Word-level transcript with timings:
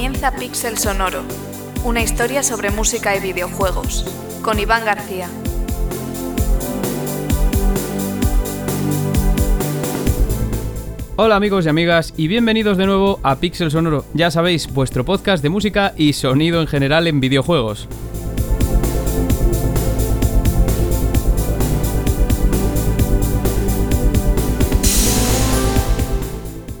Comienza 0.00 0.34
Pixel 0.34 0.78
Sonoro, 0.78 1.20
una 1.84 2.00
historia 2.00 2.42
sobre 2.42 2.70
música 2.70 3.14
y 3.14 3.20
videojuegos, 3.20 4.06
con 4.40 4.58
Iván 4.58 4.82
García. 4.86 5.28
Hola 11.16 11.36
amigos 11.36 11.66
y 11.66 11.68
amigas 11.68 12.14
y 12.16 12.28
bienvenidos 12.28 12.78
de 12.78 12.86
nuevo 12.86 13.20
a 13.22 13.36
Pixel 13.36 13.70
Sonoro, 13.70 14.06
ya 14.14 14.30
sabéis, 14.30 14.72
vuestro 14.72 15.04
podcast 15.04 15.42
de 15.42 15.50
música 15.50 15.92
y 15.94 16.14
sonido 16.14 16.62
en 16.62 16.66
general 16.66 17.06
en 17.06 17.20
videojuegos. 17.20 17.86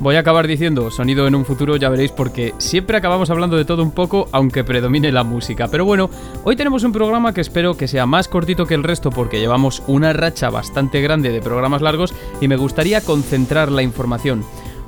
Voy 0.00 0.16
a 0.16 0.20
acabar 0.20 0.46
diciendo 0.46 0.90
sonido 0.90 1.26
en 1.26 1.34
un 1.34 1.44
futuro, 1.44 1.76
ya 1.76 1.90
veréis, 1.90 2.10
porque 2.10 2.54
siempre 2.56 2.96
acabamos 2.96 3.28
hablando 3.28 3.58
de 3.58 3.66
todo 3.66 3.82
un 3.82 3.90
poco, 3.90 4.30
aunque 4.32 4.64
predomine 4.64 5.12
la 5.12 5.24
música. 5.24 5.68
Pero 5.68 5.84
bueno, 5.84 6.08
hoy 6.42 6.56
tenemos 6.56 6.84
un 6.84 6.92
programa 6.92 7.34
que 7.34 7.42
espero 7.42 7.76
que 7.76 7.86
sea 7.86 8.06
más 8.06 8.26
cortito 8.26 8.64
que 8.64 8.72
el 8.72 8.82
resto, 8.82 9.10
porque 9.10 9.40
llevamos 9.40 9.82
una 9.86 10.14
racha 10.14 10.48
bastante 10.48 11.02
grande 11.02 11.30
de 11.30 11.42
programas 11.42 11.82
largos 11.82 12.14
y 12.40 12.48
me 12.48 12.56
gustaría 12.56 13.02
concentrar 13.02 13.70
la 13.70 13.82
información. 13.82 14.42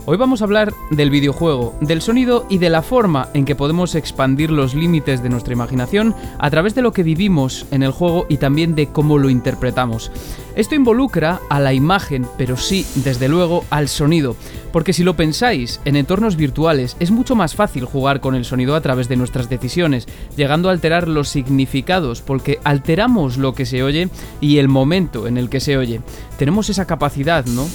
Hoy 0.05 0.17
vamos 0.17 0.43
a 0.43 0.47
hablar 0.47 0.75
del 0.91 1.11
videojuego, 1.11 1.77
del 1.81 2.03
sonido 2.03 2.45
y 2.51 2.59
de 2.59 2.71
la 2.71 2.83
forma 2.83 3.29
en 3.35 3.45
que 3.45 3.55
podemos 3.55 3.95
expandir 3.95 4.51
los 4.51 4.75
límites 4.75 5.23
de 5.23 5.29
nuestra 5.29 5.53
imaginación 5.53 6.17
a 6.41 6.51
través 6.51 6.75
de 6.75 6.83
lo 6.83 6.93
que 6.93 7.05
vivimos 7.05 7.67
en 7.71 7.85
el 7.85 7.93
juego 7.93 8.27
y 8.29 8.39
también 8.39 8.75
de 8.75 8.89
cómo 8.89 9.19
lo 9.19 9.31
interpretamos. 9.31 10.11
Esto 10.57 10.75
involucra 10.75 11.41
a 11.49 11.61
la 11.61 11.73
imagen, 11.73 12.27
pero 12.37 12.57
sí, 12.57 12.85
desde 12.97 13.29
luego, 13.29 13.65
al 13.71 13.89
sonido, 13.89 14.35
porque 14.73 14.93
si 14.93 15.05
lo 15.05 15.15
pensáis, 15.15 15.81
en 15.85 15.95
entornos 15.95 16.35
virtuales 16.35 16.97
es 16.99 17.13
mucho 17.13 17.37
más 17.37 17.55
fácil 17.55 17.85
jugar 17.85 18.21
con 18.21 18.35
el 18.35 18.45
sonido 18.45 18.75
a 18.75 18.81
través 18.81 19.09
de 19.09 19.17
nuestras 19.17 19.49
decisiones, 19.49 20.09
llegando 20.37 20.69
a 20.69 20.73
alterar 20.73 21.07
los 21.07 21.29
significados, 21.29 22.23
porque 22.23 22.59
alteramos 22.65 23.37
lo 23.37 23.55
que 23.55 23.67
se 23.67 23.85
oye 23.85 24.09
y 24.41 24.59
el 24.59 24.67
momento 24.67 25.29
en 25.29 25.39
el 25.39 25.49
que 25.49 25.61
se 25.61 25.77
oye. 25.77 26.01
Tenemos 26.39 26.71
esa 26.71 26.89
capacidad, 26.89 27.47
¿no? 27.47 27.69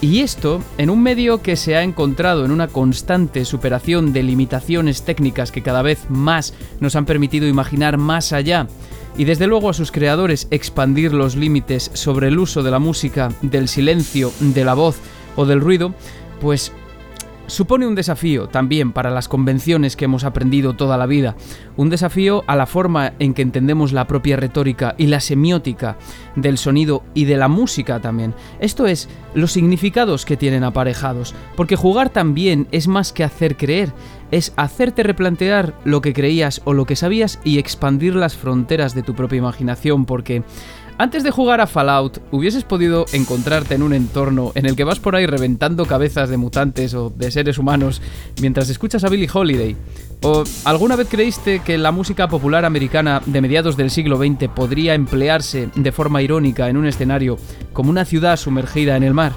Y 0.00 0.20
esto 0.20 0.62
en 0.78 0.90
un 0.90 1.02
medio 1.02 1.42
que 1.42 1.56
se 1.56 1.74
ha 1.74 1.82
encontrado 1.82 2.44
en 2.44 2.52
una 2.52 2.68
constante 2.68 3.44
superación 3.44 4.12
de 4.12 4.22
limitaciones 4.22 5.02
técnicas 5.02 5.50
que 5.50 5.62
cada 5.62 5.82
vez 5.82 6.08
más 6.08 6.54
nos 6.78 6.94
han 6.94 7.04
permitido 7.04 7.48
imaginar 7.48 7.98
más 7.98 8.32
allá 8.32 8.68
y 9.16 9.24
desde 9.24 9.48
luego 9.48 9.68
a 9.68 9.74
sus 9.74 9.90
creadores 9.90 10.46
expandir 10.52 11.12
los 11.12 11.34
límites 11.34 11.90
sobre 11.94 12.28
el 12.28 12.38
uso 12.38 12.62
de 12.62 12.70
la 12.70 12.78
música, 12.78 13.32
del 13.42 13.66
silencio, 13.66 14.32
de 14.38 14.64
la 14.64 14.74
voz 14.74 14.98
o 15.34 15.44
del 15.44 15.60
ruido, 15.60 15.92
pues 16.40 16.72
supone 17.48 17.86
un 17.86 17.96
desafío 17.96 18.46
también 18.46 18.92
para 18.92 19.10
las 19.10 19.26
convenciones 19.26 19.96
que 19.96 20.04
hemos 20.04 20.22
aprendido 20.22 20.76
toda 20.76 20.96
la 20.96 21.06
vida, 21.06 21.34
un 21.76 21.90
desafío 21.90 22.44
a 22.46 22.54
la 22.54 22.66
forma 22.66 23.14
en 23.18 23.34
que 23.34 23.42
entendemos 23.42 23.92
la 23.92 24.06
propia 24.06 24.36
retórica 24.36 24.94
y 24.96 25.06
la 25.06 25.20
semiótica 25.20 25.96
del 26.36 26.58
sonido 26.58 27.02
y 27.14 27.24
de 27.24 27.36
la 27.36 27.48
música 27.48 28.00
también. 28.00 28.34
Esto 28.60 28.86
es, 28.86 29.08
los 29.34 29.52
significados 29.52 30.24
que 30.24 30.36
tienen 30.36 30.62
aparejados, 30.62 31.34
porque 31.56 31.76
jugar 31.76 32.10
también 32.10 32.68
es 32.70 32.86
más 32.86 33.12
que 33.12 33.24
hacer 33.24 33.56
creer, 33.56 33.92
es 34.30 34.52
hacerte 34.56 35.02
replantear 35.02 35.74
lo 35.84 36.00
que 36.00 36.12
creías 36.12 36.60
o 36.64 36.74
lo 36.74 36.84
que 36.84 36.96
sabías 36.96 37.40
y 37.44 37.58
expandir 37.58 38.14
las 38.14 38.36
fronteras 38.36 38.94
de 38.94 39.02
tu 39.02 39.14
propia 39.14 39.38
imaginación, 39.38 40.04
porque 40.04 40.42
antes 40.98 41.22
de 41.22 41.30
jugar 41.30 41.60
a 41.60 41.68
Fallout, 41.68 42.18
hubieses 42.32 42.64
podido 42.64 43.06
encontrarte 43.12 43.76
en 43.76 43.82
un 43.82 43.94
entorno 43.94 44.50
en 44.56 44.66
el 44.66 44.74
que 44.74 44.82
vas 44.82 44.98
por 44.98 45.14
ahí 45.14 45.26
reventando 45.26 45.86
cabezas 45.86 46.28
de 46.28 46.36
mutantes 46.36 46.92
o 46.92 47.10
de 47.10 47.30
seres 47.30 47.56
humanos 47.58 48.02
mientras 48.40 48.68
escuchas 48.68 49.04
a 49.04 49.08
Billie 49.08 49.30
Holiday. 49.32 49.76
¿O 50.22 50.42
alguna 50.64 50.96
vez 50.96 51.06
creíste 51.08 51.60
que 51.60 51.78
la 51.78 51.92
música 51.92 52.26
popular 52.26 52.64
americana 52.64 53.22
de 53.24 53.40
mediados 53.40 53.76
del 53.76 53.90
siglo 53.92 54.16
XX 54.18 54.48
podría 54.48 54.94
emplearse 54.94 55.68
de 55.74 55.92
forma 55.92 56.20
irónica 56.20 56.68
en 56.68 56.76
un 56.76 56.86
escenario 56.86 57.38
como 57.72 57.90
una 57.90 58.04
ciudad 58.04 58.36
sumergida 58.36 58.96
en 58.96 59.04
el 59.04 59.14
mar? 59.14 59.32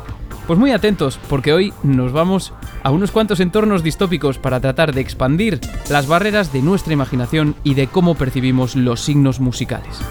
Pues 0.47 0.57
muy 0.57 0.71
atentos, 0.71 1.19
porque 1.29 1.53
hoy 1.53 1.71
nos 1.83 2.11
vamos 2.11 2.53
a 2.81 2.89
unos 2.89 3.11
cuantos 3.11 3.39
entornos 3.39 3.83
distópicos 3.83 4.39
para 4.39 4.59
tratar 4.59 4.93
de 4.95 5.01
expandir 5.01 5.61
las 5.89 6.07
barreras 6.07 6.51
de 6.51 6.63
nuestra 6.63 6.93
imaginación 6.93 7.55
y 7.63 7.75
de 7.75 7.85
cómo 7.85 8.15
percibimos 8.15 8.75
los 8.75 9.01
signos 9.01 9.39
musicales. 9.39 10.01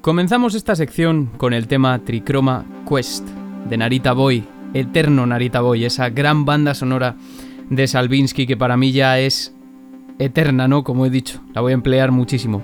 Comenzamos 0.00 0.54
esta 0.54 0.76
sección 0.76 1.26
con 1.38 1.52
el 1.52 1.66
tema 1.66 1.98
Trichroma 1.98 2.64
Quest 2.88 3.26
de 3.68 3.76
Narita 3.76 4.12
Boy, 4.12 4.44
eterno 4.72 5.26
Narita 5.26 5.60
Boy, 5.60 5.84
esa 5.84 6.08
gran 6.08 6.44
banda 6.44 6.74
sonora 6.74 7.16
de 7.68 7.86
Salvinsky 7.88 8.46
que 8.46 8.56
para 8.56 8.76
mí 8.76 8.92
ya 8.92 9.18
es 9.18 9.52
eterna, 10.20 10.68
¿no? 10.68 10.84
Como 10.84 11.04
he 11.04 11.10
dicho, 11.10 11.42
la 11.52 11.62
voy 11.62 11.72
a 11.72 11.74
emplear 11.74 12.12
muchísimo. 12.12 12.62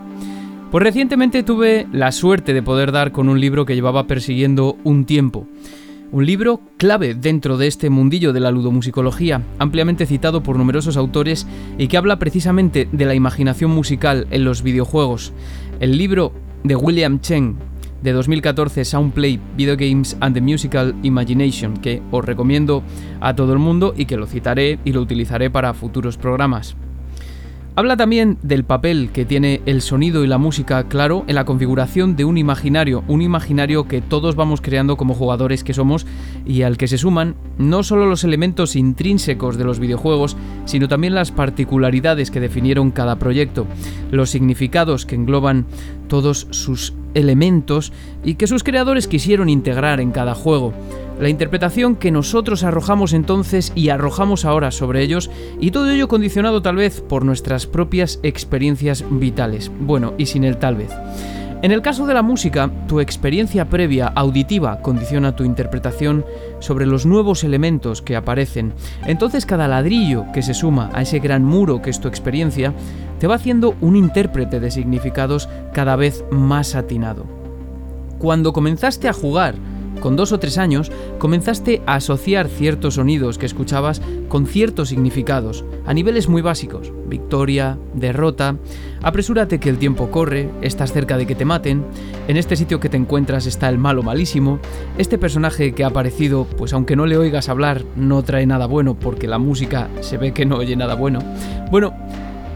Pues 0.70 0.84
recientemente 0.84 1.42
tuve 1.42 1.88
la 1.92 2.12
suerte 2.12 2.54
de 2.54 2.62
poder 2.62 2.92
dar 2.92 3.10
con 3.10 3.28
un 3.28 3.40
libro 3.40 3.66
que 3.66 3.74
llevaba 3.74 4.06
persiguiendo 4.06 4.76
un 4.84 5.04
tiempo. 5.04 5.48
Un 6.12 6.26
libro 6.26 6.60
clave 6.76 7.16
dentro 7.16 7.58
de 7.58 7.66
este 7.66 7.90
mundillo 7.90 8.32
de 8.32 8.38
la 8.38 8.52
ludomusicología, 8.52 9.42
ampliamente 9.58 10.06
citado 10.06 10.44
por 10.44 10.56
numerosos 10.56 10.96
autores 10.96 11.48
y 11.78 11.88
que 11.88 11.96
habla 11.96 12.20
precisamente 12.20 12.88
de 12.92 13.04
la 13.04 13.16
imaginación 13.16 13.72
musical 13.72 14.28
en 14.30 14.44
los 14.44 14.62
videojuegos. 14.62 15.32
El 15.80 15.98
libro 15.98 16.32
de 16.64 16.76
William 16.76 17.20
Cheng 17.20 17.56
de 18.02 18.12
2014 18.12 18.84
Soundplay 18.84 19.38
Video 19.56 19.76
Games 19.76 20.16
and 20.20 20.34
the 20.34 20.40
Musical 20.40 20.94
Imagination, 21.02 21.76
que 21.76 22.02
os 22.10 22.24
recomiendo 22.24 22.82
a 23.20 23.34
todo 23.34 23.52
el 23.52 23.58
mundo 23.58 23.94
y 23.96 24.06
que 24.06 24.16
lo 24.16 24.26
citaré 24.26 24.78
y 24.84 24.92
lo 24.92 25.02
utilizaré 25.02 25.50
para 25.50 25.74
futuros 25.74 26.16
programas. 26.16 26.74
Habla 27.76 27.96
también 27.96 28.38
del 28.40 28.62
papel 28.62 29.10
que 29.12 29.24
tiene 29.24 29.60
el 29.66 29.82
sonido 29.82 30.22
y 30.22 30.28
la 30.28 30.38
música, 30.38 30.84
claro, 30.84 31.24
en 31.26 31.34
la 31.34 31.44
configuración 31.44 32.14
de 32.14 32.24
un 32.24 32.38
imaginario, 32.38 33.02
un 33.08 33.20
imaginario 33.20 33.88
que 33.88 34.00
todos 34.00 34.36
vamos 34.36 34.60
creando 34.60 34.96
como 34.96 35.12
jugadores 35.12 35.64
que 35.64 35.74
somos 35.74 36.06
y 36.46 36.62
al 36.62 36.76
que 36.76 36.86
se 36.86 36.98
suman 36.98 37.34
no 37.58 37.82
solo 37.82 38.06
los 38.06 38.22
elementos 38.22 38.76
intrínsecos 38.76 39.58
de 39.58 39.64
los 39.64 39.80
videojuegos, 39.80 40.36
sino 40.66 40.86
también 40.86 41.16
las 41.16 41.32
particularidades 41.32 42.30
que 42.30 42.38
definieron 42.38 42.92
cada 42.92 43.18
proyecto, 43.18 43.66
los 44.12 44.30
significados 44.30 45.04
que 45.04 45.16
engloban 45.16 45.66
todos 46.06 46.46
sus 46.50 46.94
elementos 47.14 47.92
y 48.24 48.34
que 48.34 48.46
sus 48.46 48.62
creadores 48.62 49.08
quisieron 49.08 49.48
integrar 49.48 50.00
en 50.00 50.10
cada 50.10 50.34
juego 50.34 50.72
la 51.20 51.28
interpretación 51.28 51.96
que 51.96 52.10
nosotros 52.10 52.64
arrojamos 52.64 53.12
entonces 53.12 53.72
y 53.74 53.88
arrojamos 53.88 54.44
ahora 54.44 54.70
sobre 54.70 55.02
ellos, 55.02 55.30
y 55.60 55.70
todo 55.70 55.90
ello 55.90 56.08
condicionado 56.08 56.62
tal 56.62 56.76
vez 56.76 57.00
por 57.00 57.24
nuestras 57.24 57.66
propias 57.66 58.18
experiencias 58.22 59.04
vitales. 59.08 59.70
Bueno, 59.80 60.14
y 60.18 60.26
sin 60.26 60.44
el 60.44 60.56
tal 60.56 60.76
vez. 60.76 60.90
En 61.64 61.72
el 61.72 61.80
caso 61.80 62.04
de 62.04 62.12
la 62.12 62.20
música, 62.20 62.70
tu 62.86 63.00
experiencia 63.00 63.70
previa 63.70 64.08
auditiva 64.08 64.82
condiciona 64.82 65.34
tu 65.34 65.44
interpretación 65.44 66.22
sobre 66.58 66.84
los 66.84 67.06
nuevos 67.06 67.42
elementos 67.42 68.02
que 68.02 68.16
aparecen. 68.16 68.74
Entonces 69.06 69.46
cada 69.46 69.66
ladrillo 69.66 70.26
que 70.34 70.42
se 70.42 70.52
suma 70.52 70.90
a 70.92 71.00
ese 71.00 71.20
gran 71.20 71.42
muro 71.42 71.80
que 71.80 71.88
es 71.88 72.00
tu 72.00 72.08
experiencia, 72.08 72.74
te 73.18 73.26
va 73.26 73.36
haciendo 73.36 73.76
un 73.80 73.96
intérprete 73.96 74.60
de 74.60 74.70
significados 74.70 75.48
cada 75.72 75.96
vez 75.96 76.22
más 76.30 76.74
atinado. 76.74 77.24
Cuando 78.18 78.52
comenzaste 78.52 79.08
a 79.08 79.14
jugar 79.14 79.54
con 80.04 80.16
dos 80.16 80.32
o 80.32 80.38
tres 80.38 80.58
años, 80.58 80.92
comenzaste 81.18 81.80
a 81.86 81.94
asociar 81.94 82.48
ciertos 82.48 82.96
sonidos 82.96 83.38
que 83.38 83.46
escuchabas 83.46 84.02
con 84.28 84.46
ciertos 84.46 84.90
significados, 84.90 85.64
a 85.86 85.94
niveles 85.94 86.28
muy 86.28 86.42
básicos. 86.42 86.92
Victoria, 87.06 87.78
derrota, 87.94 88.58
apresúrate 89.00 89.60
que 89.60 89.70
el 89.70 89.78
tiempo 89.78 90.10
corre, 90.10 90.50
estás 90.60 90.92
cerca 90.92 91.16
de 91.16 91.26
que 91.26 91.34
te 91.34 91.46
maten, 91.46 91.86
en 92.28 92.36
este 92.36 92.54
sitio 92.54 92.80
que 92.80 92.90
te 92.90 92.98
encuentras 92.98 93.46
está 93.46 93.70
el 93.70 93.78
malo 93.78 94.02
malísimo, 94.02 94.58
este 94.98 95.16
personaje 95.16 95.72
que 95.72 95.84
ha 95.84 95.86
aparecido, 95.86 96.44
pues 96.58 96.74
aunque 96.74 96.96
no 96.96 97.06
le 97.06 97.16
oigas 97.16 97.48
hablar, 97.48 97.82
no 97.96 98.22
trae 98.22 98.44
nada 98.44 98.66
bueno 98.66 98.98
porque 98.98 99.26
la 99.26 99.38
música 99.38 99.88
se 100.02 100.18
ve 100.18 100.34
que 100.34 100.44
no 100.44 100.56
oye 100.56 100.76
nada 100.76 100.96
bueno. 100.96 101.20
Bueno, 101.70 101.94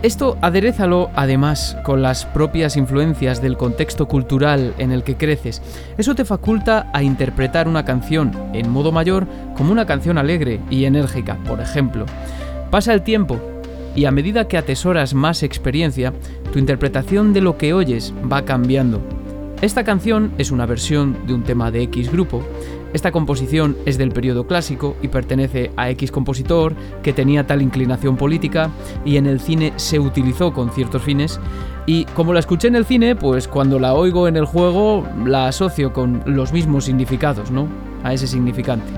esto 0.03 0.39
aderezalo 0.43 1.11
además 1.15 1.77
con 1.83 2.03
las 2.03 2.25
propias 2.25 2.77
influencias 2.77 3.43
del 3.43 3.57
contexto 3.57 4.07
cultural 4.07 4.73
en 4.79 4.93
el 4.93 5.03
que 5.03 5.17
creces. 5.17 5.61
Eso 5.97 6.15
te 6.15 6.25
faculta 6.25 6.89
a 6.93 7.03
interpretar 7.03 7.67
una 7.67 7.85
canción 7.85 8.33
en 8.53 8.71
modo 8.71 8.93
mayor 8.93 9.27
como 9.57 9.73
una 9.73 9.87
canción 9.87 10.17
alegre 10.17 10.61
y 10.71 10.85
enérgica, 10.85 11.37
por 11.49 11.61
ejemplo. 11.61 12.07
Pasa 12.71 12.95
el 12.95 13.03
tiempo 13.03 13.41
y 13.97 14.05
a 14.05 14.13
medida 14.13 14.47
que 14.47 14.57
atesoras 14.57 15.15
más 15.15 15.43
experiencia, 15.43 16.13
tu 16.53 16.61
interpretación 16.61 17.33
de 17.33 17.41
lo 17.41 17.59
que 17.59 17.75
oyes 17.75 18.15
va 18.31 18.45
cambiando. 18.45 19.01
Esta 19.61 19.83
canción 19.83 20.31
es 20.39 20.53
una 20.53 20.67
versión 20.67 21.17
de 21.27 21.35
un 21.35 21.43
tema 21.43 21.73
de 21.73 21.83
X 21.83 22.13
grupo 22.13 22.45
esta 22.95 23.13
composición 23.13 23.77
es 23.85 23.99
del 23.99 24.13
periodo 24.13 24.47
clásico 24.47 24.97
y 25.03 25.09
pertenece 25.09 25.71
a 25.77 25.91
X 25.91 26.11
compositor 26.11 26.75
que 27.03 27.13
tenía 27.13 27.47
tal 27.47 27.61
inclinación 27.61 28.17
política 28.17 28.71
y 29.05 29.19
en 29.19 29.27
el 29.27 29.41
cine 29.41 29.75
se 29.77 29.99
utilizó 29.99 30.53
con 30.55 30.71
ciertos 30.71 31.03
fines. 31.03 31.39
Y 31.85 32.05
como 32.07 32.33
la 32.33 32.41
escuché 32.41 32.69
en 32.69 32.77
el 32.77 32.87
cine, 32.87 33.15
pues 33.15 33.47
cuando 33.47 33.79
la 33.79 33.95
oigo 33.95 34.27
en 34.27 34.37
el 34.37 34.47
juego 34.47 35.07
la 35.25 35.49
asocio 35.49 35.93
con 35.93 36.23
los 36.25 36.53
mismos 36.53 36.85
significados, 36.85 37.51
¿no? 37.51 37.69
A 38.05 38.15
ese 38.15 38.27
significante. 38.27 38.91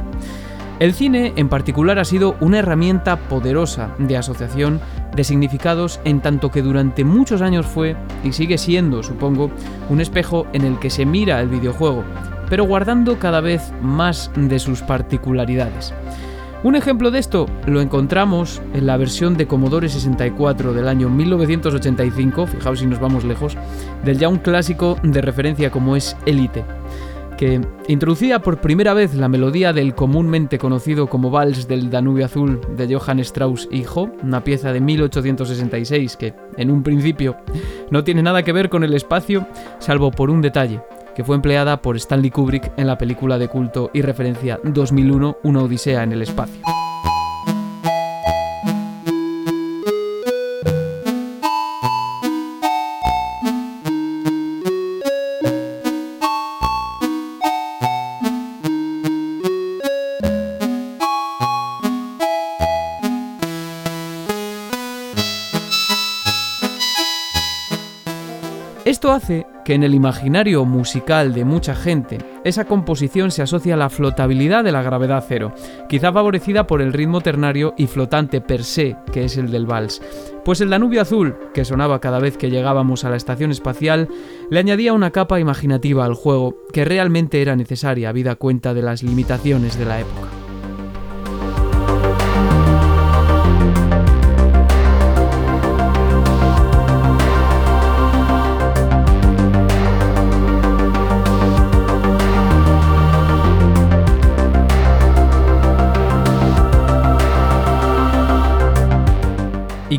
El 0.78 0.94
cine 0.94 1.32
en 1.36 1.48
particular 1.48 1.98
ha 1.98 2.04
sido 2.04 2.36
una 2.40 2.60
herramienta 2.60 3.16
poderosa 3.16 3.94
de 3.98 4.16
asociación 4.16 4.80
de 5.14 5.24
significados 5.24 6.00
en 6.04 6.20
tanto 6.20 6.50
que 6.50 6.62
durante 6.62 7.04
muchos 7.04 7.42
años 7.42 7.66
fue, 7.66 7.96
y 8.24 8.32
sigue 8.32 8.56
siendo, 8.56 9.02
supongo, 9.02 9.50
un 9.90 10.00
espejo 10.00 10.46
en 10.52 10.62
el 10.62 10.78
que 10.78 10.88
se 10.88 11.04
mira 11.04 11.40
el 11.40 11.48
videojuego 11.48 12.04
pero 12.50 12.64
guardando 12.64 13.18
cada 13.18 13.40
vez 13.40 13.72
más 13.80 14.30
de 14.36 14.58
sus 14.58 14.82
particularidades. 14.82 15.94
Un 16.62 16.76
ejemplo 16.76 17.10
de 17.10 17.20
esto 17.20 17.46
lo 17.64 17.80
encontramos 17.80 18.60
en 18.74 18.84
la 18.84 18.98
versión 18.98 19.34
de 19.38 19.46
Commodore 19.46 19.88
64 19.88 20.74
del 20.74 20.88
año 20.88 21.08
1985, 21.08 22.46
fijaos 22.46 22.80
si 22.80 22.86
nos 22.86 23.00
vamos 23.00 23.24
lejos, 23.24 23.56
del 24.04 24.18
ya 24.18 24.28
un 24.28 24.36
clásico 24.36 24.98
de 25.02 25.22
referencia 25.22 25.70
como 25.70 25.96
es 25.96 26.18
Elite, 26.26 26.62
que 27.38 27.62
introducía 27.88 28.40
por 28.40 28.60
primera 28.60 28.92
vez 28.92 29.14
la 29.14 29.30
melodía 29.30 29.72
del 29.72 29.94
comúnmente 29.94 30.58
conocido 30.58 31.06
como 31.06 31.30
Vals 31.30 31.66
del 31.66 31.88
Danubio 31.88 32.26
Azul 32.26 32.60
de 32.76 32.94
Johann 32.94 33.20
Strauss 33.20 33.66
hijo, 33.72 34.10
una 34.22 34.44
pieza 34.44 34.70
de 34.70 34.82
1866 34.82 36.18
que, 36.18 36.34
en 36.58 36.70
un 36.70 36.82
principio, 36.82 37.38
no 37.90 38.04
tiene 38.04 38.22
nada 38.22 38.42
que 38.42 38.52
ver 38.52 38.68
con 38.68 38.84
el 38.84 38.92
espacio, 38.92 39.46
salvo 39.78 40.10
por 40.10 40.28
un 40.28 40.42
detalle, 40.42 40.82
que 41.14 41.24
fue 41.24 41.36
empleada 41.36 41.82
por 41.82 41.96
Stanley 41.96 42.30
Kubrick 42.30 42.72
en 42.76 42.86
la 42.86 42.98
película 42.98 43.38
de 43.38 43.48
culto 43.48 43.90
y 43.92 44.02
referencia 44.02 44.60
2001, 44.62 45.38
Una 45.42 45.62
Odisea 45.62 46.02
en 46.02 46.12
el 46.12 46.22
Espacio. 46.22 46.60
Que 69.70 69.74
en 69.76 69.84
el 69.84 69.94
imaginario 69.94 70.64
musical 70.64 71.32
de 71.32 71.44
mucha 71.44 71.76
gente 71.76 72.18
esa 72.42 72.64
composición 72.64 73.30
se 73.30 73.42
asocia 73.42 73.74
a 73.74 73.76
la 73.76 73.88
flotabilidad 73.88 74.64
de 74.64 74.72
la 74.72 74.82
gravedad 74.82 75.24
cero, 75.28 75.52
quizá 75.88 76.12
favorecida 76.12 76.66
por 76.66 76.82
el 76.82 76.92
ritmo 76.92 77.20
ternario 77.20 77.72
y 77.76 77.86
flotante 77.86 78.40
per 78.40 78.64
se, 78.64 78.96
que 79.12 79.26
es 79.26 79.36
el 79.36 79.52
del 79.52 79.66
vals. 79.66 80.02
Pues 80.44 80.60
el 80.60 80.70
Danubio 80.70 81.00
Azul, 81.00 81.36
que 81.54 81.64
sonaba 81.64 82.00
cada 82.00 82.18
vez 82.18 82.36
que 82.36 82.50
llegábamos 82.50 83.04
a 83.04 83.10
la 83.10 83.16
estación 83.16 83.52
espacial, 83.52 84.08
le 84.50 84.58
añadía 84.58 84.92
una 84.92 85.12
capa 85.12 85.38
imaginativa 85.38 86.04
al 86.04 86.14
juego 86.14 86.56
que 86.72 86.84
realmente 86.84 87.40
era 87.40 87.54
necesaria, 87.54 88.08
habida 88.08 88.34
cuenta 88.34 88.74
de 88.74 88.82
las 88.82 89.04
limitaciones 89.04 89.78
de 89.78 89.84
la 89.84 90.00
época. 90.00 90.39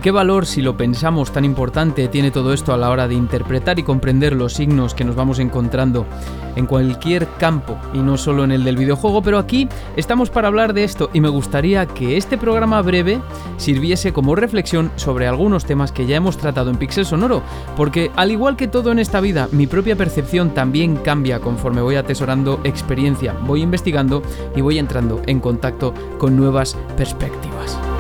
Qué 0.02 0.12
valor, 0.12 0.48
si 0.48 0.62
lo 0.62 0.76
pensamos 0.78 1.32
tan 1.32 1.46
importante, 1.46 2.08
tiene 2.08 2.32
todo 2.32 2.54
esto 2.54 2.74
a 2.74 2.78
la 2.78 2.90
hora 2.90 3.08
de 3.08 3.14
interpretar 3.14 3.78
y 3.78 3.84
comprender 3.84 4.34
los 4.34 4.54
signos 4.54 4.96
que 4.96 5.04
nos 5.04 5.16
vamos 5.16 5.38
encontrando 5.38 6.08
en 6.56 6.66
cualquier 6.66 7.28
campo 7.38 7.78
y 7.94 8.00
no 8.00 8.18
solo 8.18 8.44
en 8.44 8.52
el 8.52 8.64
del 8.64 8.78
videojuego? 8.78 9.22
Pero 9.22 9.38
aquí 9.38 9.70
estamos 9.96 10.32
para 10.32 10.48
hablar 10.48 10.74
de 10.74 10.84
esto 10.84 11.12
y 11.14 11.22
me 11.22 11.30
gustaría 11.30 11.86
que 11.86 12.18
este 12.18 12.38
programa 12.38 12.82
breve 12.82 13.22
sirviese 13.58 14.12
como 14.12 14.36
reflexión 14.36 14.92
sobre 14.96 15.28
algunos 15.28 15.66
temas 15.66 15.92
que 15.92 16.08
ya 16.08 16.16
hemos 16.16 16.38
tratado 16.38 16.72
en 16.72 16.78
Pixel 16.78 17.06
Sonoro, 17.06 17.44
porque 17.78 18.12
al 18.16 18.32
igual 18.32 18.56
que 18.56 18.68
todo 18.68 18.92
en 18.92 19.00
esta 19.00 19.22
vida, 19.22 19.50
mi 19.52 19.68
propia 19.68 19.96
percepción 19.96 20.52
también 20.52 20.96
cambia 20.96 21.40
conforme 21.40 21.82
voy 21.82 21.96
atesorando 21.96 22.60
experiencia, 22.64 23.36
voy 23.46 23.62
investigando 23.62 24.24
y 24.56 24.62
voy 24.62 24.80
entrando 24.80 25.22
en 25.28 25.40
contacto 25.40 25.94
con 26.18 26.36
nuevas 26.36 26.76
perspectivas. 26.98 27.91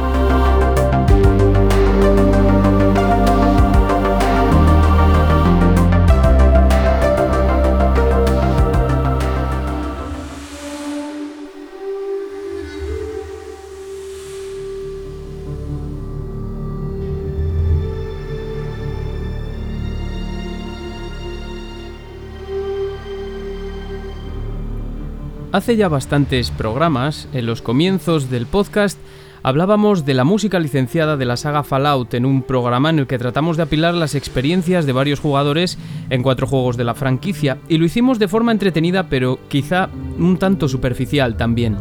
Hace 25.54 25.76
ya 25.76 25.90
bastantes 25.90 26.50
programas, 26.50 27.28
en 27.34 27.46
los 27.46 27.62
comienzos 27.62 28.30
del 28.30 28.46
podcast, 28.46 28.98
hablábamos 29.44 30.06
de 30.06 30.14
la 30.14 30.24
música 30.24 30.62
licenciada 30.62 31.18
de 31.18 31.26
la 31.26 31.36
saga 31.36 31.64
Fallout 31.64 32.14
en 32.14 32.26
un 32.26 32.42
programa 32.42 32.90
en 32.90 33.00
el 33.00 33.08
que 33.08 33.18
tratamos 33.18 33.58
de 33.58 33.64
apilar 33.64 33.94
las 33.94 34.16
experiencias 34.16 34.86
de 34.86 34.94
varios 34.94 35.20
jugadores 35.20 35.78
en 36.10 36.24
cuatro 36.24 36.48
juegos 36.48 36.78
de 36.78 36.86
la 36.86 36.96
franquicia, 36.96 37.58
y 37.68 37.80
lo 37.80 37.86
hicimos 37.86 38.18
de 38.18 38.30
forma 38.30 38.54
entretenida 38.54 39.10
pero 39.10 39.40
quizá 39.50 39.90
un 40.18 40.38
tanto 40.38 40.70
superficial 40.70 41.36
también. 41.36 41.76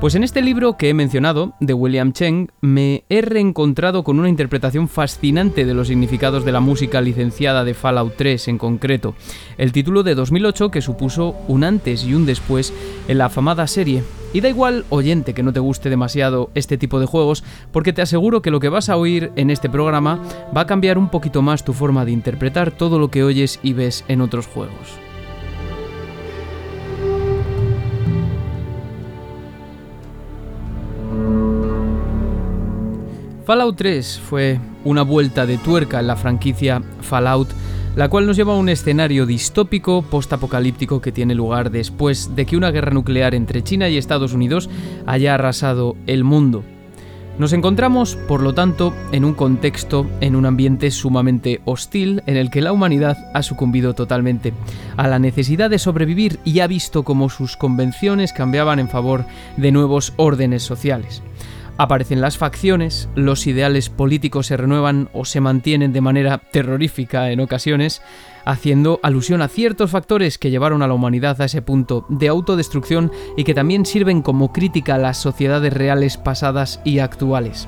Pues 0.00 0.14
en 0.14 0.24
este 0.24 0.40
libro 0.40 0.78
que 0.78 0.88
he 0.88 0.94
mencionado, 0.94 1.52
de 1.60 1.74
William 1.74 2.14
Cheng, 2.14 2.48
me 2.62 3.04
he 3.10 3.20
reencontrado 3.20 4.02
con 4.02 4.18
una 4.18 4.30
interpretación 4.30 4.88
fascinante 4.88 5.66
de 5.66 5.74
los 5.74 5.88
significados 5.88 6.42
de 6.46 6.52
la 6.52 6.60
música 6.60 7.02
licenciada 7.02 7.64
de 7.64 7.74
Fallout 7.74 8.14
3 8.16 8.48
en 8.48 8.56
concreto, 8.56 9.14
el 9.58 9.72
título 9.72 10.02
de 10.02 10.14
2008 10.14 10.70
que 10.70 10.80
supuso 10.80 11.36
un 11.48 11.64
antes 11.64 12.04
y 12.04 12.14
un 12.14 12.24
después 12.24 12.72
en 13.08 13.18
la 13.18 13.26
afamada 13.26 13.66
serie. 13.66 14.02
Y 14.32 14.40
da 14.40 14.48
igual, 14.48 14.86
oyente, 14.88 15.34
que 15.34 15.42
no 15.42 15.52
te 15.52 15.60
guste 15.60 15.90
demasiado 15.90 16.50
este 16.54 16.78
tipo 16.78 16.98
de 16.98 17.04
juegos, 17.04 17.44
porque 17.70 17.92
te 17.92 18.00
aseguro 18.00 18.40
que 18.40 18.50
lo 18.50 18.58
que 18.58 18.70
vas 18.70 18.88
a 18.88 18.96
oír 18.96 19.32
en 19.36 19.50
este 19.50 19.68
programa 19.68 20.18
va 20.56 20.62
a 20.62 20.66
cambiar 20.66 20.96
un 20.96 21.10
poquito 21.10 21.42
más 21.42 21.62
tu 21.62 21.74
forma 21.74 22.06
de 22.06 22.12
interpretar 22.12 22.70
todo 22.70 22.98
lo 22.98 23.10
que 23.10 23.22
oyes 23.22 23.60
y 23.62 23.74
ves 23.74 24.06
en 24.08 24.22
otros 24.22 24.46
juegos. 24.46 25.09
Fallout 33.50 33.74
3 33.74 34.20
fue 34.20 34.60
una 34.84 35.02
vuelta 35.02 35.44
de 35.44 35.58
tuerca 35.58 35.98
en 35.98 36.06
la 36.06 36.14
franquicia 36.14 36.80
Fallout, 37.00 37.48
la 37.96 38.08
cual 38.08 38.24
nos 38.24 38.36
lleva 38.36 38.52
a 38.52 38.56
un 38.56 38.68
escenario 38.68 39.26
distópico 39.26 40.02
post-apocalíptico 40.02 41.00
que 41.00 41.10
tiene 41.10 41.34
lugar 41.34 41.72
después 41.72 42.36
de 42.36 42.46
que 42.46 42.56
una 42.56 42.70
guerra 42.70 42.92
nuclear 42.92 43.34
entre 43.34 43.64
China 43.64 43.88
y 43.88 43.96
Estados 43.96 44.34
Unidos 44.34 44.70
haya 45.04 45.34
arrasado 45.34 45.96
el 46.06 46.22
mundo. 46.22 46.62
Nos 47.40 47.52
encontramos, 47.52 48.14
por 48.14 48.40
lo 48.40 48.54
tanto, 48.54 48.94
en 49.10 49.24
un 49.24 49.34
contexto, 49.34 50.06
en 50.20 50.36
un 50.36 50.46
ambiente 50.46 50.92
sumamente 50.92 51.60
hostil 51.64 52.22
en 52.26 52.36
el 52.36 52.50
que 52.50 52.60
la 52.60 52.70
humanidad 52.70 53.18
ha 53.34 53.42
sucumbido 53.42 53.94
totalmente 53.94 54.52
a 54.96 55.08
la 55.08 55.18
necesidad 55.18 55.70
de 55.70 55.80
sobrevivir 55.80 56.38
y 56.44 56.60
ha 56.60 56.68
visto 56.68 57.02
cómo 57.02 57.28
sus 57.28 57.56
convenciones 57.56 58.32
cambiaban 58.32 58.78
en 58.78 58.88
favor 58.88 59.24
de 59.56 59.72
nuevos 59.72 60.12
órdenes 60.18 60.62
sociales. 60.62 61.24
Aparecen 61.80 62.20
las 62.20 62.36
facciones, 62.36 63.08
los 63.14 63.46
ideales 63.46 63.88
políticos 63.88 64.48
se 64.48 64.58
renuevan 64.58 65.08
o 65.14 65.24
se 65.24 65.40
mantienen 65.40 65.94
de 65.94 66.02
manera 66.02 66.36
terrorífica 66.36 67.30
en 67.30 67.40
ocasiones, 67.40 68.02
haciendo 68.44 69.00
alusión 69.02 69.40
a 69.40 69.48
ciertos 69.48 69.90
factores 69.90 70.36
que 70.36 70.50
llevaron 70.50 70.82
a 70.82 70.86
la 70.86 70.92
humanidad 70.92 71.40
a 71.40 71.46
ese 71.46 71.62
punto 71.62 72.04
de 72.10 72.28
autodestrucción 72.28 73.10
y 73.34 73.44
que 73.44 73.54
también 73.54 73.86
sirven 73.86 74.20
como 74.20 74.52
crítica 74.52 74.96
a 74.96 74.98
las 74.98 75.16
sociedades 75.16 75.72
reales 75.72 76.18
pasadas 76.18 76.82
y 76.84 76.98
actuales. 76.98 77.66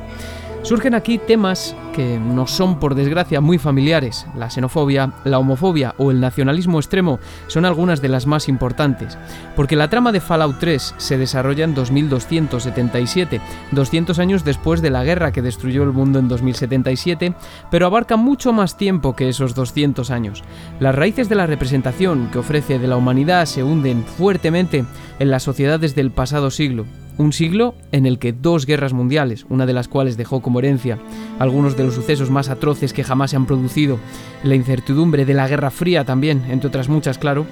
Surgen 0.63 0.95
aquí 0.95 1.19
temas 1.19 1.75
que 1.93 2.21
nos 2.21 2.53
son 2.53 2.79
por 2.79 2.95
desgracia 2.95 3.41
muy 3.41 3.59
familiares. 3.59 4.27
La 4.37 4.49
xenofobia, 4.49 5.13
la 5.25 5.41
homofobia 5.41 5.97
o 5.99 6.13
el 6.13 6.21
nacionalismo 6.21 6.79
extremo 6.79 7.19
son 7.49 7.65
algunas 7.65 8.01
de 8.01 8.09
las 8.09 8.27
más 8.27 8.49
importantes, 8.49 9.19
porque 9.57 9.75
la 9.75 9.91
trama 9.91 10.13
de 10.13 10.21
Fallout 10.21 10.61
3 10.61 10.95
se 10.99 11.19
desarrolla 11.19 11.65
en 11.65 11.75
2277, 11.75 13.41
200 13.73 14.19
años 14.21 14.45
después 14.45 14.81
de 14.83 14.91
la 14.91 15.03
guerra 15.03 15.33
que 15.33 15.43
destruyó 15.43 15.83
el 15.83 15.93
mundo 15.93 16.21
en 16.21 16.29
2077, 16.29 17.35
pero 17.69 17.87
abarca 17.87 18.17
mucho 18.17 18.53
más 18.53 18.77
tiempo 18.77 19.17
que 19.17 19.29
esos 19.29 19.57
200 19.57 20.13
años. 20.13 20.45
Las 20.79 20.95
raíces 20.95 21.29
de 21.29 21.35
la 21.35 21.49
representación 21.49 22.29
que 22.31 22.39
ofrece 22.39 22.79
de 22.79 22.87
la 22.87 22.97
humanidad 22.97 23.47
se 23.47 23.65
hunden 23.65 24.05
fuertemente 24.05 24.85
en 25.19 25.31
las 25.31 25.43
sociedades 25.43 25.97
del 25.97 26.13
pasado 26.13 26.53
siglo, 26.53 26.87
un 27.19 27.33
siglo 27.33 27.75
en 27.93 28.07
el 28.07 28.19
que 28.19 28.33
dos 28.33 28.67
guerras 28.67 28.93
mundiales, 28.93 29.47
una 29.49 29.67
de 29.67 29.73
las 29.73 29.89
cuales 29.89 30.17
dejó 30.17 30.41
como 30.41 30.59
herencia 30.59 30.99
algunos 31.39 31.77
de 31.77 31.85
los 31.85 31.95
sucesos 31.95 32.31
más 32.31 32.49
atroces 32.49 32.93
que 32.93 33.05
jamás 33.05 33.31
se 33.31 33.37
han 33.37 33.47
producido, 33.47 33.99
la 34.43 34.55
incertidumbre 34.55 35.25
de 35.25 35.35
la 35.35 35.49
Guerra 35.49 35.71
Fría 35.71 36.05
también, 36.05 36.43
entre 36.49 36.69
otras 36.69 36.89
muchas, 36.89 37.19
claro, 37.19 37.47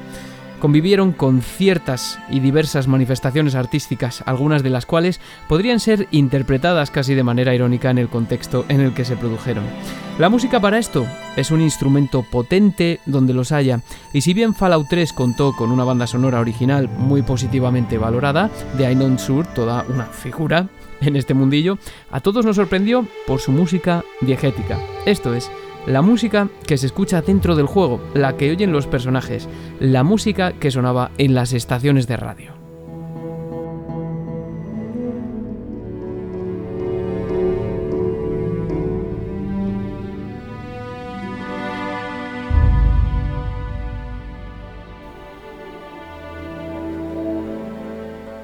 convivieron 0.60 1.12
con 1.12 1.42
ciertas 1.42 2.20
y 2.30 2.38
diversas 2.38 2.86
manifestaciones 2.86 3.56
artísticas, 3.56 4.22
algunas 4.26 4.62
de 4.62 4.70
las 4.70 4.86
cuales 4.86 5.20
podrían 5.48 5.80
ser 5.80 6.06
interpretadas 6.12 6.92
casi 6.92 7.14
de 7.14 7.24
manera 7.24 7.54
irónica 7.54 7.90
en 7.90 7.98
el 7.98 8.08
contexto 8.08 8.64
en 8.68 8.80
el 8.80 8.94
que 8.94 9.04
se 9.04 9.16
produjeron. 9.16 9.64
La 10.18 10.28
música 10.28 10.60
para 10.60 10.78
esto 10.78 11.06
es 11.36 11.50
un 11.50 11.60
instrumento 11.60 12.22
potente 12.22 13.00
donde 13.06 13.32
los 13.32 13.52
haya, 13.52 13.80
y 14.12 14.20
si 14.20 14.34
bien 14.34 14.54
Fallout 14.54 14.86
3 14.88 15.12
contó 15.12 15.56
con 15.56 15.72
una 15.72 15.84
banda 15.84 16.06
sonora 16.06 16.40
original 16.40 16.88
muy 16.88 17.22
positivamente 17.22 17.98
valorada, 17.98 18.50
de 18.76 18.86
Ainon 18.86 19.18
Sur, 19.18 19.46
toda 19.46 19.84
una 19.88 20.04
figura 20.04 20.68
en 21.00 21.16
este 21.16 21.34
mundillo, 21.34 21.78
a 22.10 22.20
todos 22.20 22.44
nos 22.44 22.56
sorprendió 22.56 23.06
por 23.26 23.40
su 23.40 23.52
música 23.52 24.04
diegética. 24.20 24.78
Esto 25.06 25.34
es, 25.34 25.50
la 25.86 26.02
música 26.02 26.48
que 26.66 26.78
se 26.78 26.86
escucha 26.86 27.22
dentro 27.22 27.56
del 27.56 27.66
juego, 27.66 28.00
la 28.14 28.36
que 28.36 28.50
oyen 28.50 28.72
los 28.72 28.86
personajes, 28.86 29.48
la 29.78 30.02
música 30.02 30.52
que 30.52 30.70
sonaba 30.70 31.10
en 31.18 31.34
las 31.34 31.52
estaciones 31.52 32.06
de 32.06 32.16
radio. 32.16 32.60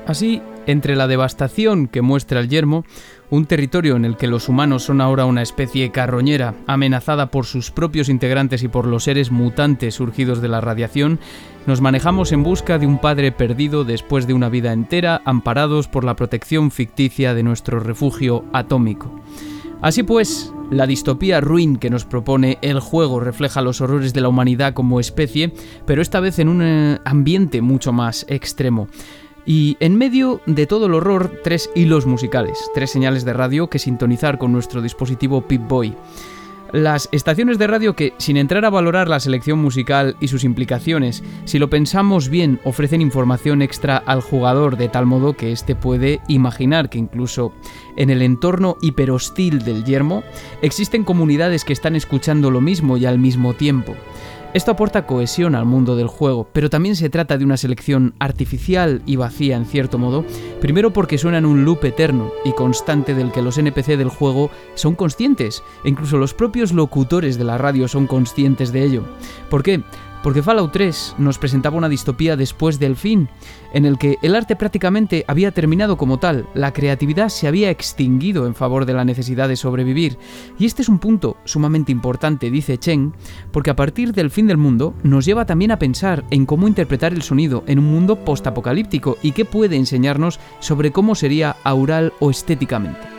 Así, 0.07 0.40
entre 0.66 0.96
la 0.96 1.06
devastación 1.06 1.88
que 1.88 2.02
muestra 2.02 2.40
el 2.40 2.49
yermo, 2.49 2.85
un 3.30 3.46
territorio 3.46 3.96
en 3.96 4.04
el 4.04 4.16
que 4.16 4.26
los 4.26 4.49
humanos 4.49 4.85
son 4.85 5.00
ahora 5.00 5.25
una 5.25 5.42
especie 5.42 5.90
carroñera, 5.90 6.54
amenazada 6.66 7.30
por 7.30 7.46
sus 7.46 7.70
propios 7.70 8.08
integrantes 8.08 8.62
y 8.62 8.68
por 8.68 8.87
los 8.87 9.04
seres 9.04 9.30
mutantes 9.30 9.94
surgidos 9.94 10.40
de 10.40 10.49
la 10.49 10.61
radiación, 10.61 11.18
nos 11.66 11.80
manejamos 11.80 12.32
en 12.32 12.42
busca 12.42 12.78
de 12.78 12.87
un 12.87 12.99
padre 12.99 13.32
perdido 13.32 13.85
después 13.85 14.26
de 14.26 14.35
una 14.35 14.49
vida 14.49 14.73
entera, 14.73 15.23
amparados 15.25 15.88
por 15.88 16.04
la 16.04 16.14
protección 16.14 16.70
ficticia 16.70 17.35
de 17.35 17.42
nuestro 17.42 17.80
refugio 17.80 18.44
atómico. 18.52 19.20
Así 19.82 20.02
pues, 20.02 20.52
la 20.70 20.87
distopía 20.87 21.40
ruin 21.40 21.76
que 21.76 21.90
nos 21.90 22.04
propone 22.04 22.58
el 22.62 22.80
juego 22.80 23.20
refleja 23.20 23.61
los 23.61 23.80
horrores 23.80 24.14
de 24.14 24.20
la 24.20 24.28
humanidad 24.28 24.75
como 24.75 25.00
especie, 25.00 25.52
pero 25.85 26.00
esta 26.00 26.20
vez 26.20 26.38
en 26.38 26.49
un 26.49 26.62
eh, 26.62 26.99
ambiente 27.04 27.61
mucho 27.61 27.92
más 27.92 28.25
extremo. 28.28 28.88
Y 29.47 29.76
en 29.79 29.97
medio 29.97 30.41
de 30.47 30.67
todo 30.67 30.87
el 30.87 30.95
horror, 30.95 31.41
tres 31.45 31.71
hilos 31.76 32.05
musicales, 32.05 32.59
tres 32.75 32.91
señales 32.91 33.25
de 33.25 33.33
radio 33.33 33.71
que 33.71 33.79
sintonizar 33.79 34.38
con 34.38 34.53
nuestro 34.53 34.83
dispositivo 34.83 35.43
Pip-Boy. 35.43 35.95
Las 36.73 37.09
estaciones 37.12 37.57
de 37.59 37.69
radio 37.69 37.95
que, 37.95 38.12
sin 38.19 38.37
entrar 38.37 38.65
a 38.65 38.71
valorar 38.71 39.09
la 39.09 39.21
selección 39.21 39.61
musical 39.61 40.17
y 40.21 40.26
sus 40.26 40.43
implicaciones, 40.43 41.23
si 41.45 41.61
lo 41.61 41.71
pensamos 41.71 42.29
bien, 42.29 42.59
ofrecen 42.65 43.00
información 43.00 43.62
extra 43.62 43.99
al 43.99 44.21
jugador 44.21 44.76
de 44.76 44.88
tal 44.88 45.07
modo 45.07 45.35
que 45.35 45.53
éste 45.53 45.76
puede 45.76 46.21
imaginar 46.26 46.91
que 46.91 46.99
incluso 46.99 47.53
en 47.97 48.11
el 48.11 48.21
entorno 48.21 48.76
hiperhostil 48.83 49.61
del 49.61 49.85
yermo 49.85 50.25
existen 50.61 51.05
comunidades 51.05 51.65
que 51.65 51.73
están 51.73 51.95
escuchando 51.95 52.50
lo 52.50 52.61
mismo 52.61 52.97
y 52.97 53.07
al 53.07 53.21
mismo 53.21 53.55
tiempo. 53.55 53.95
Esto 54.57 54.71
aporta 54.71 55.07
cohesión 55.07 55.55
al 55.55 55.67
mundo 55.67 55.97
del 55.97 56.07
juego, 56.07 56.49
pero 56.51 56.71
también 56.71 56.97
se 56.97 57.11
trata 57.11 57.37
de 57.37 57.45
una 57.45 57.59
selección 57.59 58.15
artificial 58.19 59.03
y 59.05 59.17
vacía 59.17 59.55
en 59.55 59.67
cierto 59.67 59.99
modo, 59.99 60.25
primero 60.63 60.95
porque 60.95 61.19
suena 61.19 61.37
en 61.37 61.45
un 61.45 61.67
loop 61.67 61.85
eterno 61.85 62.33
y 62.43 62.53
constante 62.53 63.13
del 63.13 63.33
que 63.33 63.43
los 63.43 63.59
NPC 63.59 63.99
del 63.99 64.09
juego 64.09 64.51
son 64.75 64.95
conscientes, 64.95 65.63
e 65.85 65.91
incluso 65.91 66.17
los 66.17 66.33
propios 66.33 66.73
locutores 66.73 67.37
de 67.37 67.45
la 67.45 67.59
radio 67.59 67.87
son 67.87 68.07
conscientes 68.07 68.73
de 68.73 68.83
ello. 68.83 69.03
¿Por 69.51 69.63
qué? 69.63 69.83
Porque 70.26 70.42
Fallout 70.42 70.73
3 70.73 71.14
nos 71.18 71.38
presentaba 71.38 71.76
una 71.76 71.88
distopía 71.88 72.37
después 72.37 72.80
del 72.80 72.97
fin, 72.97 73.28
en 73.73 73.85
el 73.85 73.97
que 73.97 74.18
el 74.23 74.35
arte 74.35 74.56
prácticamente 74.56 75.25
había 75.28 75.52
terminado 75.52 75.97
como 75.97 76.18
tal, 76.18 76.49
la 76.52 76.73
creatividad 76.73 77.28
se 77.28 77.47
había 77.47 77.71
extinguido 77.71 78.49
en 78.49 78.56
favor 78.56 78.87
de 78.87 78.92
la 78.92 79.04
necesidad 79.04 79.49
de 79.49 79.54
sobrevivir. 79.54 80.18
Y 80.59 80.66
este 80.66 80.83
es 80.83 80.88
un 80.88 80.99
punto 80.99 81.37
sumamente 81.45 81.92
importante, 81.92 82.50
dice 82.50 82.76
Chen, 82.76 83.14
porque 83.52 83.71
a 83.71 83.76
partir 83.76 84.12
del 84.12 84.33
fin 84.33 84.49
del 84.49 84.56
mundo 84.56 84.95
nos 85.04 85.25
lleva 85.25 85.47
también 85.47 85.71
a 85.71 85.78
pensar 85.78 86.25
en 86.33 86.45
cómo 86.45 86.66
interpretar 86.66 87.12
el 87.12 87.23
sonido 87.23 87.62
en 87.68 87.78
un 87.78 87.85
mundo 87.85 88.25
postapocalíptico 88.25 89.18
y 89.23 89.30
qué 89.30 89.45
puede 89.45 89.76
enseñarnos 89.76 90.40
sobre 90.59 90.90
cómo 90.90 91.14
sería 91.14 91.54
aural 91.62 92.12
o 92.18 92.33
estéticamente. 92.33 93.15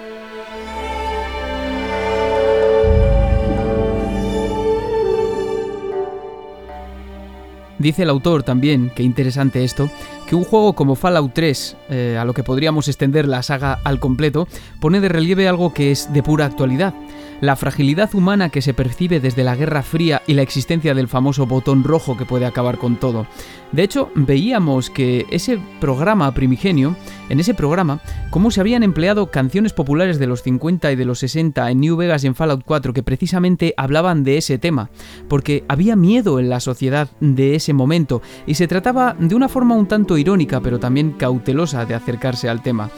Dice 7.79 8.03
el 8.03 8.09
autor 8.09 8.43
también, 8.43 8.91
qué 8.95 9.03
interesante 9.03 9.63
esto, 9.63 9.89
que 10.27 10.35
un 10.35 10.43
juego 10.43 10.73
como 10.73 10.95
Fallout 10.95 11.31
3, 11.33 11.77
eh, 11.89 12.17
a 12.19 12.25
lo 12.25 12.33
que 12.33 12.43
podríamos 12.43 12.87
extender 12.87 13.27
la 13.27 13.43
saga 13.43 13.79
al 13.83 13.99
completo, 13.99 14.47
pone 14.79 14.99
de 14.99 15.09
relieve 15.09 15.47
algo 15.47 15.73
que 15.73 15.91
es 15.91 16.11
de 16.11 16.23
pura 16.23 16.45
actualidad, 16.45 16.93
la 17.39 17.55
fragilidad 17.55 18.13
humana 18.15 18.49
que 18.49 18.61
se 18.61 18.73
percibe 18.73 19.19
desde 19.19 19.43
la 19.43 19.55
Guerra 19.55 19.83
Fría 19.83 20.21
y 20.25 20.33
la 20.33 20.41
existencia 20.41 20.95
del 20.95 21.07
famoso 21.07 21.45
botón 21.45 21.83
rojo 21.83 22.17
que 22.17 22.25
puede 22.25 22.45
acabar 22.45 22.77
con 22.77 22.97
todo. 22.97 23.27
De 23.71 23.83
hecho, 23.83 24.09
veíamos 24.15 24.89
que 24.89 25.25
ese 25.29 25.59
programa 25.79 26.33
primigenio, 26.33 26.95
en 27.29 27.39
ese 27.39 27.53
programa, 27.53 27.99
cómo 28.29 28.49
se 28.49 28.61
habían 28.61 28.81
empleado 28.81 29.29
canciones 29.29 29.73
populares 29.73 30.19
de 30.19 30.27
los 30.27 30.41
50 30.41 30.91
y 30.91 30.95
de 30.95 31.05
los 31.05 31.19
60 31.19 31.69
en 31.69 31.79
New 31.81 31.97
Vegas 31.97 32.23
y 32.23 32.27
en 32.27 32.35
Fallout 32.35 32.63
4 32.65 32.93
que 32.93 33.03
precisamente 33.03 33.73
hablaban 33.77 34.23
de 34.23 34.37
ese 34.37 34.57
tema, 34.57 34.89
porque 35.27 35.63
había 35.67 35.95
miedo 35.95 36.39
en 36.39 36.49
la 36.49 36.59
sociedad 36.59 37.09
de 37.19 37.55
ese 37.55 37.73
momento 37.77 38.21
y 38.45 38.55
se 38.55 38.67
trataba 38.67 39.15
de 39.17 39.35
una 39.35 39.47
forma 39.47 39.75
un 39.75 39.87
tanto 39.87 40.17
irónica 40.17 40.59
pero 40.59 40.79
también 40.79 41.11
cautelosa 41.11 41.85
de 41.85 41.95
acercarse 41.95 42.49
al 42.49 42.61
tema 42.61 42.89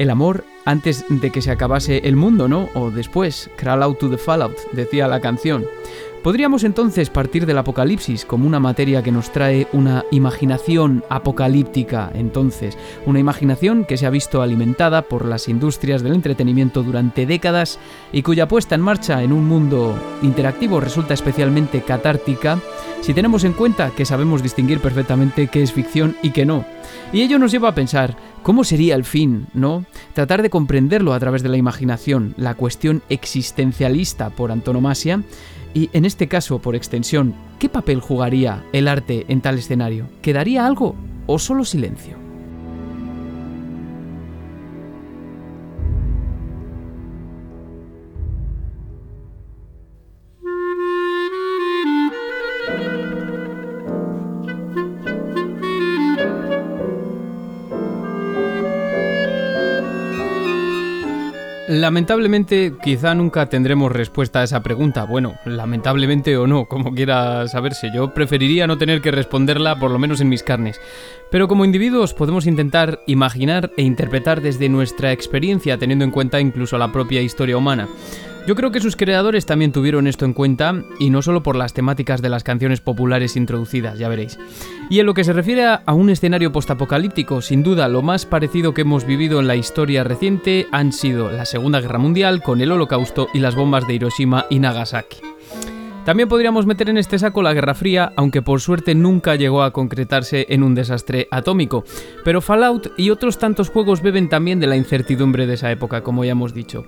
el 0.00 0.08
amor 0.08 0.44
antes 0.64 1.04
de 1.10 1.30
que 1.30 1.42
se 1.42 1.50
acabase 1.50 2.08
el 2.08 2.16
mundo, 2.16 2.48
¿no? 2.48 2.70
O 2.74 2.90
después, 2.90 3.50
crawl 3.56 3.82
out 3.82 3.98
to 3.98 4.08
the 4.08 4.16
fallout, 4.16 4.56
decía 4.72 5.06
la 5.06 5.20
canción. 5.20 5.66
Podríamos 6.22 6.64
entonces 6.64 7.08
partir 7.08 7.46
del 7.46 7.56
apocalipsis 7.56 8.26
como 8.26 8.46
una 8.46 8.60
materia 8.60 9.02
que 9.02 9.10
nos 9.10 9.32
trae 9.32 9.68
una 9.72 10.04
imaginación 10.10 11.02
apocalíptica, 11.08 12.10
entonces, 12.12 12.76
una 13.06 13.18
imaginación 13.18 13.86
que 13.86 13.96
se 13.96 14.04
ha 14.04 14.10
visto 14.10 14.42
alimentada 14.42 15.00
por 15.00 15.24
las 15.24 15.48
industrias 15.48 16.02
del 16.02 16.12
entretenimiento 16.12 16.82
durante 16.82 17.24
décadas 17.24 17.78
y 18.12 18.20
cuya 18.20 18.48
puesta 18.48 18.74
en 18.74 18.82
marcha 18.82 19.22
en 19.22 19.32
un 19.32 19.48
mundo 19.48 19.98
interactivo 20.20 20.78
resulta 20.78 21.14
especialmente 21.14 21.80
catártica 21.80 22.58
si 23.00 23.14
tenemos 23.14 23.44
en 23.44 23.54
cuenta 23.54 23.90
que 23.96 24.04
sabemos 24.04 24.42
distinguir 24.42 24.80
perfectamente 24.80 25.48
qué 25.48 25.62
es 25.62 25.72
ficción 25.72 26.16
y 26.22 26.32
qué 26.32 26.44
no. 26.44 26.66
Y 27.14 27.22
ello 27.22 27.38
nos 27.38 27.50
lleva 27.50 27.68
a 27.68 27.74
pensar, 27.74 28.14
¿cómo 28.42 28.62
sería 28.62 28.94
el 28.94 29.04
fin, 29.04 29.46
no? 29.54 29.86
Tratar 30.12 30.42
de 30.42 30.50
comprenderlo 30.50 31.14
a 31.14 31.18
través 31.18 31.42
de 31.42 31.48
la 31.48 31.56
imaginación, 31.56 32.34
la 32.36 32.54
cuestión 32.54 33.02
existencialista 33.08 34.28
por 34.28 34.52
antonomasia, 34.52 35.22
y 35.74 35.90
en 35.92 36.04
este 36.04 36.28
caso, 36.28 36.58
por 36.58 36.74
extensión, 36.74 37.34
¿qué 37.58 37.68
papel 37.68 38.00
jugaría 38.00 38.64
el 38.72 38.88
arte 38.88 39.26
en 39.28 39.40
tal 39.40 39.58
escenario? 39.58 40.06
¿Quedaría 40.22 40.66
algo 40.66 40.94
o 41.26 41.38
solo 41.38 41.64
silencio? 41.64 42.19
Lamentablemente, 61.70 62.74
quizá 62.82 63.14
nunca 63.14 63.46
tendremos 63.46 63.92
respuesta 63.92 64.40
a 64.40 64.42
esa 64.42 64.60
pregunta. 64.60 65.04
Bueno, 65.04 65.36
lamentablemente 65.44 66.36
o 66.36 66.48
no, 66.48 66.66
como 66.66 66.92
quiera 66.92 67.46
saberse. 67.46 67.92
Yo 67.94 68.12
preferiría 68.12 68.66
no 68.66 68.76
tener 68.76 69.00
que 69.00 69.12
responderla, 69.12 69.78
por 69.78 69.92
lo 69.92 70.00
menos 70.00 70.20
en 70.20 70.28
mis 70.28 70.42
carnes. 70.42 70.80
Pero 71.30 71.46
como 71.46 71.64
individuos 71.64 72.12
podemos 72.12 72.48
intentar 72.48 72.98
imaginar 73.06 73.70
e 73.76 73.82
interpretar 73.82 74.40
desde 74.40 74.68
nuestra 74.68 75.12
experiencia, 75.12 75.78
teniendo 75.78 76.04
en 76.04 76.10
cuenta 76.10 76.40
incluso 76.40 76.76
la 76.76 76.90
propia 76.90 77.22
historia 77.22 77.56
humana. 77.56 77.88
Yo 78.46 78.56
creo 78.56 78.72
que 78.72 78.80
sus 78.80 78.96
creadores 78.96 79.46
también 79.46 79.70
tuvieron 79.70 80.06
esto 80.06 80.24
en 80.24 80.32
cuenta, 80.32 80.82
y 80.98 81.10
no 81.10 81.22
solo 81.22 81.42
por 81.42 81.56
las 81.56 81.72
temáticas 81.72 82.22
de 82.22 82.30
las 82.30 82.42
canciones 82.42 82.80
populares 82.80 83.36
introducidas, 83.36 83.98
ya 83.98 84.08
veréis. 84.08 84.38
Y 84.88 84.98
en 84.98 85.06
lo 85.06 85.14
que 85.14 85.24
se 85.24 85.32
refiere 85.32 85.66
a 85.66 85.92
un 85.92 86.10
escenario 86.10 86.50
postapocalíptico, 86.50 87.42
sin 87.42 87.62
duda 87.62 87.88
lo 87.88 88.02
más 88.02 88.26
parecido 88.26 88.74
que 88.74 88.80
hemos 88.80 89.04
vivido 89.04 89.40
en 89.40 89.46
la 89.46 89.56
historia 89.56 90.04
reciente 90.04 90.66
han 90.72 90.92
sido 90.92 91.30
la 91.30 91.44
Segunda 91.44 91.80
Guerra 91.80 91.98
Mundial 91.98 92.42
con 92.42 92.60
el 92.60 92.72
Holocausto 92.72 93.28
y 93.34 93.38
las 93.40 93.54
bombas 93.54 93.86
de 93.86 93.94
Hiroshima 93.94 94.46
y 94.50 94.58
Nagasaki. 94.58 95.18
También 96.04 96.30
podríamos 96.30 96.64
meter 96.64 96.88
en 96.88 96.96
este 96.96 97.18
saco 97.18 97.42
la 97.42 97.52
Guerra 97.52 97.74
Fría, 97.74 98.12
aunque 98.16 98.40
por 98.40 98.60
suerte 98.60 98.94
nunca 98.94 99.36
llegó 99.36 99.62
a 99.62 99.72
concretarse 99.72 100.46
en 100.48 100.62
un 100.62 100.74
desastre 100.74 101.28
atómico. 101.30 101.84
Pero 102.24 102.40
Fallout 102.40 102.92
y 102.96 103.10
otros 103.10 103.38
tantos 103.38 103.68
juegos 103.68 104.00
beben 104.00 104.30
también 104.30 104.60
de 104.60 104.66
la 104.66 104.76
incertidumbre 104.76 105.46
de 105.46 105.54
esa 105.54 105.70
época, 105.70 106.02
como 106.02 106.24
ya 106.24 106.32
hemos 106.32 106.54
dicho. 106.54 106.84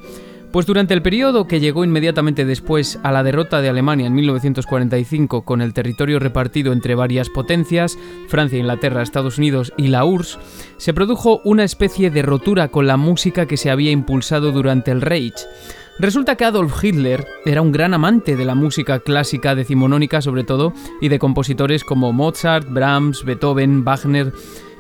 Pues 0.53 0.67
durante 0.67 0.93
el 0.93 1.01
periodo 1.01 1.47
que 1.47 1.61
llegó 1.61 1.83
inmediatamente 1.83 2.45
después 2.45 3.01
a 3.03 3.11
la 3.11 3.23
derrota 3.23 3.63
de 3.63 3.71
Alemania 3.71 4.07
en 4.07 4.15
1945 4.15 5.47
con 5.47 5.63
el 5.63 5.73
territorio 5.73 6.19
repartido 6.19 6.75
entre 6.75 6.95
varias 6.95 7.31
potencias, 7.31 7.99
Francia, 8.29 8.59
Inglaterra, 8.59 9.01
Estados 9.01 9.39
Unidos 9.39 9.73
y 9.79 9.89
la 9.89 10.05
URSS, 10.05 10.39
se 10.77 10.93
produjo 10.93 11.41
una 11.45 11.65
especie 11.65 12.11
de 12.11 12.21
rotura 12.21 12.69
con 12.69 12.87
la 12.87 12.99
música 12.99 13.47
que 13.47 13.57
se 13.57 13.71
había 13.71 13.93
impulsado 13.93 14.53
durante 14.53 14.91
el 14.91 15.01
Reich. 15.01 15.47
Resulta 15.99 16.37
que 16.37 16.45
Adolf 16.45 16.85
Hitler 16.85 17.27
era 17.47 17.63
un 17.63 17.73
gran 17.73 17.95
amante 17.95 18.37
de 18.37 18.45
la 18.45 18.55
música 18.55 18.99
clásica 18.99 19.55
decimonónica 19.55 20.21
sobre 20.21 20.45
todo 20.45 20.75
y 21.01 21.09
de 21.09 21.19
compositores 21.19 21.83
como 21.83 22.13
Mozart, 22.13 22.69
Brahms, 22.69 23.25
Beethoven, 23.25 23.85
Wagner, 23.85 24.35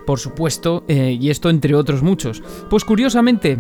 por 0.07 0.19
supuesto, 0.19 0.85
eh, 0.89 1.17
y 1.19 1.31
esto 1.31 1.49
entre 1.49 1.75
otros 1.75 2.03
muchos. 2.03 2.43
Pues 2.69 2.85
curiosamente, 2.85 3.59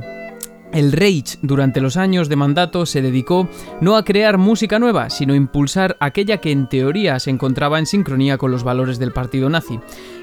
el 0.72 0.92
Reich 0.92 1.38
durante 1.42 1.80
los 1.80 1.96
años 1.96 2.28
de 2.28 2.36
mandato 2.36 2.86
se 2.86 3.02
dedicó 3.02 3.48
no 3.80 3.96
a 3.96 4.04
crear 4.04 4.38
música 4.38 4.78
nueva, 4.78 5.10
sino 5.10 5.34
a 5.34 5.36
impulsar 5.36 5.96
aquella 6.00 6.38
que 6.38 6.50
en 6.50 6.68
teoría 6.68 7.18
se 7.18 7.30
encontraba 7.30 7.78
en 7.78 7.86
sincronía 7.86 8.38
con 8.38 8.50
los 8.50 8.64
valores 8.64 8.98
del 8.98 9.12
partido 9.12 9.48
nazi. 9.48 9.78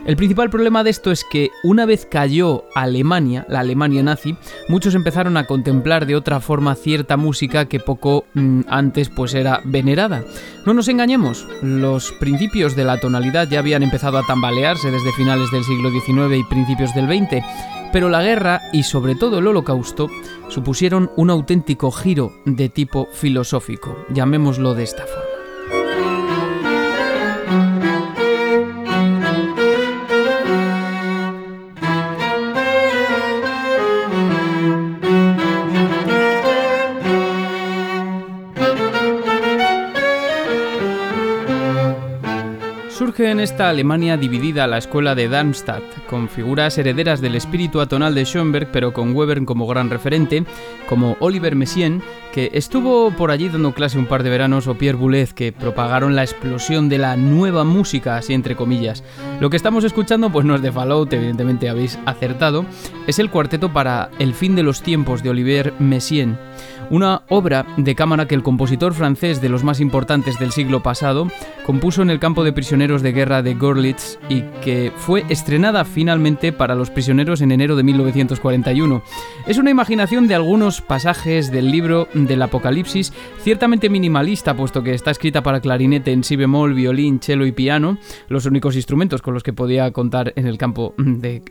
El 0.05 0.15
principal 0.15 0.49
problema 0.49 0.83
de 0.83 0.89
esto 0.89 1.11
es 1.11 1.25
que 1.29 1.51
una 1.63 1.85
vez 1.85 2.07
cayó 2.09 2.65
Alemania, 2.73 3.45
la 3.49 3.59
Alemania 3.59 4.01
nazi, 4.01 4.35
muchos 4.67 4.95
empezaron 4.95 5.37
a 5.37 5.45
contemplar 5.45 6.05
de 6.05 6.15
otra 6.15 6.39
forma 6.39 6.75
cierta 6.75 7.17
música 7.17 7.65
que 7.65 7.79
poco 7.79 8.25
mm, 8.33 8.61
antes 8.67 9.09
pues 9.09 9.33
era 9.33 9.61
venerada. 9.65 10.23
No 10.65 10.73
nos 10.73 10.87
engañemos, 10.87 11.47
los 11.61 12.11
principios 12.13 12.75
de 12.75 12.85
la 12.85 12.99
tonalidad 12.99 13.47
ya 13.49 13.59
habían 13.59 13.83
empezado 13.83 14.17
a 14.17 14.25
tambalearse 14.25 14.89
desde 14.89 15.11
finales 15.13 15.51
del 15.51 15.63
siglo 15.63 15.89
XIX 15.91 16.37
y 16.39 16.43
principios 16.49 16.93
del 16.95 17.07
XX 17.07 17.43
pero 17.91 18.09
la 18.09 18.23
guerra 18.23 18.61
y 18.73 18.83
sobre 18.83 19.15
todo 19.15 19.39
el 19.39 19.47
holocausto 19.47 20.09
supusieron 20.49 21.11
un 21.15 21.29
auténtico 21.29 21.91
giro 21.91 22.33
de 22.45 22.69
tipo 22.69 23.07
filosófico, 23.13 23.95
llamémoslo 24.13 24.73
de 24.73 24.83
esta 24.83 25.05
forma. 25.05 25.28
En 43.39 43.43
esta 43.43 43.69
Alemania 43.69 44.17
dividida 44.17 44.67
la 44.67 44.79
escuela 44.79 45.15
de 45.15 45.29
Darmstadt, 45.29 45.81
con 46.09 46.27
figuras 46.27 46.77
herederas 46.77 47.21
del 47.21 47.35
espíritu 47.35 47.79
atonal 47.79 48.13
de 48.13 48.25
Schoenberg, 48.25 48.67
pero 48.69 48.91
con 48.91 49.15
Weber 49.15 49.45
como 49.45 49.65
gran 49.65 49.89
referente, 49.89 50.43
como 50.89 51.15
Oliver 51.21 51.55
Messiaen, 51.55 52.03
que 52.33 52.49
estuvo 52.53 53.11
por 53.11 53.31
allí 53.31 53.47
dando 53.47 53.73
clase 53.73 53.97
un 53.97 54.07
par 54.07 54.23
de 54.23 54.29
veranos, 54.29 54.67
o 54.67 54.75
Pierre 54.75 54.97
Boulez, 54.97 55.33
que 55.33 55.53
propagaron 55.53 56.17
la 56.17 56.23
explosión 56.23 56.89
de 56.89 56.97
la 56.97 57.15
nueva 57.15 57.63
música, 57.63 58.17
así 58.17 58.33
entre 58.33 58.57
comillas. 58.57 59.05
Lo 59.39 59.49
que 59.49 59.55
estamos 59.55 59.85
escuchando, 59.85 60.29
pues 60.29 60.45
no 60.45 60.55
es 60.55 60.61
de 60.61 60.73
Fallout, 60.73 61.13
evidentemente 61.13 61.69
habéis 61.69 61.97
acertado, 62.05 62.65
es 63.07 63.19
el 63.19 63.29
cuarteto 63.29 63.71
para 63.71 64.09
El 64.19 64.33
fin 64.33 64.53
de 64.53 64.63
los 64.63 64.81
tiempos 64.81 65.23
de 65.23 65.29
Oliver 65.29 65.73
Messiaen 65.79 66.37
una 66.89 67.21
obra 67.29 67.65
de 67.77 67.95
cámara 67.95 68.27
que 68.27 68.35
el 68.35 68.43
compositor 68.43 68.93
francés 68.93 69.41
de 69.41 69.49
los 69.49 69.63
más 69.63 69.79
importantes 69.79 70.39
del 70.39 70.51
siglo 70.51 70.81
pasado 70.81 71.27
compuso 71.65 72.01
en 72.01 72.09
el 72.09 72.19
campo 72.19 72.43
de 72.43 72.53
prisioneros 72.53 73.01
de 73.01 73.11
guerra 73.11 73.28
de 73.29 73.53
Gorlitz 73.53 74.17
y 74.27 74.41
que 74.63 74.91
fue 74.97 75.23
estrenada 75.29 75.85
finalmente 75.85 76.51
para 76.51 76.73
los 76.75 76.89
prisioneros 76.89 77.41
en 77.41 77.51
enero 77.51 77.75
de 77.75 77.83
1941. 77.83 79.03
Es 79.45 79.57
una 79.57 79.69
imaginación 79.69 80.27
de 80.27 80.35
algunos 80.35 80.81
pasajes 80.81 81.51
del 81.51 81.71
libro 81.71 82.07
del 82.13 82.41
Apocalipsis, 82.41 83.13
ciertamente 83.43 83.89
minimalista, 83.89 84.55
puesto 84.55 84.81
que 84.83 84.93
está 84.93 85.11
escrita 85.11 85.43
para 85.43 85.61
clarinete 85.61 86.11
en 86.11 86.23
si 86.23 86.35
bemol, 86.35 86.73
violín, 86.73 87.19
cello 87.19 87.45
y 87.45 87.51
piano, 87.51 87.99
los 88.27 88.45
únicos 88.45 88.75
instrumentos 88.75 89.21
con 89.21 89.35
los 89.35 89.43
que 89.43 89.53
podía 89.53 89.91
contar 89.91 90.33
en 90.35 90.47
el 90.47 90.57
campo 90.57 90.95
de, 90.97 91.43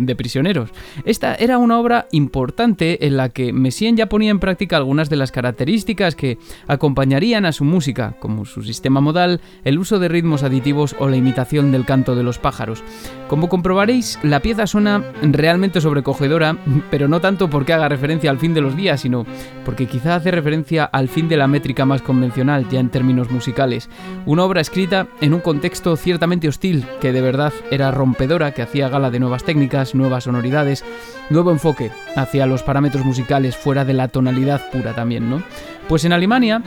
de 0.00 0.16
prisioneros. 0.16 0.70
Esta 1.04 1.34
era 1.34 1.56
una 1.58 1.78
obra 1.78 2.06
importante 2.12 3.06
en 3.06 3.16
la 3.16 3.30
que 3.30 3.52
Messiaen 3.52 3.96
ya 3.96 4.08
ponía 4.08 4.30
en 4.30 4.38
práctica 4.38 4.76
algunas 4.76 5.08
de 5.08 5.16
las 5.16 5.32
características 5.32 6.14
que 6.14 6.38
acompañarían 6.66 7.46
a 7.46 7.52
su 7.52 7.64
música, 7.64 8.16
como 8.20 8.44
su 8.44 8.62
sistema 8.62 9.00
modal, 9.00 9.40
el 9.64 9.78
uso 9.78 9.98
de 9.98 10.08
ritmos 10.08 10.42
aditivos 10.42 10.94
o 10.98 11.08
la 11.08 11.16
imitación 11.22 11.72
del 11.72 11.86
canto 11.86 12.14
de 12.14 12.22
los 12.22 12.38
pájaros. 12.38 12.84
Como 13.28 13.48
comprobaréis, 13.48 14.18
la 14.22 14.40
pieza 14.40 14.66
suena 14.66 15.02
realmente 15.22 15.80
sobrecogedora, 15.80 16.58
pero 16.90 17.08
no 17.08 17.20
tanto 17.20 17.48
porque 17.48 17.72
haga 17.72 17.88
referencia 17.88 18.30
al 18.30 18.38
fin 18.38 18.52
de 18.52 18.60
los 18.60 18.76
días, 18.76 19.00
sino 19.00 19.24
porque 19.64 19.86
quizá 19.86 20.16
hace 20.16 20.30
referencia 20.30 20.84
al 20.84 21.08
fin 21.08 21.28
de 21.28 21.38
la 21.38 21.48
métrica 21.48 21.86
más 21.86 22.02
convencional, 22.02 22.68
ya 22.68 22.80
en 22.80 22.90
términos 22.90 23.30
musicales. 23.30 23.88
Una 24.26 24.44
obra 24.44 24.60
escrita 24.60 25.06
en 25.20 25.32
un 25.32 25.40
contexto 25.40 25.96
ciertamente 25.96 26.48
hostil, 26.48 26.84
que 27.00 27.12
de 27.12 27.22
verdad 27.22 27.52
era 27.70 27.90
rompedora, 27.90 28.52
que 28.52 28.62
hacía 28.62 28.90
gala 28.90 29.10
de 29.10 29.20
nuevas 29.20 29.44
técnicas, 29.44 29.94
nuevas 29.94 30.24
sonoridades, 30.24 30.84
nuevo 31.30 31.50
enfoque 31.50 31.90
hacia 32.16 32.46
los 32.46 32.62
parámetros 32.62 33.04
musicales 33.04 33.56
fuera 33.56 33.84
de 33.84 33.94
la 33.94 34.08
tonalidad 34.08 34.70
pura 34.70 34.94
también, 34.94 35.30
¿no? 35.30 35.42
Pues 35.88 36.04
en 36.04 36.12
Alemania 36.12 36.62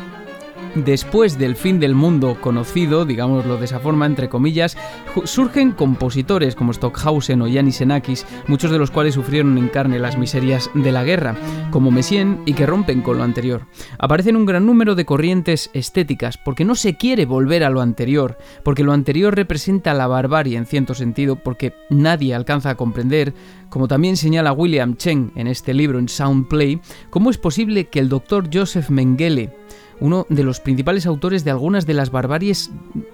después 0.76 1.38
del 1.38 1.56
fin 1.56 1.80
del 1.80 1.96
mundo 1.96 2.38
conocido, 2.42 3.06
digámoslo 3.06 3.58
de 3.58 3.66
esa 3.66 3.80
forma, 3.80 4.06
entre 4.06 4.30
comillas, 4.30 4.78
surgen 5.24 5.72
compositores 5.72 6.56
como 6.56 6.74
Stockhausen 6.74 7.42
o 7.42 7.48
Yanis 7.48 7.78
Xenakis, 7.78 8.26
muchos 8.48 8.72
de 8.72 8.78
los 8.78 8.92
cuales 8.92 9.16
sufrieron 9.16 9.58
en 9.58 9.70
carne 9.70 10.00
las 10.00 10.18
miserias 10.18 10.70
de 10.74 10.92
la 10.92 11.04
guerra, 11.04 11.36
como 11.72 11.92
Messiaen, 11.92 12.42
y 12.46 12.54
que 12.54 12.66
rompen 12.66 13.02
con 13.02 13.18
lo 13.18 13.24
anterior. 13.24 13.68
Aparecen 13.98 14.36
un 14.36 14.46
gran 14.46 14.66
número 14.66 14.96
de 14.96 15.06
corrientes 15.06 15.70
estéticas, 15.74 16.38
porque 16.38 16.66
no 16.66 16.76
se 16.76 16.96
quiere 16.96 17.26
volver 17.26 17.64
a 17.64 17.70
lo 17.70 17.82
anterior, 17.82 18.38
porque 18.64 18.84
lo 18.84 18.94
anterior 18.94 19.36
representa 19.36 19.94
la 19.94 20.08
barbarie 20.08 20.58
en 20.58 20.66
cierto 20.66 20.94
sentido, 20.94 21.36
porque 21.38 21.74
nadie 21.90 22.36
alcanza 22.36 22.72
a 22.72 22.76
comprender, 22.76 23.34
como 23.70 23.88
también 23.88 24.18
señala 24.18 24.54
William 24.54 24.96
Cheng 24.96 25.32
en 25.36 25.48
este 25.48 25.74
libro 25.74 26.00
en 26.00 26.10
Sound 26.10 26.48
Play, 26.48 26.80
cómo 27.10 27.30
es 27.30 27.38
posible 27.38 27.86
que 27.86 28.00
el 28.00 28.10
doctor 28.10 28.50
Joseph 28.52 28.90
Mengele, 28.90 29.54
uno 30.00 30.26
de 30.30 30.44
los 30.44 30.60
principales 30.60 31.06
autores 31.06 31.44
de 31.44 31.52
algunas 31.52 31.86
de 31.86 31.94
las 31.94 32.12
barbaries 32.12 32.72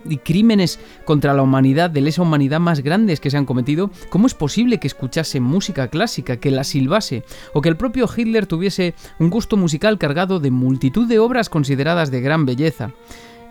y 0.08 0.18
crímenes 0.18 0.80
contra 1.06 1.34
la 1.34 1.44
humanidad, 1.44 1.90
de 1.90 2.02
lesa 2.02 2.22
humanidad 2.22 2.60
más 2.60 2.82
grandes 2.82 3.20
que 3.20 3.30
se 3.30 3.38
han 3.38 3.46
cometido, 3.46 3.92
¿cómo 4.10 4.28
es 4.28 4.34
posible 4.34 4.80
que 4.80 4.88
escuchase 4.88 5.40
música 5.40 5.88
clásica, 5.88 6.38
que 6.38 6.52
la 6.52 6.64
silbase, 6.64 7.24
o 7.54 7.62
que 7.62 7.70
el 7.70 7.78
propio 7.78 8.10
Hitler 8.16 8.46
tuviese 8.46 8.94
un 9.20 9.30
gusto 9.30 9.58
musical 9.58 9.98
cargado 9.98 10.40
de 10.40 10.52
multitud 10.52 11.08
de 11.08 11.20
obras 11.20 11.50
consideradas 11.50 12.12
de 12.12 12.22
gran 12.22 12.46
belleza? 12.46 12.92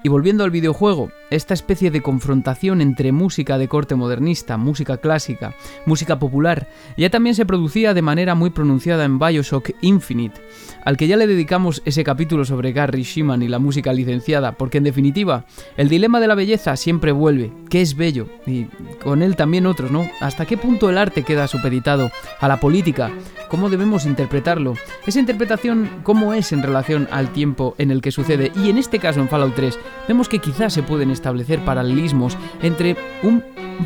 Y 0.03 0.09
volviendo 0.09 0.45
al 0.45 0.51
videojuego, 0.51 1.11
esta 1.29 1.53
especie 1.53 1.91
de 1.91 2.01
confrontación 2.01 2.81
entre 2.81 3.13
música 3.13 3.59
de 3.59 3.69
corte 3.69 3.95
modernista, 3.95 4.57
música 4.57 4.97
clásica, 4.97 5.55
música 5.85 6.19
popular, 6.19 6.69
ya 6.97 7.11
también 7.11 7.35
se 7.35 7.45
producía 7.45 7.93
de 7.93 8.01
manera 8.01 8.35
muy 8.35 8.49
pronunciada 8.49 9.05
en 9.05 9.19
Bioshock 9.19 9.73
Infinite, 9.83 10.41
al 10.85 10.97
que 10.97 11.07
ya 11.07 11.19
le 11.19 11.27
dedicamos 11.27 11.83
ese 11.85 12.03
capítulo 12.03 12.47
sobre 12.47 12.73
Gary 12.73 13.03
Shiman 13.03 13.43
y 13.43 13.49
la 13.49 13.59
música 13.59 13.93
licenciada, 13.93 14.53
porque 14.53 14.79
en 14.79 14.85
definitiva, 14.85 15.45
el 15.77 15.91
dilema 15.91 16.19
de 16.19 16.29
la 16.29 16.35
belleza 16.35 16.77
siempre 16.77 17.13
vuelve, 17.13 17.53
¿qué 17.69 17.83
es 17.83 17.95
bello? 17.95 18.27
Y 18.47 18.65
con 19.03 19.23
él 19.23 19.37
también 19.37 19.67
otros, 19.67 19.91
¿no? 19.91 20.09
¿Hasta 20.21 20.47
qué 20.47 20.57
punto 20.57 20.89
el 20.89 20.97
arte 20.97 21.25
queda 21.25 21.47
supeditado 21.47 22.11
a 22.41 22.49
la 22.49 22.59
política? 22.59 23.11
¿Cómo 23.51 23.69
debemos 23.69 24.07
interpretarlo? 24.07 24.75
Esa 25.07 25.19
interpretación, 25.19 25.91
¿cómo 26.05 26.35
es 26.35 26.53
en 26.53 26.63
relación 26.63 27.09
al 27.11 27.33
tiempo 27.33 27.75
en 27.79 27.91
el 27.91 28.01
que 28.01 28.13
sucede? 28.13 28.53
Y 28.55 28.71
en 28.71 28.79
este 28.79 29.01
caso 29.01 29.21
en 29.21 29.29
Fallout 29.29 29.57
3, 29.57 29.77
vemos 30.09 30.29
que 30.29 30.39
quizás 30.39 30.73
se 30.73 30.83
pueden 30.83 31.11
establecer 31.11 31.65
paralelismos 31.65 32.37
entre 32.63 32.97
un 33.23 33.45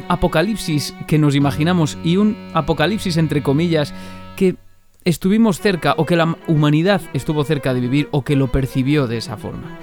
apocalipsis 0.09 0.95
que 1.07 1.19
nos 1.19 1.35
imaginamos 1.35 1.99
y 2.05 2.17
un 2.17 2.37
apocalipsis 2.55 3.17
entre 3.17 3.43
comillas 3.43 3.95
que 4.37 4.57
estuvimos 5.05 5.61
cerca 5.61 5.95
o 5.97 6.07
que 6.07 6.17
la 6.17 6.37
humanidad 6.47 7.03
estuvo 7.13 7.45
cerca 7.45 7.75
de 7.75 7.81
vivir 7.81 8.09
o 8.11 8.23
que 8.23 8.37
lo 8.37 8.49
percibió 8.49 9.07
de 9.07 9.19
esa 9.19 9.37
forma. 9.37 9.79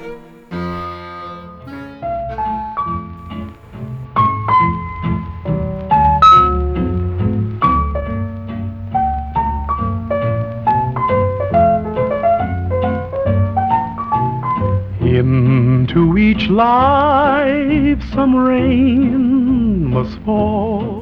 Life 16.56 18.02
some 18.14 18.36
rain 18.36 19.86
must 19.86 20.20
fall. 20.26 21.01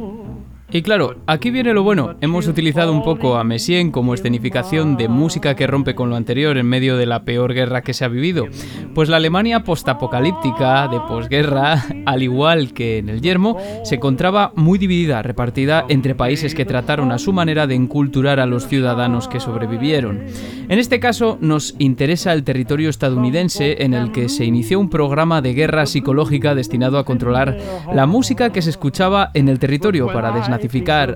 Y 0.72 0.84
claro, 0.84 1.16
aquí 1.26 1.50
viene 1.50 1.74
lo 1.74 1.82
bueno. 1.82 2.16
Hemos 2.22 2.48
utilizado 2.48 2.92
un 2.92 3.02
poco 3.02 3.38
a 3.38 3.44
Messien 3.44 3.90
como 3.90 4.14
escenificación 4.14 4.98
de 4.98 5.08
música 5.08 5.56
que 5.56 5.66
rompe 5.66 5.96
con 5.96 6.12
lo 6.12 6.16
anterior 6.16 6.60
en 6.60 6.68
medio 6.68 6.96
de 6.96 7.08
la 7.08 7.24
peor 7.24 7.56
guerra 7.56 7.82
que 7.82 7.96
se 7.96 8.06
ha 8.06 8.08
vivido. 8.08 8.46
Pues 8.94 9.10
la 9.10 9.18
Alemania 9.18 9.64
postapocalíptica 9.64 10.88
de 10.88 11.00
posguerra, 11.00 11.84
al 12.06 12.22
igual 12.22 12.74
que 12.74 13.00
en 13.00 13.10
el 13.10 13.22
Yermo, 13.22 13.58
se 13.84 13.96
encontraba 13.96 14.52
muy 14.56 14.78
dividida, 14.78 15.24
repartida 15.24 15.86
entre 15.90 16.14
países 16.14 16.54
que 16.54 16.66
trataron 16.66 17.12
a 17.12 17.18
su 17.18 17.34
manera 17.34 17.66
de 17.66 17.74
enculturar 17.74 18.40
a 18.40 18.46
los 18.46 18.68
ciudadanos 18.68 19.28
que 19.28 19.40
sobrevivieron. 19.40 20.26
En 20.70 20.78
este 20.78 21.00
caso 21.00 21.40
nos 21.42 21.74
interesa 21.80 22.32
el 22.32 22.44
territorio 22.44 22.92
estadounidense 22.92 23.84
en 23.84 23.96
el 23.96 24.12
que 24.12 24.30
se 24.30 24.46
inició 24.46 24.80
un 24.80 24.92
programa 24.92 25.42
de 25.42 25.56
guerra 25.56 25.88
psicológica 25.88 26.54
destinado 26.54 27.00
a 27.00 27.06
controlar 27.06 27.58
la 27.92 28.06
música 28.06 28.52
que 28.52 28.62
se 28.62 28.70
escuchaba 28.70 29.32
en 29.34 29.50
el 29.50 29.58
territorio 29.58 30.06
para 30.14 30.32
desnaturalizar 30.32 30.59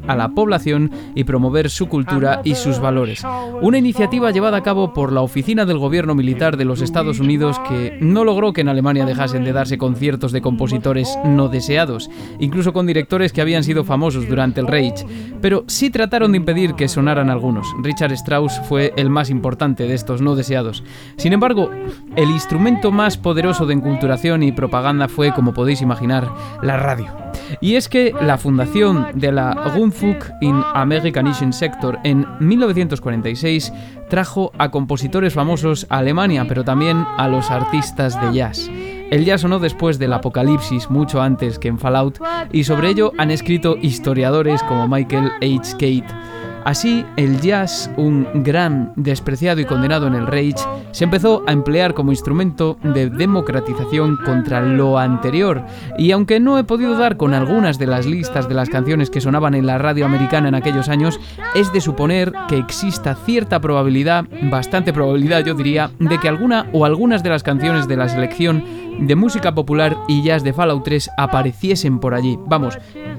a 0.08 0.16
la 0.16 0.30
población 0.30 0.92
y 1.16 1.24
promover 1.24 1.70
su 1.70 1.88
cultura 1.88 2.42
y 2.44 2.56
sus 2.56 2.80
valores. 2.80 3.24
Una 3.62 3.78
iniciativa 3.78 4.32
llevada 4.32 4.58
a 4.58 4.64
cabo 4.64 4.94
por 4.94 5.12
la 5.12 5.22
Oficina 5.22 5.66
del 5.66 5.78
Gobierno 5.78 6.16
Militar 6.16 6.58
de 6.58 6.66
los 6.66 6.82
Estados 6.82 7.20
Unidos 7.20 7.60
que 7.68 7.98
no 8.02 8.24
logró 8.24 8.54
que 8.54 8.62
en 8.62 8.70
Alemania 8.70 9.06
dejasen 9.06 9.44
de 9.44 9.54
darse 9.54 9.78
conciertos 9.78 10.32
de 10.32 10.42
compositores 10.42 11.18
no 11.26 11.50
deseados, 11.50 12.10
incluso 12.40 12.74
con 12.74 12.88
directores 12.88 13.34
que 13.34 13.42
habían 13.42 13.64
sido 13.64 13.84
famosos 13.84 14.28
durante 14.28 14.62
el 14.62 14.68
Reich, 14.68 15.06
pero 15.42 15.64
sí 15.68 15.90
trataron 15.90 16.32
de 16.32 16.38
impedir 16.38 16.76
que 16.76 16.88
sonaran 16.88 17.30
algunos. 17.30 17.68
Richard 17.82 18.14
Strauss 18.14 18.62
fue 18.68 18.94
el 18.98 19.10
más 19.10 19.30
importante 19.30 19.88
de 19.88 19.94
estos 19.94 20.22
no 20.22 20.36
deseados. 20.36 20.84
Sin 21.18 21.34
embargo, 21.34 21.70
el 22.16 22.30
instrumento 22.30 22.92
más 22.92 23.18
poderoso 23.18 23.66
de 23.66 23.74
enculturación 23.74 24.44
y 24.44 24.52
propaganda 24.52 25.08
fue, 25.08 25.34
como 25.34 25.54
podéis 25.54 25.82
imaginar, 25.82 26.32
la 26.62 26.78
radio. 26.78 27.08
Y 27.62 27.76
es 27.76 27.90
que 27.90 28.14
la 28.22 28.38
fundación 28.38 29.08
de 29.14 29.32
la 29.34 29.54
Rundfunk 29.54 30.26
in 30.42 30.62
Amerikanischen 30.74 31.52
Sector 31.52 32.00
en 32.04 32.26
1946 32.40 33.74
trajo 34.10 34.52
a 34.58 34.70
compositores 34.72 35.34
famosos 35.34 35.88
a 35.90 35.98
Alemania, 35.98 36.46
pero 36.48 36.64
también 36.64 37.06
a 37.18 37.28
los 37.28 37.52
artistas 37.52 38.20
de 38.22 38.34
jazz. 38.34 38.70
El 39.12 39.26
jazz 39.26 39.42
sonó 39.42 39.60
después 39.60 40.00
del 40.00 40.14
apocalipsis, 40.14 40.90
mucho 40.90 41.22
antes 41.22 41.60
que 41.60 41.68
en 41.68 41.78
Fallout, 41.78 42.20
y 42.52 42.64
sobre 42.64 42.90
ello 42.90 43.12
han 43.18 43.32
escrito 43.32 43.78
historiadores 43.80 44.64
como 44.64 44.88
Michael 44.88 45.32
H. 45.42 45.74
Kate. 45.74 46.33
Así, 46.66 47.06
el 47.18 47.42
jazz, 47.42 47.92
un 47.98 48.28
gran 48.44 48.94
despreciado 48.96 49.60
y 49.60 49.66
condenado 49.66 50.08
en 50.08 50.16
el 50.16 50.28
Reich, 50.28 50.60
se 50.92 51.04
empezó 51.04 51.44
a 51.46 51.52
emplear 51.52 51.94
como 51.94 52.12
instrumento 52.12 52.78
de 52.84 53.10
democratización 53.10 54.18
contra 54.18 54.62
lo 54.62 54.98
anterior. 54.98 55.66
Y 55.98 56.12
aunque 56.12 56.40
no 56.40 56.58
he 56.58 56.64
podido 56.64 56.98
dar 56.98 57.18
con 57.18 57.34
algunas 57.34 57.80
de 57.80 57.88
las 57.88 58.06
listas 58.06 58.48
de 58.48 58.56
las 58.56 58.70
canciones 58.70 59.10
que 59.10 59.22
sonaban 59.22 59.56
en 59.56 59.66
la 59.66 59.78
radio 59.78 60.06
americana 60.06 60.48
en 60.48 60.56
aquellos 60.56 60.90
años, 60.90 61.20
es 61.54 61.74
de 61.74 61.82
suponer 61.82 62.32
que 62.48 62.58
exista 62.58 63.16
cierta 63.16 63.60
probabilidad, 63.60 64.26
bastante 64.44 64.94
probabilidad 64.94 65.44
yo 65.44 65.56
diría, 65.56 65.92
de 66.00 66.18
que 66.20 66.30
alguna 66.30 66.68
o 66.72 66.86
algunas 66.86 67.24
de 67.24 67.30
las 67.30 67.44
canciones 67.44 67.88
de 67.88 67.98
la 67.98 68.08
selección 68.08 68.64
de 69.00 69.16
música 69.16 69.54
popular 69.54 69.98
y 70.08 70.24
jazz 70.24 70.44
de 70.44 70.54
Fallout 70.54 70.84
3 70.84 71.12
apareciesen 71.18 72.00
por 72.00 72.14
allí. 72.14 72.38
Vamos, 72.48 72.78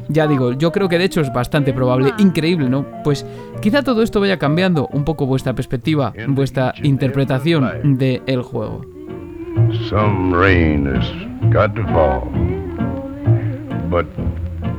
ya 0.08 0.26
digo, 0.26 0.52
yo 0.52 0.72
creo 0.72 0.88
que 0.88 0.98
de 0.98 1.04
hecho 1.04 1.20
es 1.20 1.32
bastante 1.32 1.72
probable, 1.72 2.12
increíble, 2.18 2.68
¿no? 2.68 2.86
Pues 3.02 3.26
quizá 3.60 3.82
todo 3.82 4.02
esto 4.02 4.20
vaya 4.20 4.38
cambiando 4.38 4.88
un 4.92 5.04
poco 5.04 5.26
vuestra 5.26 5.54
perspectiva, 5.54 6.12
vuestra 6.28 6.74
interpretación 6.82 7.96
del 7.98 8.22
el 8.26 8.42
juego. 8.42 8.82
Some 9.88 10.36
rain 10.36 10.86
has 10.86 11.08
got 11.52 11.74
to 11.74 11.84
fall. 11.92 12.28
But 13.88 14.06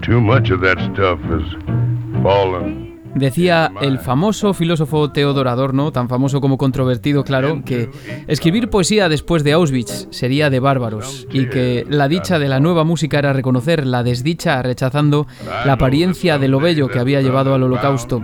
too 0.02 0.20
much 0.20 0.52
of 0.52 0.62
that 0.62 0.78
stuff 0.92 1.20
has 1.30 1.44
fallen 2.22 2.85
Decía 3.15 3.71
el 3.82 3.99
famoso 3.99 4.54
filósofo 4.54 5.10
Theodor 5.10 5.47
Adorno, 5.47 5.93
tan 5.93 6.10
famoso 6.10 6.41
como 6.41 6.58
controvertido, 6.58 7.23
claro, 7.23 7.62
que 7.65 7.89
escribir 8.28 8.69
poesía 8.69 9.08
después 9.08 9.45
de 9.45 9.54
Auschwitz 9.54 10.08
sería 10.12 10.49
de 10.49 10.60
bárbaros 10.60 11.25
y 11.32 11.47
que 11.47 11.86
la 11.89 12.10
dicha 12.10 12.39
de 12.39 12.49
la 12.49 12.60
nueva 12.60 12.84
música 12.84 13.17
era 13.17 13.32
reconocer 13.32 13.88
la 13.88 14.04
desdicha 14.04 14.62
rechazando 14.62 15.28
la 15.65 15.73
apariencia 15.73 16.38
de 16.38 16.49
lo 16.49 16.60
bello 16.60 16.89
que 16.89 16.99
había 16.99 17.21
llevado 17.21 17.54
al 17.54 17.63
holocausto. 17.63 18.21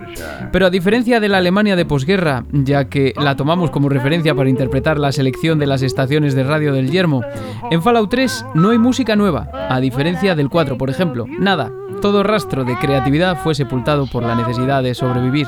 Pero 0.51 0.65
a 0.65 0.69
diferencia 0.69 1.21
de 1.21 1.29
la 1.29 1.37
Alemania 1.37 1.77
de 1.77 1.85
posguerra, 1.85 2.43
ya 2.51 2.89
que 2.89 3.13
la 3.15 3.37
tomamos 3.37 3.71
como 3.71 3.87
referencia 3.87 4.35
para 4.35 4.49
interpretar 4.49 4.99
la 4.99 5.13
selección 5.13 5.57
de 5.57 5.67
las 5.67 5.83
estaciones 5.83 6.35
de 6.35 6.43
radio 6.43 6.73
del 6.73 6.91
Yermo, 6.91 7.21
en 7.69 7.81
Fallout 7.81 8.09
3 8.09 8.45
no 8.55 8.71
hay 8.71 8.77
música 8.77 9.15
nueva, 9.15 9.49
a 9.69 9.79
diferencia 9.79 10.35
del 10.35 10.49
4, 10.49 10.77
por 10.77 10.89
ejemplo, 10.89 11.25
nada. 11.39 11.71
Todo 12.01 12.23
rastro 12.23 12.63
de 12.63 12.75
creatividad 12.77 13.37
fue 13.37 13.53
sepultado 13.53 14.07
por 14.07 14.23
la 14.23 14.33
necesidad 14.33 14.81
de 14.81 14.95
sobrevivir. 14.95 15.47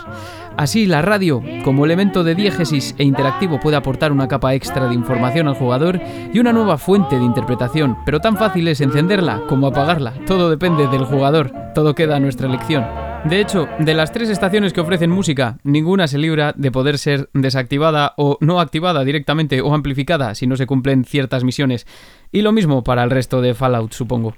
Así, 0.55 0.85
la 0.85 1.01
radio, 1.01 1.41
como 1.63 1.83
elemento 1.83 2.23
de 2.23 2.35
diégesis 2.35 2.93
e 2.99 3.03
interactivo, 3.03 3.59
puede 3.59 3.75
aportar 3.75 4.11
una 4.11 4.27
capa 4.27 4.53
extra 4.53 4.87
de 4.87 4.93
información 4.93 5.47
al 5.47 5.55
jugador 5.55 5.99
y 6.31 6.37
una 6.37 6.53
nueva 6.53 6.77
fuente 6.77 7.17
de 7.17 7.25
interpretación, 7.25 7.97
pero 8.05 8.19
tan 8.19 8.37
fácil 8.37 8.67
es 8.67 8.81
encenderla 8.81 9.41
como 9.49 9.65
apagarla. 9.65 10.13
Todo 10.27 10.51
depende 10.51 10.87
del 10.87 11.05
jugador, 11.05 11.51
todo 11.73 11.95
queda 11.95 12.17
a 12.17 12.19
nuestra 12.19 12.47
elección. 12.47 12.85
De 13.25 13.41
hecho, 13.41 13.67
de 13.79 13.95
las 13.95 14.11
tres 14.11 14.29
estaciones 14.29 14.73
que 14.73 14.81
ofrecen 14.81 15.09
música, 15.09 15.57
ninguna 15.63 16.07
se 16.07 16.19
libra 16.19 16.53
de 16.55 16.71
poder 16.71 16.99
ser 16.99 17.29
desactivada 17.33 18.13
o 18.15 18.37
no 18.41 18.59
activada 18.59 19.03
directamente 19.03 19.61
o 19.61 19.73
amplificada 19.73 20.35
si 20.35 20.45
no 20.45 20.55
se 20.55 20.67
cumplen 20.67 21.03
ciertas 21.03 21.43
misiones. 21.43 21.87
Y 22.31 22.43
lo 22.43 22.51
mismo 22.51 22.83
para 22.83 23.03
el 23.03 23.09
resto 23.09 23.41
de 23.41 23.55
Fallout, 23.55 23.93
supongo. 23.93 24.35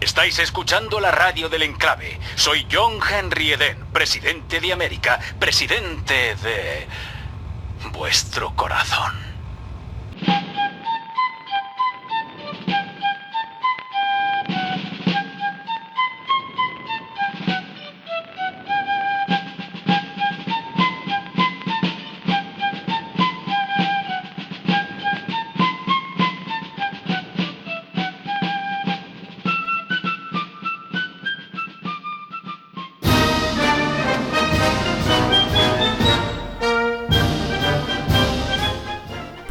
Estáis 0.00 0.38
escuchando 0.38 1.00
la 1.00 1.10
radio 1.10 1.48
del 1.48 1.62
enclave. 1.62 2.20
Soy 2.36 2.66
John 2.70 3.00
Henry 3.02 3.52
Eden, 3.52 3.84
presidente 3.92 4.60
de 4.60 4.72
América, 4.72 5.18
presidente 5.40 6.36
de 6.36 6.86
vuestro 7.92 8.54
corazón. 8.54 9.27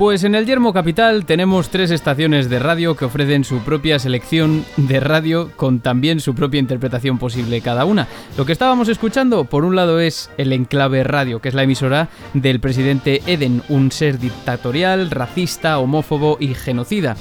Pues 0.07 0.23
en 0.23 0.35
el 0.35 0.45
Yermo 0.45 0.71
Capital 0.71 1.25
tenemos 1.25 1.67
tres 1.67 1.91
estaciones 1.91 2.49
de 2.49 2.59
radio 2.59 2.95
que 2.95 3.03
ofrecen 3.03 3.43
su 3.43 3.59
propia 3.59 3.99
selección 3.99 4.63
de 4.77 5.01
radio 5.01 5.51
con 5.57 5.81
también 5.81 6.21
su 6.21 6.33
propia 6.33 6.61
interpretación 6.61 7.19
posible 7.19 7.59
cada 7.59 7.83
una. 7.83 8.07
Lo 8.37 8.45
que 8.45 8.53
estábamos 8.53 8.87
escuchando, 8.87 9.43
por 9.43 9.65
un 9.65 9.75
lado, 9.75 9.99
es 9.99 10.31
el 10.37 10.53
Enclave 10.53 11.03
Radio, 11.03 11.41
que 11.41 11.49
es 11.49 11.55
la 11.55 11.63
emisora 11.63 12.07
del 12.33 12.61
presidente 12.61 13.21
Eden, 13.25 13.63
un 13.67 13.91
ser 13.91 14.17
dictatorial, 14.17 15.11
racista, 15.11 15.77
homófobo 15.77 16.37
y 16.39 16.53
genocida. 16.53 17.17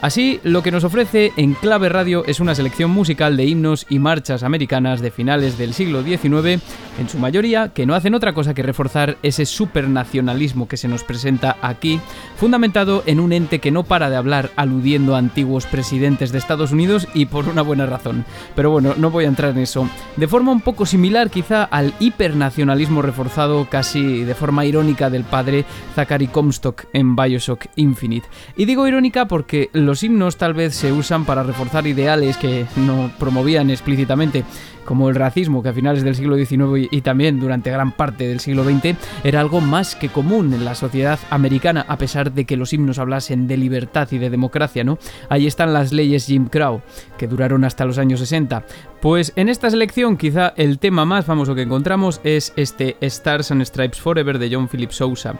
Así, 0.00 0.40
lo 0.44 0.62
que 0.62 0.70
nos 0.70 0.84
ofrece 0.84 1.30
en 1.36 1.52
Clave 1.52 1.90
Radio 1.90 2.24
es 2.26 2.40
una 2.40 2.54
selección 2.54 2.90
musical 2.90 3.36
de 3.36 3.44
himnos 3.44 3.84
y 3.90 3.98
marchas 3.98 4.42
americanas 4.42 5.02
de 5.02 5.10
finales 5.10 5.58
del 5.58 5.74
siglo 5.74 6.02
XIX, 6.02 6.62
en 6.98 7.08
su 7.08 7.18
mayoría, 7.18 7.68
que 7.68 7.84
no 7.84 7.94
hacen 7.94 8.14
otra 8.14 8.32
cosa 8.32 8.54
que 8.54 8.62
reforzar 8.62 9.18
ese 9.22 9.44
supernacionalismo 9.44 10.68
que 10.68 10.78
se 10.78 10.88
nos 10.88 11.04
presenta 11.04 11.58
aquí, 11.60 12.00
fundamentado 12.36 13.02
en 13.04 13.20
un 13.20 13.34
ente 13.34 13.58
que 13.58 13.70
no 13.70 13.82
para 13.82 14.08
de 14.08 14.16
hablar 14.16 14.50
aludiendo 14.56 15.14
a 15.14 15.18
antiguos 15.18 15.66
presidentes 15.66 16.32
de 16.32 16.38
Estados 16.38 16.72
Unidos 16.72 17.06
y 17.12 17.26
por 17.26 17.46
una 17.46 17.60
buena 17.60 17.84
razón. 17.84 18.24
Pero 18.56 18.70
bueno, 18.70 18.94
no 18.96 19.10
voy 19.10 19.26
a 19.26 19.28
entrar 19.28 19.50
en 19.50 19.58
eso. 19.58 19.86
De 20.16 20.28
forma 20.28 20.50
un 20.50 20.62
poco 20.62 20.86
similar 20.86 21.28
quizá 21.28 21.64
al 21.64 21.92
hipernacionalismo 22.00 23.02
reforzado 23.02 23.68
casi 23.68 24.24
de 24.24 24.34
forma 24.34 24.64
irónica 24.64 25.10
del 25.10 25.24
padre 25.24 25.66
Zachary 25.94 26.28
Comstock 26.28 26.86
en 26.94 27.16
Bioshock 27.16 27.66
Infinite. 27.76 28.28
Y 28.56 28.64
digo 28.64 28.88
irónica 28.88 29.28
porque 29.28 29.68
los 29.90 30.04
himnos 30.04 30.36
tal 30.36 30.54
vez 30.54 30.76
se 30.76 30.92
usan 30.92 31.24
para 31.24 31.42
reforzar 31.42 31.84
ideales 31.84 32.36
que 32.36 32.64
no 32.76 33.10
promovían 33.18 33.70
explícitamente, 33.70 34.44
como 34.84 35.08
el 35.08 35.16
racismo, 35.16 35.64
que 35.64 35.70
a 35.70 35.72
finales 35.72 36.04
del 36.04 36.14
siglo 36.14 36.36
XIX 36.36 36.86
y 36.92 37.00
también 37.00 37.40
durante 37.40 37.72
gran 37.72 37.90
parte 37.90 38.28
del 38.28 38.38
siglo 38.38 38.62
XX 38.62 38.94
era 39.24 39.40
algo 39.40 39.60
más 39.60 39.96
que 39.96 40.08
común 40.08 40.54
en 40.54 40.64
la 40.64 40.76
sociedad 40.76 41.18
americana, 41.30 41.84
a 41.88 41.98
pesar 41.98 42.30
de 42.30 42.44
que 42.44 42.56
los 42.56 42.72
himnos 42.72 43.00
hablasen 43.00 43.48
de 43.48 43.56
libertad 43.56 44.06
y 44.12 44.18
de 44.18 44.30
democracia, 44.30 44.84
¿no? 44.84 44.96
Ahí 45.28 45.48
están 45.48 45.72
las 45.72 45.92
leyes 45.92 46.26
Jim 46.26 46.46
Crow, 46.46 46.82
que 47.18 47.26
duraron 47.26 47.64
hasta 47.64 47.84
los 47.84 47.98
años 47.98 48.20
60. 48.20 48.64
Pues 49.00 49.32
en 49.34 49.48
esta 49.48 49.70
selección 49.70 50.16
quizá 50.16 50.54
el 50.56 50.78
tema 50.78 51.04
más 51.04 51.24
famoso 51.24 51.56
que 51.56 51.62
encontramos 51.62 52.20
es 52.22 52.52
este 52.54 52.96
Stars 53.00 53.50
and 53.50 53.64
Stripes 53.64 54.00
Forever 54.00 54.38
de 54.38 54.54
John 54.54 54.68
Philip 54.68 54.92
Sousa, 54.92 55.34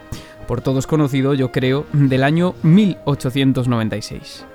por 0.51 0.63
todos 0.63 0.89
conocido, 0.89 1.33
yo 1.35 1.53
creo, 1.53 1.87
del 1.93 2.25
año 2.25 2.57
1896. 2.65 4.47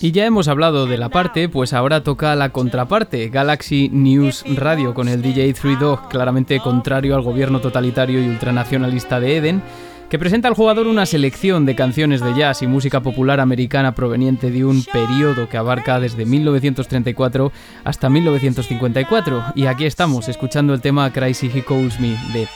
Y 0.00 0.12
ya 0.12 0.26
hemos 0.26 0.46
hablado 0.46 0.86
de 0.86 0.96
la 0.96 1.08
parte, 1.08 1.48
pues 1.48 1.72
ahora 1.72 2.04
toca 2.04 2.36
la 2.36 2.50
contraparte, 2.50 3.30
Galaxy 3.30 3.88
News 3.92 4.44
Radio 4.54 4.94
con 4.94 5.08
el 5.08 5.22
DJ 5.22 5.52
3 5.54 5.80
Dog, 5.80 6.08
claramente 6.08 6.60
contrario 6.60 7.16
al 7.16 7.22
gobierno 7.22 7.60
totalitario 7.60 8.22
y 8.22 8.28
ultranacionalista 8.28 9.18
de 9.18 9.36
Eden, 9.36 9.62
que 10.08 10.18
presenta 10.20 10.46
al 10.46 10.54
jugador 10.54 10.86
una 10.86 11.04
selección 11.04 11.66
de 11.66 11.74
canciones 11.74 12.20
de 12.20 12.32
jazz 12.32 12.62
y 12.62 12.68
música 12.68 13.00
popular 13.00 13.40
americana 13.40 13.96
proveniente 13.96 14.52
de 14.52 14.64
un 14.64 14.84
periodo 14.84 15.48
que 15.48 15.56
abarca 15.56 15.98
desde 15.98 16.24
1934 16.24 17.50
hasta 17.82 18.08
1954. 18.08 19.44
Y 19.56 19.66
aquí 19.66 19.84
estamos, 19.84 20.28
escuchando 20.28 20.74
el 20.74 20.80
tema 20.80 21.12
Crazy 21.12 21.50
He 21.52 21.64
Calls 21.64 21.98
Me 21.98 22.16
de 22.32 22.46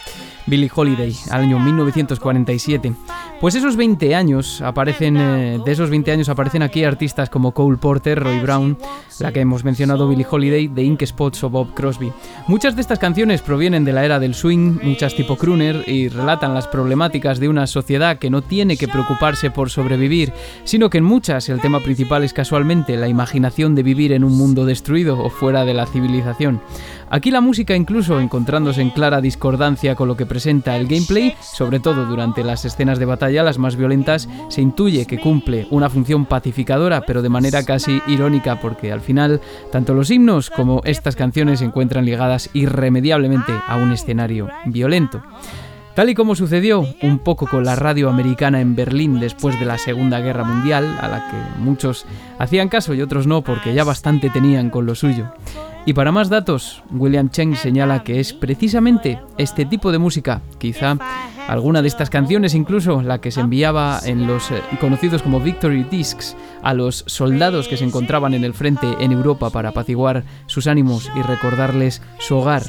Billie 0.46 0.70
Holiday, 0.74 1.14
al 1.31 1.42
año 1.42 1.59
1947. 1.59 2.92
Pues 3.40 3.57
esos 3.57 3.76
20 3.76 4.14
años 4.14 4.62
aparecen, 4.62 5.16
eh, 5.16 5.61
de 5.64 5.72
esos 5.72 5.90
20 5.90 6.12
años 6.12 6.28
aparecen 6.28 6.62
aquí 6.62 6.85
artistas 6.85 7.28
como 7.28 7.52
Cole 7.52 7.76
Porter, 7.76 8.22
Roy 8.22 8.38
Brown, 8.38 8.78
la 9.18 9.33
que 9.33 9.40
hemos 9.40 9.64
mencionado 9.64 10.09
Billie 10.09 10.26
Holiday, 10.28 10.68
The 10.68 10.83
Ink 10.83 11.02
Spots 11.05 11.42
o 11.42 11.50
Bob 11.50 11.74
Crosby. 11.74 12.12
Muchas 12.46 12.76
de 12.76 12.83
estas 12.83 13.00
canciones 13.00 13.42
provienen 13.42 13.85
de 13.85 13.92
la 13.92 14.05
era 14.05 14.20
del 14.20 14.35
swing, 14.35 14.78
muchas 14.83 15.16
tipo 15.16 15.37
crooner, 15.37 15.83
y 15.88 16.09
relatan 16.09 16.55
las 16.55 16.68
problemáticas 16.68 17.40
de 17.40 17.48
una 17.48 17.66
sociedad 17.66 18.18
que 18.18 18.31
no 18.31 18.42
tiene 18.42 18.76
que 18.76 18.87
preocuparse 18.87 19.50
por 19.50 19.70
sobrevivir, 19.70 20.33
sino 20.62 20.88
que 20.88 20.98
en 20.98 21.05
muchas 21.05 21.48
el 21.48 21.61
tema 21.61 21.81
principal 21.81 22.22
es 22.22 22.33
casualmente 22.33 22.96
la 22.96 23.09
imaginación 23.09 23.74
de 23.74 23.83
vivir 23.83 24.12
en 24.12 24.22
un 24.22 24.37
mundo 24.37 24.66
destruido 24.66 25.18
o 25.18 25.31
fuera 25.31 25.64
de 25.64 25.74
la 25.74 25.87
civilización. 25.87 26.61
Aquí 27.11 27.31
la 27.31 27.42
música 27.42 27.76
incluso 27.76 28.20
encontrándose 28.20 28.81
en 28.81 28.88
clara 28.88 29.20
discordancia 29.20 29.94
con 29.94 30.09
lo 30.09 30.16
que 30.16 30.26
presenta 30.33 30.77
el 30.77 30.88
gameplay, 30.88 31.37
sobre 31.42 31.79
todo 31.79 32.07
durante 32.07 32.42
las 32.42 32.64
escenas 32.64 32.99
de 32.99 33.05
batalla 33.05 33.42
las 33.42 33.59
más 33.59 33.77
violentas, 33.77 34.31
se 34.49 34.62
intuye 34.62 35.05
que 35.05 35.21
cumple 35.21 35.66
una 35.68 35.90
función 35.90 36.25
pacificadora, 36.25 37.03
pero 37.03 37.21
de 37.21 37.29
manera 37.29 37.66
casi 37.66 38.01
irónica, 38.07 38.59
porque 38.59 38.90
al 38.92 39.03
final 39.03 39.42
tanto 39.71 39.92
los 39.92 40.11
himnos 40.11 40.49
como 40.49 40.81
estas 40.85 41.16
canciones 41.16 41.59
se 41.59 41.66
encuentran 41.66 42.07
ligadas 42.07 42.49
irremediablemente 42.55 43.53
a 43.66 43.77
un 43.77 43.92
escenario 43.92 44.49
violento. 44.64 45.23
Tal 45.94 46.09
y 46.09 46.14
como 46.14 46.35
sucedió 46.35 46.87
un 47.02 47.18
poco 47.18 47.46
con 47.46 47.64
la 47.64 47.76
radio 47.76 48.09
americana 48.09 48.62
en 48.62 48.74
Berlín 48.74 49.20
después 49.20 49.61
de 49.61 49.66
la 49.66 49.76
Segunda 49.76 50.20
Guerra 50.20 50.42
Mundial, 50.42 50.87
a 50.98 51.07
la 51.07 51.28
que 51.28 51.61
muchos 51.61 52.07
hacían 52.38 52.70
caso 52.70 52.94
y 52.94 53.02
otros 53.02 53.26
no 53.26 53.42
porque 53.42 53.74
ya 53.74 53.85
bastante 53.85 54.31
tenían 54.31 54.70
con 54.70 54.87
lo 54.87 54.94
suyo. 54.94 55.35
Y 55.85 55.92
para 55.92 56.11
más 56.11 56.31
datos, 56.31 56.83
William 56.92 57.28
Cheng 57.28 57.57
señala 57.57 58.05
que 58.05 58.20
es 58.20 58.33
precisamente 58.33 59.20
este 59.37 59.66
tipo 59.66 59.92
de 59.92 59.98
música, 59.98 60.40
quizá 60.59 60.96
alguna 61.46 61.83
de 61.83 61.88
estas 61.88 62.09
canciones 62.09 62.55
incluso 62.55 63.02
la 63.02 63.20
que 63.20 63.31
se 63.31 63.40
enviaba 63.40 64.00
en 64.05 64.26
los 64.26 64.50
eh, 64.50 64.62
conocidos 64.81 65.22
como 65.22 65.40
Victory 65.40 65.85
Discs 65.85 66.37
a 66.62 66.72
los 66.72 67.05
soldados 67.07 67.68
que 67.68 67.76
se 67.76 67.85
encontraban 67.85 68.33
en 68.33 68.44
el 68.44 68.55
frente 68.55 68.87
en 69.00 69.12
Europa 69.12 69.50
para 69.50 69.70
apaciguar 69.70 70.24
sus 70.46 70.68
ánimos 70.68 71.11
y 71.16 71.20
recordarles 71.20 72.00
su 72.18 72.37
hogar. 72.37 72.62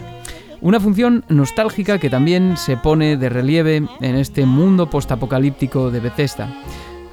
Una 0.64 0.80
función 0.80 1.26
nostálgica 1.28 2.00
que 2.00 2.10
también 2.10 2.56
se 2.56 2.78
pone 2.78 3.18
de 3.18 3.28
relieve 3.28 3.84
en 4.00 4.16
este 4.16 4.46
mundo 4.46 4.90
postapocalíptico 4.90 5.92
de 5.92 6.00
Bethesda. 6.00 6.48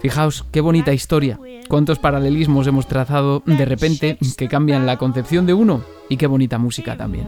Fijaos 0.00 0.46
qué 0.52 0.60
bonita 0.60 0.92
historia, 0.92 1.36
cuántos 1.68 1.98
paralelismos 1.98 2.68
hemos 2.68 2.86
trazado 2.86 3.42
de 3.46 3.64
repente 3.64 4.18
que 4.38 4.46
cambian 4.46 4.86
la 4.86 4.98
concepción 4.98 5.46
de 5.46 5.54
uno 5.54 5.82
y 6.08 6.16
qué 6.16 6.28
bonita 6.28 6.58
música 6.58 6.96
también. 6.96 7.26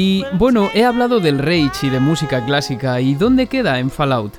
Y 0.00 0.24
bueno, 0.34 0.70
he 0.74 0.84
hablado 0.84 1.18
del 1.18 1.40
rage 1.40 1.88
y 1.88 1.90
de 1.90 1.98
música 1.98 2.46
clásica, 2.46 3.00
¿y 3.00 3.16
dónde 3.16 3.48
queda 3.48 3.80
en 3.80 3.90
Fallout? 3.90 4.32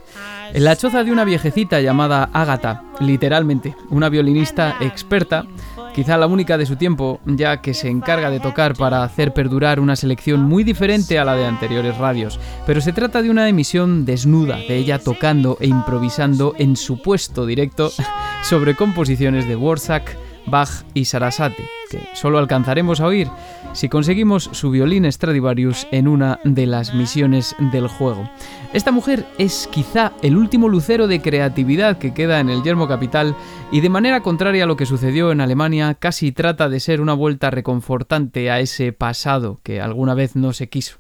En 0.54 0.64
la 0.64 0.78
choza 0.78 1.04
de 1.04 1.12
una 1.12 1.26
viejecita 1.26 1.82
llamada 1.82 2.30
Agatha, 2.32 2.86
literalmente, 3.02 3.76
una 3.90 4.08
violinista 4.08 4.78
experta, 4.80 5.46
quizá 5.94 6.16
la 6.16 6.28
única 6.28 6.58
de 6.58 6.66
su 6.66 6.78
tiempo, 6.78 7.20
ya 7.26 7.62
que 7.62 7.74
se 7.74 7.90
encarga 7.90 8.30
de 8.30 8.40
tocar 8.40 8.74
para 8.74 9.04
hacer 9.04 9.34
perdurar 9.34 9.82
una 9.82 9.98
selección 9.98 10.44
muy 10.44 10.64
diferente 10.64 11.20
a 11.20 11.26
la 11.26 11.36
de 11.36 11.46
anteriores 11.46 11.98
radios, 11.98 12.40
pero 12.66 12.80
se 12.80 12.94
trata 12.94 13.22
de 13.22 13.30
una 13.30 13.50
emisión 13.50 14.06
desnuda 14.06 14.56
de 14.56 14.78
ella 14.78 14.98
tocando 14.98 15.58
e 15.60 15.68
improvisando 15.68 16.56
en 16.58 16.78
su 16.78 17.02
puesto 17.02 17.46
directo 17.46 17.92
sobre 18.44 18.78
composiciones 18.78 19.46
de 19.46 19.56
Dvorak, 19.56 20.16
Bach 20.50 20.84
y 20.94 21.06
Sarasate, 21.06 21.68
que 21.90 22.08
solo 22.14 22.38
alcanzaremos 22.38 23.00
a 23.00 23.06
oír 23.06 23.30
si 23.74 23.90
conseguimos 23.90 24.50
su 24.52 24.72
violín 24.72 25.10
Stradivarius 25.12 25.88
en 25.92 26.08
una 26.08 26.40
de 26.44 26.66
las 26.66 26.94
misiones 26.94 27.56
del 27.72 27.88
juego. 27.88 28.30
Esta 28.74 28.92
mujer 28.92 29.26
es 29.38 29.68
quizá 29.72 30.12
el 30.22 30.38
último 30.38 30.70
lucero 30.70 31.08
de 31.08 31.22
creatividad 31.22 31.98
que 31.98 32.14
queda 32.14 32.40
en 32.40 32.50
el 32.50 32.64
yermo 32.64 32.88
capital 32.88 33.36
y 33.72 33.82
de 33.82 33.90
manera 33.90 34.22
contraria 34.22 34.64
a 34.64 34.68
lo 34.68 34.76
que 34.76 34.86
sucedió 34.86 35.32
en 35.32 35.42
Alemania, 35.42 35.96
casi 35.96 36.32
trata 36.32 36.70
de 36.70 36.80
ser 36.80 37.02
una 37.02 37.14
vuelta 37.14 37.50
reconfortante 37.52 38.52
a 38.52 38.60
ese 38.60 38.94
pasado 38.94 39.60
que 39.64 39.82
alguna 39.82 40.14
vez 40.14 40.36
no 40.36 40.54
se 40.54 40.70
quiso. 40.70 41.00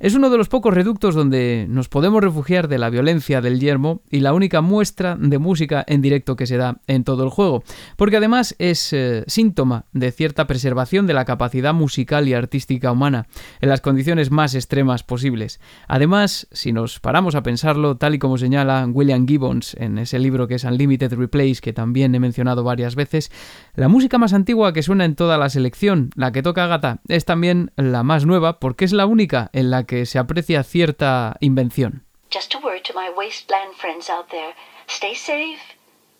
Es 0.00 0.14
uno 0.14 0.30
de 0.30 0.38
los 0.38 0.48
pocos 0.48 0.74
reductos 0.74 1.14
donde 1.14 1.66
nos 1.68 1.88
podemos 1.88 2.22
refugiar 2.22 2.68
de 2.68 2.78
la 2.78 2.90
violencia 2.90 3.40
del 3.40 3.60
yermo 3.60 4.02
y 4.10 4.20
la 4.20 4.34
única 4.34 4.60
muestra 4.60 5.16
de 5.18 5.38
música 5.38 5.84
en 5.86 6.02
directo 6.02 6.36
que 6.36 6.46
se 6.46 6.56
da 6.56 6.80
en 6.86 7.04
todo 7.04 7.24
el 7.24 7.30
juego, 7.30 7.62
porque 7.96 8.16
además 8.16 8.54
es 8.58 8.92
eh, 8.92 9.24
síntoma 9.26 9.84
de 9.92 10.12
cierta 10.12 10.46
preservación 10.46 11.06
de 11.06 11.14
la 11.14 11.24
capacidad 11.24 11.74
musical 11.74 12.28
y 12.28 12.34
artística 12.34 12.92
humana 12.92 13.26
en 13.60 13.68
las 13.68 13.80
condiciones 13.80 14.30
más 14.30 14.54
extremas 14.54 15.02
posibles. 15.02 15.60
Además, 15.88 16.46
si 16.52 16.72
nos 16.72 17.00
paramos 17.00 17.34
a 17.34 17.42
pensarlo, 17.42 17.96
tal 17.96 18.14
y 18.14 18.18
como 18.18 18.38
señala 18.38 18.86
William 18.90 19.26
Gibbons 19.26 19.74
en 19.78 19.98
ese 19.98 20.18
libro 20.18 20.48
que 20.48 20.56
es 20.56 20.64
Unlimited 20.64 21.14
Replays, 21.14 21.60
que 21.60 21.72
también 21.72 22.14
he 22.14 22.20
mencionado 22.20 22.64
varias 22.64 22.94
veces, 22.94 23.30
la 23.74 23.88
música 23.88 24.18
más 24.18 24.32
antigua 24.32 24.72
que 24.72 24.82
suena 24.82 25.04
en 25.04 25.14
toda 25.14 25.38
la 25.38 25.48
selección, 25.48 26.10
la 26.14 26.32
que 26.32 26.42
toca 26.42 26.66
Gata, 26.66 27.00
es 27.08 27.24
también 27.24 27.72
la 27.76 28.02
más 28.02 28.26
nueva 28.26 28.58
porque 28.60 28.84
es 28.84 28.92
la 28.92 29.06
única 29.06 29.50
en 29.54 29.70
la 29.70 29.84
que 29.84 30.04
se 30.04 30.18
aprecia 30.18 30.62
cierta 30.64 31.36
invención. 31.40 32.04
Just 32.30 32.54
a 32.54 32.58
word 32.58 32.82
to 32.82 32.92
my 32.92 33.08
wasteland 33.16 33.74
friends 33.76 34.10
out 34.10 34.28
there. 34.30 34.54
Stay 34.88 35.14
safe, 35.14 35.62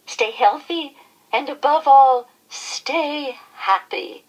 stay 0.06 0.30
healthy, 0.30 0.96
and 1.32 1.50
above 1.50 1.86
all, 1.86 2.28
stay 2.48 3.34
happy. 3.56 4.24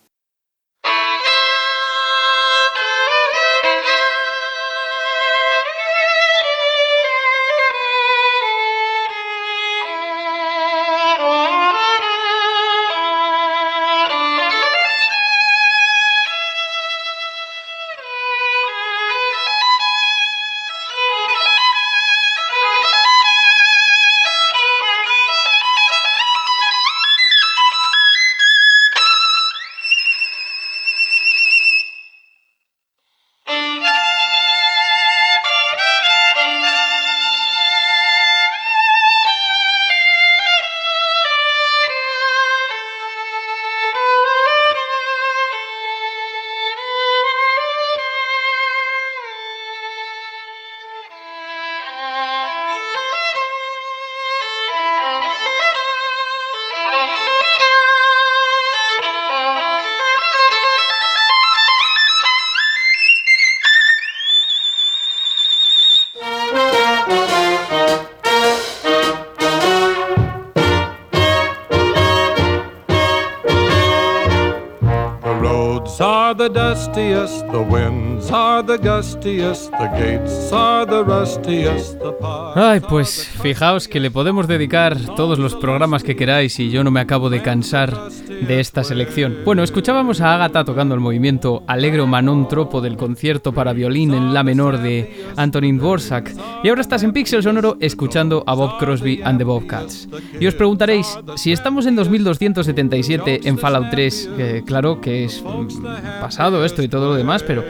The 76.86 76.92
dustiest, 76.92 77.48
the 77.52 77.62
winds 77.62 78.32
are 78.32 78.62
the 78.62 78.78
gustiest, 78.78 79.72
the 79.72 79.88
gates 79.98 80.52
are 80.52 80.86
the 80.86 81.04
rustiest, 81.04 81.98
the 82.00 82.14
Ay, 82.56 82.80
pues 82.80 83.28
fijaos 83.42 83.88
que 83.88 84.00
le 84.00 84.12
podemos 84.12 84.48
dedicar 84.48 84.98
todos 85.16 85.40
los 85.40 85.56
programas 85.56 86.04
que 86.04 86.16
queráis 86.16 86.60
y 86.60 86.70
yo 86.70 86.84
no 86.84 86.92
me 86.92 87.00
acabo 87.00 87.30
de 87.30 87.42
cansar 87.42 87.94
de 88.42 88.60
esta 88.60 88.84
selección. 88.84 89.38
Bueno, 89.46 89.64
escuchábamos 89.64 90.22
a 90.22 90.36
Agatha 90.36 90.64
tocando 90.64 90.96
el 90.96 91.02
movimiento 91.02 91.64
Alegro 91.68 92.08
Manon 92.08 92.48
Tropo 92.48 92.82
del 92.82 92.98
concierto 92.98 93.54
para 93.54 93.74
violín 93.74 94.14
en 94.14 94.34
la 94.34 94.44
menor 94.44 94.80
de 94.80 95.26
Antonin 95.36 95.78
Dvorak 95.78 96.34
y 96.64 96.70
ahora 96.70 96.82
estás 96.82 97.04
en 97.04 97.14
Pixel 97.14 97.44
Sonoro 97.44 97.78
escuchando 97.80 98.44
a 98.48 98.54
Bob 98.54 98.78
Crosby 98.78 99.22
and 99.24 99.38
the 99.38 99.44
Bobcats. 99.44 100.08
Y 100.40 100.48
os 100.48 100.56
preguntaréis, 100.56 101.18
si 101.36 101.52
estamos 101.52 101.86
en 101.86 101.96
2277 101.96 103.42
en 103.44 103.58
Fallout 103.58 103.90
3, 103.90 104.30
eh, 104.38 104.64
claro 104.66 105.02
que 105.02 105.26
es 105.26 105.44
mm, 105.44 105.84
pasado 106.20 106.66
esto 106.66 106.82
y 106.82 106.88
todo 106.88 107.10
lo 107.10 107.16
demás, 107.16 107.44
pero 107.44 107.64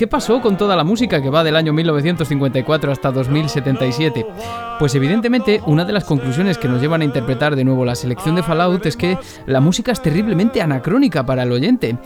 ¿Qué 0.00 0.06
pasó 0.06 0.40
con 0.40 0.56
toda 0.56 0.76
la 0.76 0.82
música 0.82 1.20
que 1.20 1.28
va 1.28 1.44
del 1.44 1.56
año 1.56 1.74
1954 1.74 2.90
hasta 2.90 3.12
2077? 3.12 4.24
Pues 4.78 4.94
evidentemente 4.94 5.60
una 5.66 5.84
de 5.84 5.92
las 5.92 6.04
conclusiones 6.04 6.56
que 6.56 6.68
nos 6.68 6.80
llevan 6.80 7.02
a 7.02 7.04
interpretar 7.04 7.54
de 7.54 7.64
nuevo 7.64 7.84
la 7.84 7.94
selección 7.94 8.34
de 8.34 8.42
Fallout 8.42 8.86
es 8.86 8.96
que 8.96 9.18
la 9.44 9.60
música 9.60 9.92
es 9.92 10.00
terriblemente 10.00 10.62
anacrónica 10.62 11.26
para 11.26 11.42
el 11.42 11.52
oyente. 11.52 11.90
Eh, 11.90 11.98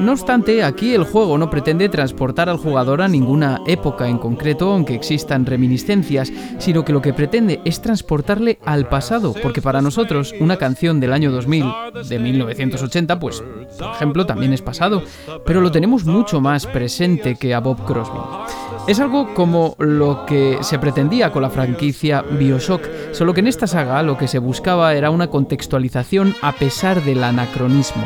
no 0.00 0.12
obstante, 0.12 0.62
aquí 0.62 0.92
el 0.92 1.04
juego 1.04 1.38
no 1.38 1.48
pretende 1.48 1.88
transportar 1.88 2.50
al 2.50 2.58
jugador 2.58 3.00
a 3.00 3.08
ninguna 3.08 3.62
época 3.66 4.06
en 4.06 4.18
concreto, 4.18 4.70
aunque 4.70 4.94
existan 4.94 5.46
reminiscencias, 5.46 6.30
sino 6.58 6.84
que 6.84 6.92
lo 6.92 7.00
que 7.00 7.14
pretende 7.14 7.62
es 7.64 7.80
transportarle 7.80 8.58
al 8.66 8.86
pasado, 8.90 9.32
porque 9.42 9.62
para 9.62 9.80
nosotros 9.80 10.34
una 10.40 10.58
canción 10.58 11.00
del 11.00 11.14
año 11.14 11.30
2000, 11.30 11.64
de 12.06 12.18
1980, 12.18 13.18
pues 13.18 13.42
por 13.78 13.94
ejemplo 13.94 14.26
también 14.26 14.52
es 14.52 14.60
pasado, 14.60 15.02
pero 15.46 15.62
lo 15.62 15.72
tenemos 15.72 16.04
mucho 16.04 16.42
más 16.42 16.66
presente 16.66 17.29
que 17.36 17.54
a 17.54 17.60
Bob 17.60 17.84
Crosby. 17.84 18.18
Es 18.88 18.98
algo 18.98 19.34
como 19.34 19.76
lo 19.78 20.24
que 20.26 20.58
se 20.62 20.78
pretendía 20.78 21.30
con 21.30 21.42
la 21.42 21.50
franquicia 21.50 22.22
Bioshock, 22.22 22.82
solo 23.12 23.34
que 23.34 23.40
en 23.40 23.46
esta 23.46 23.66
saga 23.66 24.02
lo 24.02 24.16
que 24.16 24.26
se 24.26 24.38
buscaba 24.38 24.94
era 24.94 25.10
una 25.10 25.28
contextualización 25.28 26.34
a 26.42 26.52
pesar 26.52 27.02
del 27.04 27.22
anacronismo. 27.22 28.04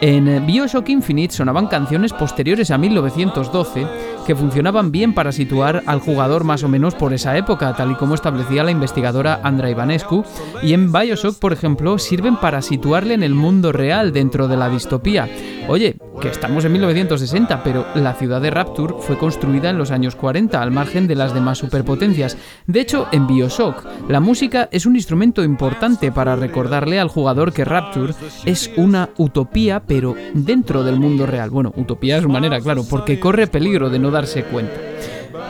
En 0.00 0.46
Bioshock 0.46 0.88
Infinite 0.90 1.34
sonaban 1.34 1.66
canciones 1.66 2.12
posteriores 2.12 2.70
a 2.70 2.78
1912 2.78 3.86
que 4.28 4.36
funcionaban 4.36 4.92
bien 4.92 5.14
para 5.14 5.32
situar 5.32 5.82
al 5.86 6.00
jugador 6.00 6.44
más 6.44 6.62
o 6.62 6.68
menos 6.68 6.94
por 6.94 7.14
esa 7.14 7.38
época, 7.38 7.74
tal 7.74 7.92
y 7.92 7.94
como 7.94 8.14
establecía 8.14 8.62
la 8.62 8.70
investigadora 8.70 9.40
Andra 9.42 9.70
Ivanescu, 9.70 10.22
y 10.62 10.74
en 10.74 10.92
Bioshock, 10.92 11.38
por 11.38 11.54
ejemplo, 11.54 11.96
sirven 11.96 12.36
para 12.36 12.60
situarle 12.60 13.14
en 13.14 13.22
el 13.22 13.32
mundo 13.32 13.72
real 13.72 14.12
dentro 14.12 14.46
de 14.46 14.58
la 14.58 14.68
distopía. 14.68 15.30
Oye, 15.66 15.96
que 16.20 16.28
estamos 16.28 16.64
en 16.64 16.72
1960, 16.72 17.62
pero 17.62 17.86
la 17.94 18.14
ciudad 18.14 18.40
de 18.40 18.50
Rapture 18.50 18.94
fue 19.00 19.18
construida 19.18 19.70
en 19.70 19.78
los 19.78 19.90
años 19.90 20.16
40, 20.16 20.60
al 20.60 20.70
margen 20.70 21.06
de 21.06 21.14
las 21.14 21.32
demás 21.32 21.58
superpotencias. 21.58 22.36
De 22.66 22.80
hecho, 22.80 23.06
en 23.12 23.26
Bioshock, 23.26 23.84
la 24.08 24.20
música 24.20 24.68
es 24.72 24.86
un 24.86 24.96
instrumento 24.96 25.44
importante 25.44 26.10
para 26.10 26.36
recordarle 26.36 26.98
al 26.98 27.08
jugador 27.08 27.52
que 27.52 27.64
Rapture 27.64 28.14
es 28.44 28.70
una 28.76 29.10
utopía, 29.16 29.82
pero 29.86 30.16
dentro 30.34 30.82
del 30.82 30.98
mundo 30.98 31.26
real. 31.26 31.50
Bueno, 31.50 31.72
utopía 31.76 32.18
es 32.18 32.26
manera, 32.26 32.60
claro, 32.60 32.84
porque 32.88 33.20
corre 33.20 33.46
peligro 33.46 33.90
de 33.90 33.98
no 33.98 34.10
darse 34.18 34.42
cuenta. 34.44 34.74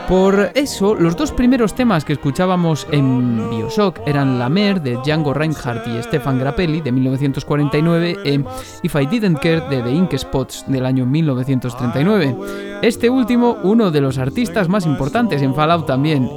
Por 0.08 0.52
eso, 0.54 0.94
los 0.94 1.16
dos 1.16 1.32
primeros 1.32 1.74
temas 1.74 2.04
que 2.04 2.14
escuchábamos 2.14 2.86
en 2.90 3.50
Bioshock 3.50 4.00
eran 4.06 4.38
La 4.38 4.48
Mer 4.48 4.80
de 4.80 4.96
Django 4.96 5.34
Reinhardt 5.34 5.86
y 5.86 6.02
Stefan 6.02 6.38
Grappelli 6.38 6.80
de 6.80 6.92
1949 6.92 8.16
e 8.24 8.40
If 8.82 8.94
I 8.94 9.06
Didn't 9.06 9.38
Care 9.38 9.68
de 9.68 9.82
The 9.82 9.90
Ink 9.90 10.16
Spots 10.16 10.64
del 10.66 10.86
año 10.86 11.04
1939. 11.04 12.36
Este 12.82 13.10
último, 13.10 13.58
uno 13.62 13.90
de 13.90 14.00
los 14.00 14.16
artistas 14.18 14.68
más 14.68 14.86
importantes 14.86 15.42
en 15.42 15.54
Fallout 15.54 15.86
también, 15.86 16.28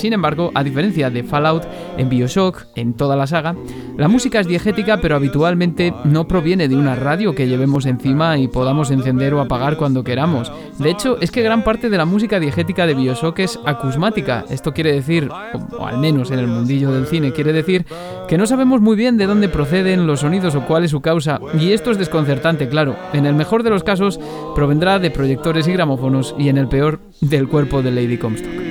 sin 0.00 0.12
embargo, 0.14 0.50
a 0.54 0.64
diferencia 0.64 1.10
de 1.10 1.22
Fallout, 1.22 1.64
en 1.96 2.08
Bioshock, 2.08 2.64
en 2.74 2.94
toda 2.94 3.16
la 3.16 3.26
saga, 3.26 3.54
la 3.96 4.08
música 4.08 4.40
es 4.40 4.46
diegética 4.46 5.00
pero 5.00 5.14
habitualmente 5.14 5.92
no 6.04 6.26
proviene 6.26 6.68
de 6.68 6.76
una 6.76 6.94
radio 6.94 7.34
que 7.34 7.46
llevemos 7.46 7.86
encima 7.86 8.38
y 8.38 8.48
podamos 8.48 8.90
encender 8.90 9.34
o 9.34 9.40
apagar 9.40 9.76
cuando 9.76 10.02
queramos. 10.02 10.50
De 10.78 10.90
hecho, 10.90 11.18
es 11.20 11.30
que 11.30 11.42
gran 11.42 11.64
parte 11.64 11.90
de 11.90 11.98
la 11.98 12.06
música 12.06 12.40
diegética 12.40 12.86
de 12.86 12.94
Bioshock 12.94 13.38
es 13.40 13.58
acusmática. 13.66 14.44
Esto 14.48 14.72
quiere 14.72 14.92
decir, 14.92 15.28
o 15.78 15.86
al 15.86 15.98
menos 15.98 16.30
en 16.30 16.38
el 16.38 16.46
mundillo 16.46 16.90
del 16.92 17.06
cine, 17.06 17.32
quiere 17.32 17.52
decir 17.52 17.84
que 18.26 18.38
no 18.38 18.46
sabemos 18.46 18.80
muy 18.80 18.96
bien 18.96 19.18
de 19.18 19.26
dónde 19.26 19.48
proceden 19.48 20.06
los 20.06 20.20
sonidos 20.20 20.54
o 20.54 20.62
cuál 20.62 20.84
es 20.84 20.90
su 20.90 21.00
causa. 21.00 21.40
Y 21.58 21.72
esto 21.72 21.90
es 21.90 21.98
desconcertante, 21.98 22.68
claro. 22.68 22.96
En 23.12 23.26
el 23.26 23.34
mejor 23.34 23.62
de 23.62 23.70
los 23.70 23.84
casos, 23.84 24.18
provendrá 24.54 24.98
de 24.98 25.10
proyectores 25.10 25.68
y 25.68 25.72
gramófonos 25.72 26.34
y 26.38 26.48
en 26.48 26.58
el 26.58 26.68
peor, 26.68 27.00
del 27.20 27.48
cuerpo 27.48 27.82
de 27.82 27.90
Lady 27.90 28.16
Comstock. 28.16 28.69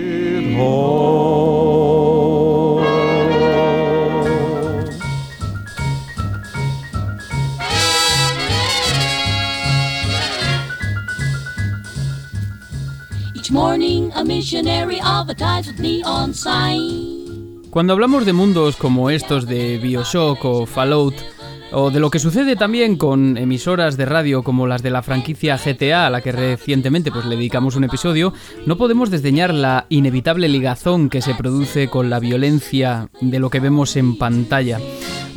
Cuando 17.69 17.93
hablamos 17.93 18.25
de 18.25 18.33
mundos 18.33 18.75
como 18.75 19.09
estos 19.09 19.45
de 19.45 19.77
Bioshock 19.77 20.43
o 20.43 20.65
Fallout, 20.65 21.15
o 21.71 21.91
de 21.91 21.99
lo 21.99 22.09
que 22.09 22.19
sucede 22.19 22.55
también 22.55 22.97
con 22.97 23.37
emisoras 23.37 23.97
de 23.97 24.05
radio 24.05 24.43
como 24.43 24.67
las 24.67 24.81
de 24.81 24.89
la 24.89 25.03
franquicia 25.03 25.57
GTA, 25.57 26.07
a 26.07 26.09
la 26.09 26.21
que 26.21 26.31
recientemente 26.31 27.11
pues, 27.11 27.25
le 27.25 27.35
dedicamos 27.35 27.75
un 27.75 27.83
episodio, 27.83 28.33
no 28.65 28.77
podemos 28.77 29.09
desdeñar 29.09 29.53
la 29.53 29.85
inevitable 29.89 30.47
ligazón 30.47 31.09
que 31.09 31.21
se 31.21 31.35
produce 31.35 31.89
con 31.89 32.09
la 32.09 32.19
violencia 32.19 33.09
de 33.21 33.39
lo 33.39 33.49
que 33.49 33.59
vemos 33.59 33.95
en 33.95 34.17
pantalla. 34.17 34.79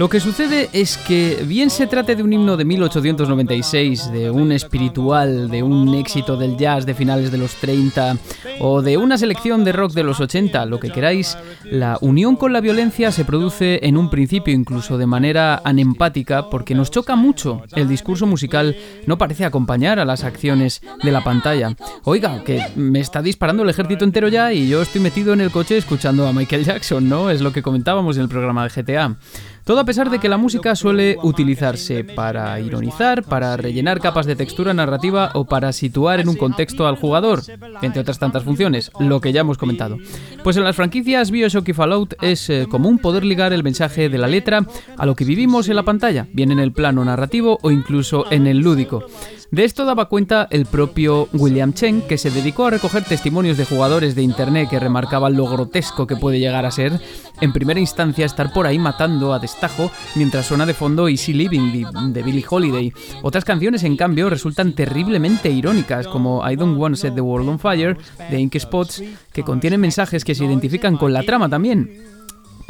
Lo 0.02 0.08
que 0.08 0.18
sucede 0.18 0.68
es 0.72 0.96
que, 0.96 1.44
bien 1.46 1.70
se 1.70 1.86
trate 1.86 2.16
de 2.16 2.24
un 2.24 2.32
himno 2.32 2.56
de 2.56 2.64
1896, 2.64 4.10
de 4.10 4.32
un 4.32 4.50
espiritual, 4.50 5.48
de 5.48 5.62
un 5.62 5.94
éxito 5.94 6.36
del 6.36 6.56
jazz 6.56 6.84
de 6.84 6.94
finales 6.94 7.30
de 7.30 7.38
los 7.38 7.54
30 7.54 8.16
o 8.58 8.82
de 8.82 8.96
una 8.96 9.16
selección 9.16 9.62
de 9.62 9.70
rock 9.70 9.92
de 9.92 10.02
los 10.02 10.18
80, 10.18 10.66
lo 10.66 10.80
que 10.80 10.90
queráis, 10.90 11.38
la 11.62 11.98
unión 12.00 12.34
con 12.34 12.52
la 12.52 12.60
violencia 12.60 13.12
se 13.12 13.24
produce 13.24 13.78
en 13.86 13.96
un 13.96 14.10
principio 14.10 14.52
incluso 14.52 14.98
de 14.98 15.06
manera 15.06 15.62
anempática 15.64 16.50
porque 16.50 16.74
nos 16.74 16.90
choca 16.90 17.14
mucho. 17.14 17.62
El 17.76 17.86
discurso 17.86 18.26
musical 18.26 18.76
no 19.06 19.18
parece 19.18 19.44
acompañar 19.44 20.00
a 20.00 20.04
las 20.04 20.24
acciones 20.24 20.82
de 21.00 21.12
la 21.12 21.22
pantalla. 21.22 21.76
Oiga, 22.02 22.42
que 22.42 22.60
me 22.74 22.98
está 22.98 23.22
disparando 23.22 23.62
el 23.62 23.70
ejército 23.70 24.04
entero 24.04 24.26
ya 24.26 24.52
y 24.52 24.68
yo 24.68 24.82
estoy 24.82 25.00
metido 25.00 25.32
en 25.32 25.42
el 25.42 25.52
coche 25.52 25.76
escuchando 25.76 26.26
a 26.26 26.32
Michael 26.32 26.64
Jackson, 26.64 27.08
¿no? 27.08 27.30
Es 27.30 27.40
lo 27.40 27.52
que 27.52 27.62
comentábamos 27.62 28.16
en 28.16 28.22
el 28.22 28.28
programa 28.28 28.66
de 28.66 28.82
GTA. 28.82 29.16
Todo 29.64 29.78
a 29.78 29.84
pesar 29.84 30.10
de 30.10 30.18
que 30.18 30.28
la 30.28 30.38
música 30.38 30.74
suele 30.74 31.16
utilizarse 31.22 32.02
para 32.02 32.58
ironizar, 32.58 33.22
para 33.22 33.56
rellenar 33.56 34.00
capas 34.00 34.26
de 34.26 34.34
textura 34.34 34.74
narrativa 34.74 35.30
o 35.34 35.44
para 35.44 35.72
situar 35.72 36.18
en 36.18 36.28
un 36.28 36.36
contexto 36.36 36.86
al 36.88 36.96
jugador, 36.96 37.42
entre 37.80 38.00
otras 38.00 38.18
tantas 38.18 38.42
funciones, 38.42 38.90
lo 38.98 39.20
que 39.20 39.32
ya 39.32 39.42
hemos 39.42 39.58
comentado. 39.58 39.98
Pues 40.42 40.56
en 40.56 40.64
las 40.64 40.74
franquicias 40.74 41.30
Bioshock 41.30 41.68
y 41.68 41.72
Fallout 41.74 42.14
es 42.20 42.50
eh, 42.50 42.66
común 42.68 42.98
poder 42.98 43.24
ligar 43.24 43.52
el 43.52 43.62
mensaje 43.62 44.08
de 44.08 44.18
la 44.18 44.26
letra 44.26 44.66
a 44.96 45.06
lo 45.06 45.14
que 45.14 45.24
vivimos 45.24 45.68
en 45.68 45.76
la 45.76 45.84
pantalla, 45.84 46.26
bien 46.32 46.50
en 46.50 46.58
el 46.58 46.72
plano 46.72 47.04
narrativo 47.04 47.58
o 47.62 47.70
incluso 47.70 48.26
en 48.32 48.48
el 48.48 48.58
lúdico. 48.58 49.06
De 49.52 49.64
esto 49.64 49.84
daba 49.84 50.06
cuenta 50.06 50.48
el 50.50 50.64
propio 50.64 51.28
William 51.34 51.74
Chen, 51.74 52.00
que 52.08 52.16
se 52.16 52.30
dedicó 52.30 52.64
a 52.64 52.70
recoger 52.70 53.04
testimonios 53.04 53.58
de 53.58 53.66
jugadores 53.66 54.14
de 54.14 54.22
internet 54.22 54.70
que 54.70 54.80
remarcaban 54.80 55.36
lo 55.36 55.44
grotesco 55.44 56.06
que 56.06 56.16
puede 56.16 56.40
llegar 56.40 56.64
a 56.64 56.70
ser, 56.70 56.98
en 57.42 57.52
primera 57.52 57.78
instancia, 57.78 58.24
estar 58.24 58.50
por 58.54 58.66
ahí 58.66 58.78
matando 58.78 59.34
a 59.34 59.38
destajo 59.38 59.90
mientras 60.14 60.46
suena 60.46 60.64
de 60.64 60.72
fondo 60.72 61.06
Easy 61.06 61.34
Living 61.34 61.84
de, 62.14 62.22
Billie 62.22 62.46
Holiday. 62.48 62.94
Otras 63.20 63.44
canciones, 63.44 63.84
en 63.84 63.98
cambio, 63.98 64.30
resultan 64.30 64.72
terriblemente 64.72 65.50
irónicas, 65.50 66.08
como 66.08 66.50
I 66.50 66.56
Don't 66.56 66.78
Want 66.78 66.94
to 66.94 67.02
Set 67.02 67.14
the 67.14 67.20
World 67.20 67.50
on 67.50 67.58
Fire 67.58 67.98
de 68.30 68.40
Ink 68.40 68.56
Spots, 68.58 69.02
que 69.34 69.42
contienen 69.42 69.82
mensajes 69.82 70.24
que 70.24 70.34
se 70.34 70.46
identifican 70.46 70.96
con 70.96 71.12
la 71.12 71.24
trama 71.24 71.50
también 71.50 72.11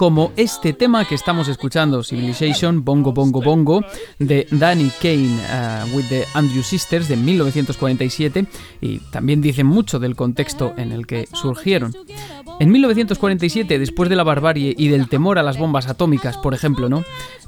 como 0.02 0.32
este 0.34 0.72
tema 0.72 1.04
que 1.04 1.14
estamos 1.14 1.46
escuchando, 1.46 2.02
Civilization, 2.02 2.84
Bongo 2.84 3.12
Bongo 3.12 3.40
Bongo, 3.40 3.84
de 4.18 4.48
Danny 4.50 4.90
Kane 5.00 5.28
uh, 5.28 5.96
with 5.96 6.06
the 6.08 6.24
Andrew 6.34 6.64
Sisters 6.64 7.06
de 7.06 7.16
1947 7.16 8.46
y 8.80 8.98
también 9.12 9.40
dicen 9.40 9.68
mucho 9.68 10.00
del 10.00 10.16
contexto 10.16 10.72
en 10.76 10.90
el 10.90 11.06
que 11.06 11.28
surgieron. 11.32 11.94
En 12.58 12.70
1947, 12.70 13.78
después 13.78 14.10
de 14.10 14.16
la 14.16 14.24
barbarie 14.24 14.74
y 14.76 14.88
del 14.88 15.08
temor 15.08 15.38
a 15.38 15.42
las 15.44 15.56
bombas 15.56 15.86
atómicas, 15.86 16.36
por 16.36 16.52
ejemplo, 16.52 16.88
¿no? 16.88 17.04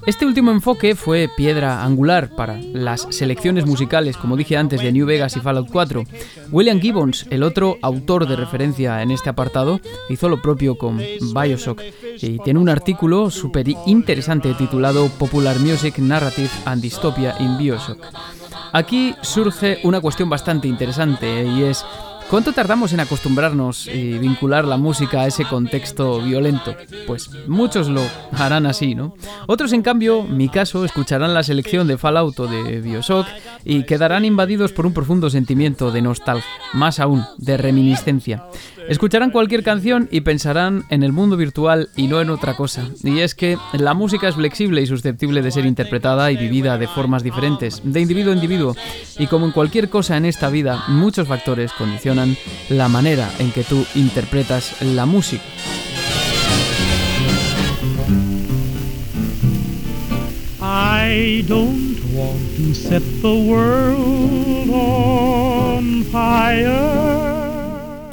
Este 0.06 0.26
último 0.26 0.50
enfoque 0.50 0.94
fue 0.94 1.30
piedra 1.34 1.82
angular 1.82 2.30
para 2.36 2.58
las 2.58 3.06
selecciones 3.10 3.64
musicales, 3.64 4.16
como 4.16 4.36
dije 4.36 4.56
antes, 4.56 4.82
de 4.82 4.92
New 4.92 5.06
Vegas 5.06 5.36
y 5.36 5.40
Fallout 5.40 5.70
4. 5.70 6.04
William 6.50 6.80
Gibbons, 6.80 7.26
el 7.30 7.42
otro 7.42 7.78
autor 7.80 8.28
de 8.28 8.36
referencia 8.36 9.02
en 9.02 9.10
este 9.10 9.30
apartado, 9.30 9.80
hizo 10.10 10.28
lo 10.28 10.42
propio 10.42 10.76
con 10.76 10.98
Bioshock 10.98 11.80
y 12.20 12.38
tiene 12.44 12.60
un 12.60 12.68
artículo 12.68 13.30
súper 13.30 13.66
interesante 13.86 14.52
titulado 14.54 15.08
Popular 15.08 15.58
Music, 15.58 15.98
Narrative 15.98 16.50
and 16.66 16.82
Dystopia 16.82 17.34
in 17.40 17.56
Bioshock. 17.56 17.98
Aquí 18.72 19.14
surge 19.22 19.78
una 19.84 20.00
cuestión 20.00 20.28
bastante 20.28 20.68
interesante 20.68 21.44
y 21.44 21.62
es 21.62 21.84
¿Cuánto 22.30 22.52
tardamos 22.52 22.92
en 22.92 23.00
acostumbrarnos 23.00 23.86
y 23.86 24.18
vincular 24.18 24.64
la 24.64 24.76
música 24.76 25.20
a 25.20 25.26
ese 25.26 25.44
contexto 25.44 26.20
violento? 26.20 26.74
Pues 27.06 27.30
muchos 27.46 27.88
lo 27.88 28.00
harán 28.32 28.66
así, 28.66 28.94
¿no? 28.94 29.14
Otros, 29.46 29.72
en 29.72 29.82
cambio, 29.82 30.22
mi 30.22 30.48
caso, 30.48 30.84
escucharán 30.84 31.34
la 31.34 31.42
selección 31.42 31.86
de 31.86 31.98
Fallout 31.98 32.36
de 32.36 32.80
Bioshock 32.80 33.26
y 33.64 33.84
quedarán 33.84 34.24
invadidos 34.24 34.72
por 34.72 34.86
un 34.86 34.94
profundo 34.94 35.28
sentimiento 35.30 35.92
de 35.92 36.02
nostalgia, 36.02 36.48
más 36.72 36.98
aún, 36.98 37.24
de 37.36 37.56
reminiscencia. 37.56 38.46
Escucharán 38.88 39.30
cualquier 39.30 39.62
canción 39.62 40.08
y 40.10 40.20
pensarán 40.20 40.84
en 40.90 41.02
el 41.02 41.12
mundo 41.12 41.36
virtual 41.36 41.88
y 41.96 42.06
no 42.06 42.20
en 42.20 42.30
otra 42.30 42.54
cosa. 42.54 42.88
Y 43.02 43.20
es 43.20 43.34
que 43.34 43.56
la 43.72 43.94
música 43.94 44.28
es 44.28 44.34
flexible 44.34 44.82
y 44.82 44.86
susceptible 44.86 45.42
de 45.42 45.50
ser 45.50 45.66
interpretada 45.66 46.30
y 46.30 46.36
vivida 46.36 46.76
de 46.76 46.86
formas 46.86 47.22
diferentes, 47.22 47.80
de 47.84 48.00
individuo 48.00 48.32
a 48.32 48.36
individuo. 48.36 48.76
Y 49.18 49.26
como 49.26 49.46
en 49.46 49.52
cualquier 49.52 49.88
cosa 49.88 50.16
en 50.16 50.26
esta 50.26 50.50
vida, 50.50 50.84
muchos 50.88 51.28
factores 51.28 51.72
condicionan 51.72 52.36
la 52.68 52.88
manera 52.88 53.30
en 53.38 53.52
que 53.52 53.64
tú 53.64 53.86
interpretas 53.94 54.82
la 54.82 55.06
música. 55.06 55.42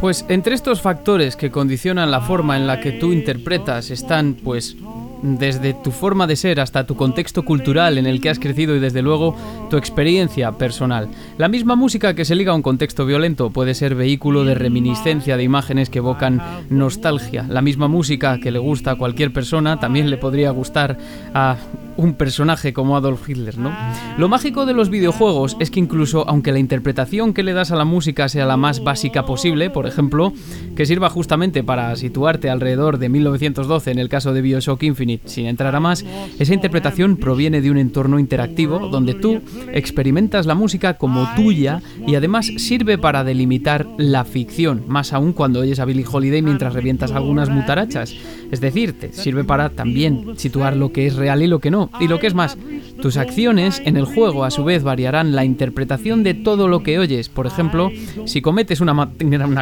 Pues 0.02 0.26
entre 0.30 0.56
estos 0.56 0.82
factores 0.82 1.36
que 1.36 1.52
condicionan 1.52 2.10
la 2.10 2.22
forma 2.22 2.58
en 2.58 2.66
la 2.66 2.80
que 2.80 2.92
tú 2.92 3.14
interpretas 3.14 3.92
están, 3.92 4.34
pues, 4.34 4.76
desde 5.22 5.74
tu 5.74 5.92
forma 5.92 6.28
de 6.28 6.36
ser 6.36 6.60
hasta 6.60 6.86
tu 6.86 6.96
contexto 6.96 7.44
cultural 7.44 7.98
en 7.98 8.06
el 8.06 8.22
que 8.22 8.30
has 8.30 8.40
crecido 8.40 8.76
y 8.76 8.80
desde 8.80 9.02
luego 9.02 9.36
tu 9.70 9.78
experiencia 9.78 10.52
personal. 10.54 11.10
La 11.38 11.48
misma 11.48 11.76
música 11.76 12.14
que 12.14 12.26
se 12.26 12.36
liga 12.36 12.52
a 12.52 12.56
un 12.56 12.62
contexto 12.62 13.06
violento 13.06 13.52
puede 13.52 13.74
ser 13.74 13.96
vehículo 13.96 14.44
de 14.44 14.56
reminiscencia 14.56 15.38
de 15.38 15.44
imágenes 15.44 15.90
que 15.90 16.00
evocan 16.00 16.42
nostalgia. 16.70 17.46
La 17.48 17.62
misma 17.62 17.88
música 17.88 18.40
que 18.40 18.52
le 18.52 18.60
gusta 18.60 18.92
a 18.92 18.96
cualquier 18.96 19.32
persona 19.34 19.80
también 19.80 20.10
le 20.10 20.18
podría 20.18 20.52
gustar 20.52 20.98
a 21.34 21.58
un 21.98 22.14
personaje 22.14 22.74
como 22.74 22.96
Adolf 22.96 23.28
Hitler, 23.30 23.58
¿no? 23.58 23.72
Lo 24.18 24.30
mágico 24.30 24.66
de 24.66 24.74
los 24.74 24.90
videojuegos 24.90 25.58
es 25.60 25.70
que 25.70 25.80
incluso 25.80 26.28
aunque 26.28 26.52
la 26.52 26.60
interpretación 26.60 27.34
que 27.34 27.44
le 27.44 27.54
das 27.54 27.72
a 27.72 27.76
la 27.76 27.86
música 27.86 28.30
sea 28.30 28.46
la 28.46 28.58
más 28.58 28.84
básica 28.84 29.26
posible, 29.26 29.70
por 29.70 29.86
ejemplo, 29.86 30.34
que 30.76 30.86
sirva 30.86 31.10
justamente 31.10 31.64
para 31.64 31.96
situarte 31.96 32.50
alrededor 32.50 32.98
de 32.98 33.10
1912 33.10 33.92
en 33.92 34.00
el 34.00 34.10
caso 34.10 34.34
de 34.34 34.42
Bioshock 34.42 34.84
Infinite, 34.84 35.11
sin 35.26 35.46
entrar 35.48 35.76
a 35.76 35.80
más, 35.80 36.06
esa 36.40 36.54
interpretación 36.54 37.18
proviene 37.18 37.62
de 37.62 37.72
un 37.72 37.78
entorno 37.78 38.20
interactivo 38.20 38.80
donde 38.90 39.14
tú 39.14 39.42
experimentas 39.74 40.46
la 40.46 40.56
música 40.56 40.98
como 40.98 41.28
tuya 41.36 41.82
y 42.08 42.16
además 42.16 42.52
sirve 42.58 42.98
para 42.98 43.24
delimitar 43.24 43.88
la 43.98 44.26
ficción, 44.26 44.84
más 44.88 45.14
aún 45.14 45.34
cuando 45.34 45.60
oyes 45.60 45.80
a 45.80 45.86
Billie 45.86 46.06
Holiday 46.10 46.42
mientras 46.42 46.74
revientas 46.74 47.12
algunas 47.12 47.50
mutarachas. 47.50 48.14
Es 48.52 48.60
decir, 48.60 49.00
te 49.00 49.14
sirve 49.14 49.44
para 49.44 49.70
también 49.70 50.38
situar 50.38 50.76
lo 50.76 50.92
que 50.92 51.08
es 51.08 51.16
real 51.16 51.42
y 51.42 51.48
lo 51.48 51.60
que 51.60 51.72
no. 51.72 51.90
Y 52.00 52.08
lo 52.08 52.20
que 52.20 52.28
es 52.28 52.34
más, 52.34 52.58
tus 53.02 53.18
acciones 53.18 53.82
en 53.86 53.98
el 53.98 54.06
juego 54.06 54.44
a 54.44 54.52
su 54.52 54.64
vez 54.64 54.84
variarán 54.84 55.36
la 55.36 55.46
interpretación 55.46 56.24
de 56.24 56.34
todo 56.34 56.68
lo 56.68 56.84
que 56.84 57.00
oyes. 57.00 57.30
Por 57.30 57.48
ejemplo, 57.48 57.92
si 58.26 58.42
cometes 58.42 58.82
una, 58.82 59.10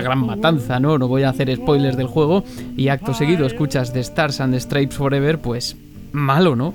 gran 0.02 0.26
matanza, 0.26 0.80
¿no? 0.80 0.98
No 0.98 1.08
voy 1.08 1.24
a 1.24 1.30
hacer 1.30 1.56
spoilers 1.56 1.98
del 1.98 2.08
juego 2.08 2.44
y 2.76 2.88
acto 2.88 3.14
seguido 3.14 3.46
escuchas 3.46 3.94
The 3.94 4.00
Stars 4.00 4.42
and 4.42 4.54
the 4.54 4.60
Stripes 4.60 4.98
Forever, 4.98 5.39
pues 5.42 5.76
malo, 6.12 6.56
¿no? 6.56 6.74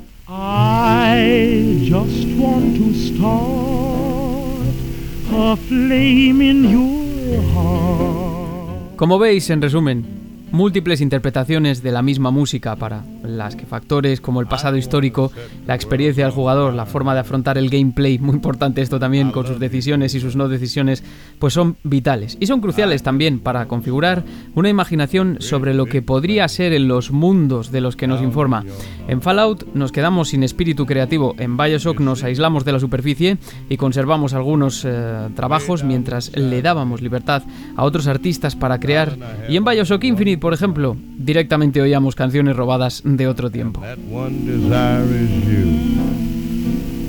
Como 8.96 9.18
veis, 9.18 9.50
en 9.50 9.60
resumen, 9.60 10.04
múltiples 10.52 11.00
interpretaciones 11.00 11.82
de 11.82 11.92
la 11.92 12.02
misma 12.02 12.30
música 12.30 12.76
para 12.76 13.04
las 13.26 13.56
que 13.56 13.66
factores 13.66 14.20
como 14.20 14.40
el 14.40 14.46
pasado 14.46 14.76
histórico, 14.76 15.32
la 15.66 15.74
experiencia 15.74 16.24
del 16.24 16.32
jugador, 16.32 16.74
la 16.74 16.86
forma 16.86 17.14
de 17.14 17.20
afrontar 17.20 17.58
el 17.58 17.70
gameplay, 17.70 18.18
muy 18.18 18.34
importante 18.34 18.82
esto 18.82 18.98
también 18.98 19.30
con 19.30 19.46
sus 19.46 19.58
decisiones 19.58 20.14
y 20.14 20.20
sus 20.20 20.36
no 20.36 20.48
decisiones, 20.48 21.02
pues 21.38 21.54
son 21.54 21.76
vitales 21.82 22.36
y 22.40 22.46
son 22.46 22.60
cruciales 22.60 23.02
también 23.02 23.40
para 23.40 23.66
configurar 23.66 24.24
una 24.54 24.68
imaginación 24.68 25.38
sobre 25.40 25.74
lo 25.74 25.86
que 25.86 26.02
podría 26.02 26.46
ser 26.48 26.72
en 26.72 26.88
los 26.88 27.10
mundos 27.10 27.70
de 27.70 27.80
los 27.80 27.96
que 27.96 28.06
nos 28.06 28.22
informa. 28.22 28.64
En 29.08 29.22
Fallout 29.22 29.66
nos 29.74 29.92
quedamos 29.92 30.28
sin 30.28 30.42
espíritu 30.42 30.86
creativo, 30.86 31.34
en 31.38 31.56
Bioshock 31.56 32.00
nos 32.00 32.24
aislamos 32.24 32.64
de 32.64 32.72
la 32.72 32.80
superficie 32.80 33.38
y 33.68 33.76
conservamos 33.76 34.34
algunos 34.34 34.84
eh, 34.84 35.28
trabajos 35.34 35.84
mientras 35.84 36.36
le 36.36 36.62
dábamos 36.62 37.02
libertad 37.02 37.42
a 37.76 37.84
otros 37.84 38.06
artistas 38.06 38.56
para 38.56 38.78
crear 38.78 39.16
y 39.48 39.56
en 39.56 39.64
Bioshock 39.64 40.04
Infinite 40.04 40.38
por 40.38 40.54
ejemplo, 40.54 40.96
directamente 41.16 41.80
oíamos 41.80 42.14
canciones 42.14 42.56
robadas 42.56 43.02
de 43.16 43.26
otro 43.26 43.50
tiempo. 43.50 43.80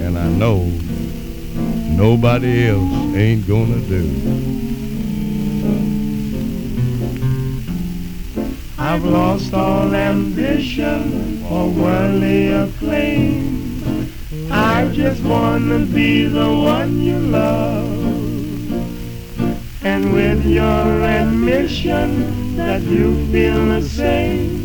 And 0.06 0.18
I 0.18 0.30
know 0.38 0.70
nobody 1.98 2.68
else 2.68 3.16
ain't 3.16 3.48
gonna 3.48 3.80
do. 3.90 4.04
I've 8.78 9.04
lost 9.04 9.54
all 9.54 9.96
ambition 9.96 11.44
or 11.50 11.70
worldly 11.70 12.52
acclaim. 12.52 14.12
I 14.52 14.86
just 14.94 15.24
wanna 15.24 15.80
be 15.80 16.28
the 16.28 16.48
one 16.48 17.02
you 17.02 17.18
love. 17.18 17.90
And 19.84 20.14
with 20.14 20.46
your 20.46 21.02
admission 21.02 22.56
that 22.58 22.82
you 22.84 23.26
feel 23.32 23.66
the 23.66 23.82
same. 23.82 24.65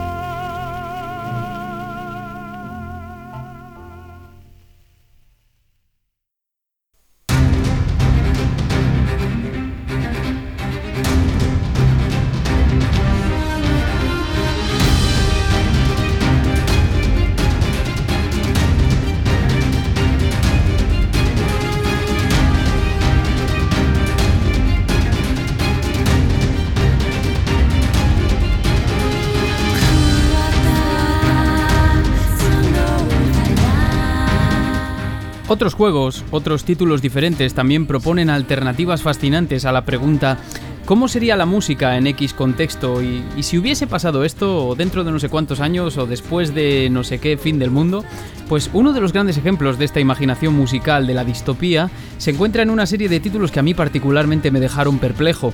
Otros 35.51 35.73
juegos, 35.73 36.23
otros 36.31 36.63
títulos 36.63 37.01
diferentes 37.01 37.53
también 37.53 37.85
proponen 37.85 38.29
alternativas 38.29 39.01
fascinantes 39.01 39.65
a 39.65 39.73
la 39.73 39.83
pregunta 39.83 40.37
¿Cómo 40.85 41.09
sería 41.09 41.35
la 41.35 41.45
música 41.45 41.97
en 41.97 42.07
X 42.07 42.33
contexto? 42.33 43.03
Y, 43.03 43.21
si 43.43 43.57
hubiese 43.57 43.85
pasado 43.85 44.23
esto 44.23 44.75
dentro 44.75 45.03
de 45.03 45.11
no 45.11 45.19
sé 45.19 45.27
cuántos 45.27 45.59
años 45.59 45.97
o 45.97 46.05
después 46.05 46.55
de 46.55 46.89
no 46.89 47.03
sé 47.03 47.19
qué 47.19 47.35
fin 47.35 47.59
del 47.59 47.69
mundo, 47.69 48.05
pues 48.47 48.69
uno 48.71 48.93
de 48.93 49.01
los 49.01 49.11
grandes 49.11 49.37
ejemplos 49.37 49.77
de 49.77 49.83
esta 49.83 49.99
imaginación 49.99 50.53
musical 50.53 51.05
de 51.05 51.15
la 51.15 51.25
distopía 51.25 51.89
se 52.17 52.31
encuentra 52.31 52.63
en 52.63 52.69
una 52.69 52.85
serie 52.85 53.09
de 53.09 53.19
títulos 53.19 53.51
que 53.51 53.59
a 53.59 53.63
mí 53.63 53.73
particularmente 53.73 54.51
me 54.51 54.61
dejaron 54.61 54.99
perplejo. 54.99 55.53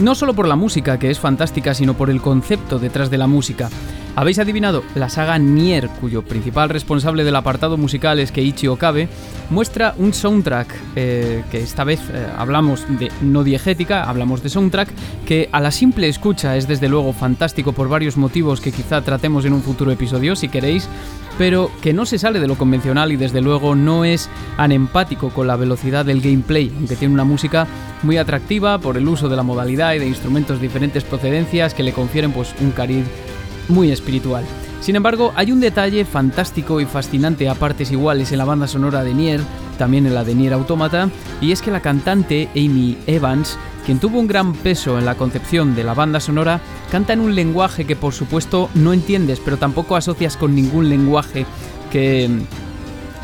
No 0.00 0.16
solo 0.16 0.34
por 0.34 0.48
la 0.48 0.56
música, 0.56 0.98
que 0.98 1.10
es 1.10 1.20
fantástica, 1.20 1.74
sino 1.74 1.94
por 1.94 2.10
el 2.10 2.20
concepto 2.20 2.80
detrás 2.80 3.08
de 3.08 3.18
la 3.18 3.28
música. 3.28 3.70
Habéis 4.18 4.40
adivinado, 4.40 4.82
la 4.96 5.08
saga 5.10 5.38
Nier, 5.38 5.88
cuyo 6.00 6.22
principal 6.22 6.70
responsable 6.70 7.22
del 7.22 7.36
apartado 7.36 7.76
musical 7.76 8.18
es 8.18 8.32
Keiichi 8.32 8.66
Okabe, 8.66 9.08
muestra 9.48 9.94
un 9.96 10.12
soundtrack 10.12 10.74
eh, 10.96 11.44
que 11.52 11.62
esta 11.62 11.84
vez 11.84 12.00
eh, 12.12 12.26
hablamos 12.36 12.84
de 12.98 13.12
no 13.22 13.44
diegética, 13.44 14.02
hablamos 14.02 14.42
de 14.42 14.48
soundtrack, 14.48 14.88
que 15.24 15.48
a 15.52 15.60
la 15.60 15.70
simple 15.70 16.08
escucha 16.08 16.56
es 16.56 16.66
desde 16.66 16.88
luego 16.88 17.12
fantástico 17.12 17.70
por 17.70 17.88
varios 17.88 18.16
motivos 18.16 18.60
que 18.60 18.72
quizá 18.72 19.02
tratemos 19.02 19.44
en 19.44 19.52
un 19.52 19.62
futuro 19.62 19.92
episodio 19.92 20.34
si 20.34 20.48
queréis, 20.48 20.88
pero 21.38 21.70
que 21.80 21.92
no 21.92 22.04
se 22.04 22.18
sale 22.18 22.40
de 22.40 22.48
lo 22.48 22.58
convencional 22.58 23.12
y 23.12 23.16
desde 23.16 23.40
luego 23.40 23.76
no 23.76 24.04
es 24.04 24.28
anempático 24.56 25.30
con 25.30 25.46
la 25.46 25.54
velocidad 25.54 26.04
del 26.04 26.22
gameplay, 26.22 26.72
aunque 26.76 26.96
tiene 26.96 27.14
una 27.14 27.22
música 27.22 27.68
muy 28.02 28.16
atractiva 28.16 28.80
por 28.80 28.96
el 28.96 29.06
uso 29.06 29.28
de 29.28 29.36
la 29.36 29.44
modalidad 29.44 29.94
y 29.94 30.00
de 30.00 30.08
instrumentos 30.08 30.56
de 30.58 30.66
diferentes 30.66 31.04
procedencias 31.04 31.72
que 31.72 31.84
le 31.84 31.92
confieren 31.92 32.32
pues 32.32 32.52
un 32.60 32.72
cariz 32.72 33.04
muy 33.68 33.90
espiritual. 33.90 34.44
Sin 34.80 34.96
embargo, 34.96 35.32
hay 35.36 35.52
un 35.52 35.60
detalle 35.60 36.04
fantástico 36.04 36.80
y 36.80 36.86
fascinante 36.86 37.48
a 37.48 37.54
partes 37.54 37.90
iguales 37.90 38.32
en 38.32 38.38
la 38.38 38.44
banda 38.44 38.66
sonora 38.66 39.04
de 39.04 39.14
Nier, 39.14 39.40
también 39.76 40.06
en 40.06 40.14
la 40.14 40.24
de 40.24 40.34
Nier 40.34 40.52
Automata, 40.52 41.10
y 41.40 41.52
es 41.52 41.62
que 41.62 41.70
la 41.70 41.80
cantante 41.80 42.48
Amy 42.54 42.96
Evans, 43.06 43.58
quien 43.84 43.98
tuvo 43.98 44.18
un 44.20 44.26
gran 44.26 44.54
peso 44.54 44.98
en 44.98 45.04
la 45.04 45.16
concepción 45.16 45.74
de 45.74 45.84
la 45.84 45.94
banda 45.94 46.20
sonora, 46.20 46.60
canta 46.90 47.12
en 47.12 47.20
un 47.20 47.34
lenguaje 47.34 47.86
que 47.86 47.96
por 47.96 48.14
supuesto 48.14 48.70
no 48.74 48.92
entiendes, 48.92 49.40
pero 49.44 49.56
tampoco 49.56 49.96
asocias 49.96 50.36
con 50.36 50.54
ningún 50.54 50.88
lenguaje 50.88 51.44
que 51.90 52.30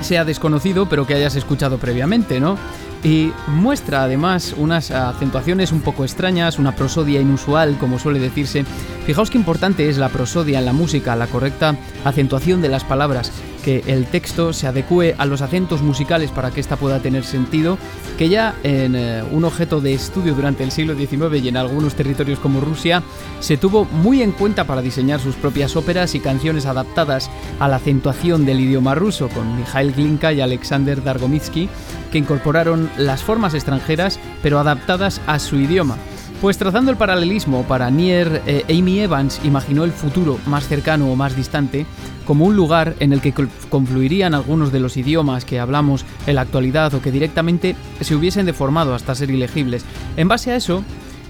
sea 0.01 0.25
desconocido, 0.25 0.87
pero 0.89 1.07
que 1.07 1.15
hayas 1.15 1.37
escuchado 1.37 1.79
previamente, 1.79 2.41
¿no? 2.41 2.59
Y 3.05 3.33
muestra 3.47 4.03
además 4.03 4.55
unas 4.57 4.91
acentuaciones 4.91 5.71
un 5.71 5.83
poco 5.83 6.05
extrañas, 6.05 6.59
una 6.59 6.75
prosodia 6.75 7.21
inusual, 7.21 7.77
como 7.79 7.99
suele 7.99 8.19
decirse. 8.19 8.65
Fijaos 9.07 9.31
qué 9.31 9.39
importante 9.39 9.89
es 9.89 9.99
la 9.99 10.09
prosodia 10.09 10.59
en 10.59 10.65
la 10.65 10.73
música, 10.73 11.15
la 11.15 11.27
correcta 11.27 11.77
acentuación 12.05 12.63
de 12.63 12.71
las 12.71 12.83
palabras 12.83 13.31
que 13.65 13.83
el 13.87 14.07
texto 14.07 14.53
se 14.53 14.67
adecue 14.67 15.15
a 15.17 15.25
los 15.25 15.41
acentos 15.41 15.81
musicales 15.81 16.31
para 16.31 16.51
que 16.51 16.61
ésta 16.61 16.77
pueda 16.77 17.01
tener 17.01 17.25
sentido, 17.25 17.79
que 18.19 18.29
ya 18.29 18.55
en 18.63 18.95
eh, 18.95 19.23
un 19.33 19.45
objeto 19.45 19.81
de 19.81 19.95
estudio 19.95 20.35
durante 20.35 20.63
el 20.63 20.71
siglo 20.71 20.95
XIX 20.95 21.43
y 21.43 21.49
en 21.49 21.57
algunos 21.57 21.95
territorios 21.95 22.39
como 22.39 22.61
Rusia 22.61 23.03
se 23.41 23.57
tuvo 23.57 23.87
muy 23.87 24.23
en 24.23 24.33
cuenta 24.33 24.65
para 24.65 24.83
diseñar 24.83 25.19
sus 25.19 25.35
propias 25.37 25.77
óperas 25.77 26.15
y 26.15 26.21
canciones 26.21 26.67
adaptadas 26.67 27.31
a 27.59 27.67
la 27.69 27.77
acentuación 27.77 28.45
del 28.45 28.61
idioma 28.61 28.95
ruso, 28.95 29.29
con 29.31 29.57
Mikhail 29.57 29.93
Glinka 29.93 30.33
y 30.33 30.43
Alexander 30.43 31.03
Dargomitsky, 31.03 31.71
que 32.13 32.19
incorporaron 32.19 32.91
las 32.99 33.23
formas 33.23 33.55
extranjeras 33.55 34.21
pero 34.43 34.59
adaptadas 34.59 35.23
a 35.27 35.39
su 35.39 35.57
idioma. 35.57 35.97
Pues 36.41 36.59
trazando 36.59 36.91
el 36.91 36.97
paralelismo 36.97 37.63
para 37.63 37.91
Nier, 37.91 38.43
eh, 38.47 38.65
Amy 38.69 39.01
Evans 39.01 39.41
imaginó 39.45 39.85
el 39.85 39.93
futuro 39.93 40.39
más 40.47 40.69
cercano 40.69 41.11
o 41.11 41.17
más 41.17 41.37
distante 41.37 41.87
como 42.27 42.45
un 42.45 42.57
lugar 42.57 42.95
en 43.01 43.13
el 43.13 43.21
que 43.21 43.33
confluirían 43.71 44.35
algunos 44.35 44.73
de 44.73 44.81
los 44.81 44.97
idiomas 44.97 45.45
que 45.45 45.61
hablamos 45.61 46.05
en 46.27 46.35
la 46.35 46.43
actualidad 46.43 46.93
o 46.95 47.01
que 47.01 47.11
directamente 47.11 47.77
se 48.01 48.15
hubiesen 48.15 48.47
deformado 48.47 48.95
hasta 48.95 49.15
ser 49.15 49.31
ilegibles. 49.31 49.85
En 50.17 50.29
base 50.29 50.53
a 50.53 50.57
eso, 50.57 50.83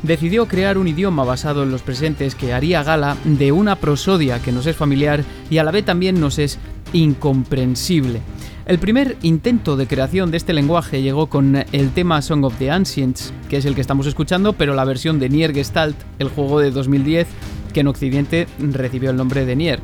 decidió 0.03 0.47
crear 0.47 0.79
un 0.79 0.89
idioma 0.89 1.25
basado 1.25 1.63
en 1.63 1.71
los 1.71 1.83
presentes 1.83 2.35
que 2.35 2.53
haría 2.53 2.83
gala 2.83 3.17
de 3.25 3.53
una 3.53 3.77
prosodia 3.77 4.41
que 4.41 4.53
nos 4.53 4.67
es 4.67 4.77
familiar 4.77 5.25
y 5.51 5.59
a 5.59 5.65
la 5.65 5.71
vez 5.71 5.85
también 5.85 6.21
nos 6.21 6.39
es 6.39 6.59
incomprensible. 6.93 8.21
El 8.67 8.79
primer 8.79 9.19
intento 9.21 9.77
de 9.77 9.87
creación 9.87 10.31
de 10.31 10.39
este 10.39 10.55
lenguaje 10.55 11.03
llegó 11.03 11.27
con 11.27 11.55
el 11.71 11.91
tema 11.91 12.23
Song 12.23 12.45
of 12.45 12.57
the 12.59 12.71
Ancients, 12.71 13.31
que 13.51 13.59
es 13.59 13.67
el 13.67 13.75
que 13.75 13.83
estamos 13.83 14.07
escuchando, 14.07 14.55
pero 14.55 14.75
la 14.75 14.87
versión 14.87 15.19
de 15.19 15.29
Nier 15.29 15.53
Gestalt, 15.53 15.97
el 16.19 16.31
juego 16.31 16.61
de 16.61 16.71
2010, 16.71 17.27
que 17.75 17.81
en 17.81 17.89
Occidente 17.89 18.47
recibió 18.59 19.11
el 19.11 19.19
nombre 19.19 19.45
de 19.45 19.55
Nier. 19.55 19.81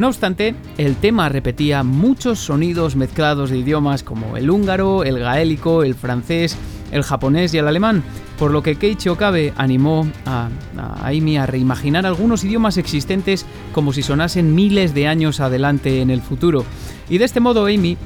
No 0.00 0.08
obstante, 0.08 0.56
el 0.78 0.96
tema 0.96 1.28
repetía 1.28 1.84
muchos 1.84 2.40
sonidos 2.40 2.96
mezclados 2.96 3.50
de 3.50 3.58
idiomas 3.58 4.02
como 4.02 4.36
el 4.36 4.50
húngaro, 4.50 5.04
el 5.04 5.20
gaélico, 5.20 5.84
el 5.84 5.94
francés, 5.94 6.56
el 6.90 7.04
japonés 7.04 7.54
y 7.54 7.58
el 7.58 7.68
alemán, 7.68 8.02
por 8.36 8.50
lo 8.50 8.64
que 8.64 8.74
Keiichi 8.74 9.10
Okabe 9.10 9.52
animó 9.56 10.08
a, 10.26 10.48
a 10.76 11.06
Amy 11.06 11.36
a 11.36 11.46
reimaginar 11.46 12.04
algunos 12.04 12.42
idiomas 12.42 12.78
existentes 12.78 13.46
como 13.72 13.92
si 13.92 14.02
sonasen 14.02 14.56
miles 14.56 14.92
de 14.92 15.06
años 15.06 15.38
adelante 15.38 16.00
en 16.00 16.10
el 16.10 16.20
futuro. 16.20 16.64
Y 17.08 17.18
de 17.18 17.26
este 17.26 17.38
modo 17.38 17.66
Amy 17.66 17.96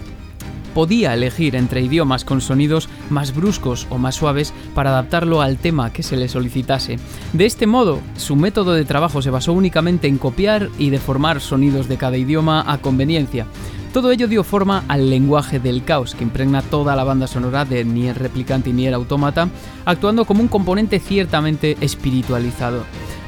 podía 0.78 1.12
elegir 1.12 1.56
entre 1.56 1.80
idiomas 1.80 2.24
con 2.24 2.40
sonidos 2.40 2.88
más 3.10 3.34
bruscos 3.34 3.88
o 3.90 3.98
más 3.98 4.14
suaves 4.14 4.54
para 4.76 4.90
adaptarlo 4.90 5.42
al 5.42 5.56
tema 5.56 5.92
que 5.92 6.04
se 6.04 6.16
le 6.16 6.28
solicitase. 6.28 7.00
De 7.32 7.46
este 7.46 7.66
modo, 7.66 7.98
su 8.16 8.36
método 8.36 8.74
de 8.74 8.84
trabajo 8.84 9.20
se 9.20 9.30
basó 9.30 9.52
únicamente 9.54 10.06
en 10.06 10.18
copiar 10.18 10.68
y 10.78 10.90
deformar 10.90 11.40
sonidos 11.40 11.88
de 11.88 11.96
cada 11.96 12.16
idioma 12.16 12.62
a 12.64 12.78
conveniencia. 12.78 13.48
Todo 13.92 14.12
ello 14.12 14.28
dio 14.28 14.44
forma 14.44 14.84
al 14.86 15.10
lenguaje 15.10 15.58
del 15.58 15.82
caos 15.82 16.14
que 16.14 16.22
impregna 16.22 16.62
toda 16.62 16.94
la 16.94 17.02
banda 17.02 17.26
sonora 17.26 17.64
de 17.64 17.84
Nier 17.84 18.16
Replicant 18.16 18.64
y 18.68 18.72
Nier 18.72 18.94
Automata, 18.94 19.48
actuando 19.84 20.26
como 20.26 20.42
un 20.42 20.48
componente 20.48 21.00
ciertamente 21.00 21.76
espiritualizado. 21.80 22.84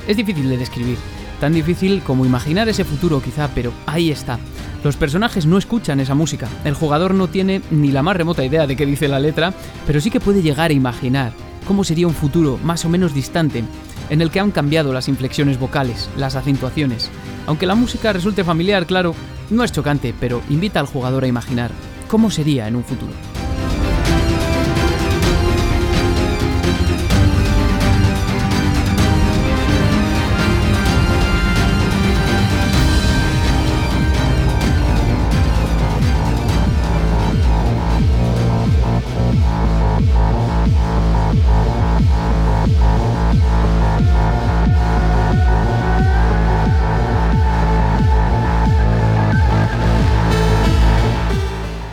Es 0.07 0.17
difícil 0.17 0.49
de 0.49 0.57
describir, 0.57 0.99
tan 1.41 1.53
difícil 1.53 2.01
como 2.03 2.25
imaginar 2.25 2.69
ese 2.69 2.85
futuro 2.85 3.21
quizá, 3.21 3.49
pero 3.53 3.73
ahí 3.87 4.13
está. 4.13 4.39
Los 4.83 4.97
personajes 4.97 5.45
no 5.45 5.59
escuchan 5.59 6.01
esa 6.01 6.15
música, 6.15 6.49
el 6.65 6.75
jugador 6.75 7.15
no 7.15 7.29
tiene 7.29 7.61
ni 7.71 7.93
la 7.93 8.03
más 8.03 8.17
remota 8.17 8.45
idea 8.45 8.67
de 8.67 8.77
qué 8.77 8.87
dice 8.87 9.09
la 9.09 9.21
letra, 9.21 9.53
pero 9.87 10.01
sí 10.01 10.11
que 10.11 10.21
puede 10.21 10.41
llegar 10.41 10.71
a 10.71 10.75
imaginar 10.75 11.33
cómo 11.67 11.85
sería 11.85 12.07
un 12.07 12.15
futuro 12.15 12.59
más 12.65 12.87
o 12.87 12.89
menos 12.89 13.13
distante, 13.13 13.63
en 14.09 14.23
el 14.23 14.31
que 14.31 14.41
han 14.41 14.51
cambiado 14.51 14.95
las 14.95 15.09
inflexiones 15.09 15.59
vocales, 15.59 16.09
las 16.17 16.35
acentuaciones. 16.35 17.11
Aunque 17.47 17.67
la 17.67 17.75
música 17.75 18.13
resulte 18.13 18.43
familiar, 18.43 18.87
claro, 18.87 19.15
no 19.51 19.65
es 19.65 19.73
chocante, 19.73 20.15
pero 20.19 20.41
invita 20.49 20.81
al 20.81 20.87
jugador 20.87 21.25
a 21.25 21.29
imaginar 21.29 21.71
cómo 22.09 22.31
sería 22.31 22.67
en 22.67 22.77
un 22.77 22.85
futuro. 22.85 23.13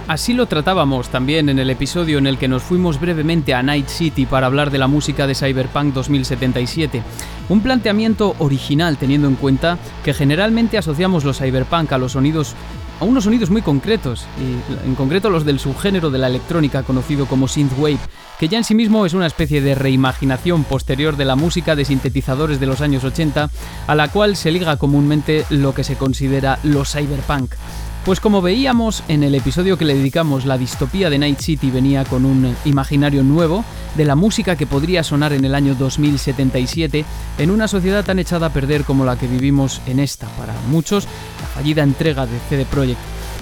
Así 0.08 0.32
lo 0.32 0.46
tratábamos 0.46 1.10
también 1.10 1.50
en 1.50 1.60
el 1.60 1.70
episodio 1.70 2.18
en 2.18 2.28
el 2.28 2.38
que 2.38 2.48
nos 2.48 2.64
fuimos 2.64 2.98
brevemente 2.98 3.54
a 3.54 3.62
Night 3.62 3.90
City 3.90 4.26
para 4.26 4.48
hablar 4.48 4.72
de 4.72 4.78
la 4.78 4.88
música 4.88 5.28
de 5.28 5.36
Cyberpunk 5.36 5.94
2077. 5.94 7.04
Un 7.50 7.60
planteamiento 7.60 8.34
original 8.40 8.98
teniendo 8.98 9.28
en 9.28 9.36
cuenta 9.36 9.78
que 10.06 10.14
generalmente 10.14 10.78
asociamos 10.78 11.26
los 11.26 11.40
cyberpunk 11.40 11.92
a 11.92 11.98
los 11.98 12.14
sonidos 12.14 12.56
a 13.02 13.06
unos 13.06 13.26
sonidos 13.26 13.52
muy 13.52 13.62
concretos, 13.62 14.26
y 14.40 14.88
en 14.88 14.96
concreto 14.96 15.30
los 15.30 15.46
del 15.46 15.60
subgénero 15.60 16.10
de 16.10 16.18
la 16.18 16.28
electrónica 16.28 16.82
conocido 16.82 17.28
como 17.28 17.48
synthwave, 17.48 18.00
que 18.40 18.48
ya 18.48 18.58
en 18.58 18.64
sí 18.64 18.74
mismo 18.74 19.06
es 19.06 19.14
una 19.14 19.28
especie 19.28 19.62
de 19.62 19.76
reimaginación 19.76 20.64
posterior 20.64 21.16
de 21.16 21.26
la 21.26 21.36
música 21.36 21.76
de 21.76 21.86
sintetizadores 21.86 22.60
de 22.60 22.66
los 22.66 22.82
años 22.82 23.04
80, 23.04 23.52
a 23.86 23.96
la 23.96 24.08
cual 24.08 24.36
se 24.36 24.52
liga 24.52 24.78
comúnmente 24.78 25.46
lo 25.52 25.76
que 25.76 25.84
se 25.84 25.96
considera 25.96 26.58
los 26.64 26.94
cyberpunk. 26.94 27.54
Pues 28.08 28.22
como 28.22 28.42
veíamos 28.42 29.04
en 29.10 29.22
el 29.22 29.36
episodio 29.36 29.78
que 29.78 29.84
le 29.84 29.94
dedicamos, 29.94 30.46
la 30.46 30.58
distopía 30.58 31.10
de 31.10 31.20
Night 31.20 31.42
City 31.42 31.70
venía 31.70 32.06
con 32.06 32.24
un 32.24 32.56
imaginario 32.64 33.22
nuevo 33.22 33.66
de 33.98 34.06
la 34.06 34.16
música 34.16 34.56
que 34.56 34.66
podría 34.66 35.04
sonar 35.04 35.34
en 35.34 35.44
el 35.44 35.54
año 35.54 35.76
2077 35.76 37.04
en 37.38 37.52
una 37.52 37.68
sociedad 37.68 38.06
tan 38.06 38.18
echada 38.18 38.46
a 38.46 38.54
perder 38.54 38.86
como 38.86 39.04
la 39.04 39.20
que 39.20 39.28
vivimos 39.28 39.82
en 39.88 40.00
esta, 40.00 40.28
para 40.38 40.54
muchos, 40.70 41.04
la 41.42 41.48
fallida 41.48 41.84
entrega 41.84 42.26
de 42.26 42.40
CD 42.48 42.64
Projekt. 42.64 43.02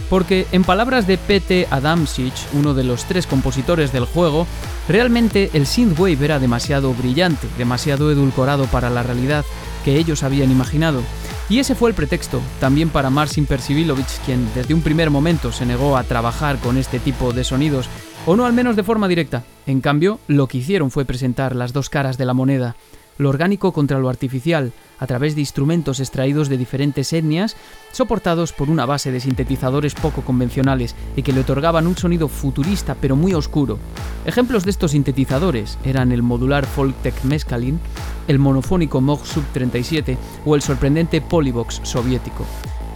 Porque, 0.09 0.47
en 0.51 0.63
palabras 0.63 1.05
de 1.05 1.19
Pete 1.19 1.67
Adamsic, 1.69 2.33
uno 2.53 2.73
de 2.73 2.85
los 2.85 3.05
tres 3.05 3.27
compositores 3.27 3.91
del 3.91 4.05
juego, 4.05 4.47
realmente 4.89 5.51
el 5.53 5.67
synthwave 5.67 6.25
era 6.25 6.39
demasiado 6.39 6.91
brillante, 6.95 7.47
demasiado 7.59 8.09
edulcorado 8.11 8.65
para 8.65 8.89
la 8.89 9.03
realidad 9.03 9.45
que 9.83 9.97
ellos 9.97 10.23
habían 10.23 10.49
imaginado. 10.49 11.03
Y 11.47 11.59
ese 11.59 11.75
fue 11.75 11.89
el 11.89 11.95
pretexto, 11.95 12.41
también 12.59 12.89
para 12.89 13.11
Marcin 13.11 13.45
Persivilovich, 13.45 14.19
quien 14.25 14.47
desde 14.55 14.73
un 14.73 14.81
primer 14.81 15.11
momento 15.11 15.51
se 15.51 15.65
negó 15.65 15.95
a 15.95 16.03
trabajar 16.03 16.57
con 16.57 16.77
este 16.77 16.99
tipo 16.99 17.33
de 17.33 17.43
sonidos, 17.43 17.87
o 18.25 18.35
no 18.35 18.47
al 18.47 18.53
menos 18.53 18.75
de 18.75 18.81
forma 18.83 19.07
directa. 19.07 19.43
En 19.67 19.79
cambio, 19.79 20.19
lo 20.27 20.47
que 20.47 20.57
hicieron 20.57 20.89
fue 20.89 21.05
presentar 21.05 21.55
las 21.55 21.71
dos 21.71 21.89
caras 21.91 22.17
de 22.17 22.25
la 22.25 22.33
moneda. 22.33 22.75
Lo 23.17 23.29
orgánico 23.29 23.71
contra 23.71 23.99
lo 23.99 24.09
artificial, 24.09 24.71
a 24.99 25.07
través 25.07 25.35
de 25.35 25.41
instrumentos 25.41 25.99
extraídos 25.99 26.49
de 26.49 26.57
diferentes 26.57 27.11
etnias, 27.13 27.55
soportados 27.91 28.53
por 28.53 28.69
una 28.69 28.85
base 28.85 29.11
de 29.11 29.19
sintetizadores 29.19 29.93
poco 29.93 30.21
convencionales 30.21 30.95
y 31.15 31.23
que 31.23 31.33
le 31.33 31.41
otorgaban 31.41 31.87
un 31.87 31.97
sonido 31.97 32.27
futurista 32.27 32.95
pero 32.99 33.15
muy 33.15 33.33
oscuro. 33.33 33.77
Ejemplos 34.25 34.63
de 34.63 34.71
estos 34.71 34.91
sintetizadores 34.91 35.77
eran 35.83 36.11
el 36.11 36.23
modular 36.23 36.65
Folktech 36.65 37.23
Mescaline, 37.23 37.79
el 38.27 38.39
monofónico 38.39 39.01
Moog 39.01 39.25
Sub 39.25 39.43
37 39.53 40.17
o 40.45 40.55
el 40.55 40.61
sorprendente 40.61 41.21
Polybox 41.21 41.81
soviético. 41.83 42.45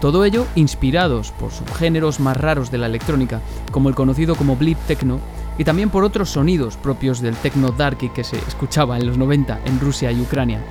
Todo 0.01 0.23
ello 0.23 0.45
inspirados 0.55 1.31
por 1.31 1.51
subgéneros 1.51 2.21
más 2.21 2.37
raros 2.37 2.71
de 2.71 2.77
la 2.77 2.85
electrónica, 2.85 3.41
como 3.71 3.89
el 3.89 3.95
conocido 3.95 4.35
como 4.35 4.55
Bleep 4.55 4.77
Techno, 4.87 5.19
y 5.59 5.65
también 5.65 5.91
por 5.91 6.03
otros 6.03 6.29
sonidos 6.31 6.77
propios 6.77 7.21
del 7.21 7.35
techno 7.35 7.71
darky 7.71 8.09
que 8.09 8.23
se 8.23 8.37
escuchaba 8.37 8.97
en 8.97 9.05
los 9.05 9.17
90 9.17 9.59
en 9.65 9.79
Rusia 9.79 10.11
y 10.11 10.21
Ucrania. 10.21 10.61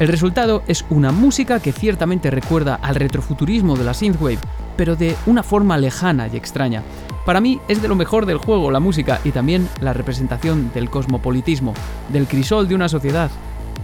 El 0.00 0.08
resultado 0.08 0.64
es 0.66 0.84
una 0.90 1.12
música 1.12 1.60
que 1.60 1.70
ciertamente 1.70 2.32
recuerda 2.32 2.74
al 2.82 2.96
retrofuturismo 2.96 3.76
de 3.76 3.84
la 3.84 3.94
synthwave, 3.94 4.40
pero 4.76 4.96
de 4.96 5.14
una 5.26 5.44
forma 5.44 5.78
lejana 5.78 6.26
y 6.26 6.36
extraña. 6.36 6.82
Para 7.24 7.40
mí 7.40 7.60
es 7.68 7.80
de 7.80 7.86
lo 7.86 7.94
mejor 7.94 8.26
del 8.26 8.38
juego 8.38 8.72
la 8.72 8.80
música 8.80 9.20
y 9.24 9.30
también 9.30 9.68
la 9.80 9.92
representación 9.92 10.72
del 10.74 10.90
cosmopolitismo, 10.90 11.72
del 12.12 12.26
crisol 12.26 12.66
de 12.66 12.74
una 12.74 12.88
sociedad, 12.88 13.30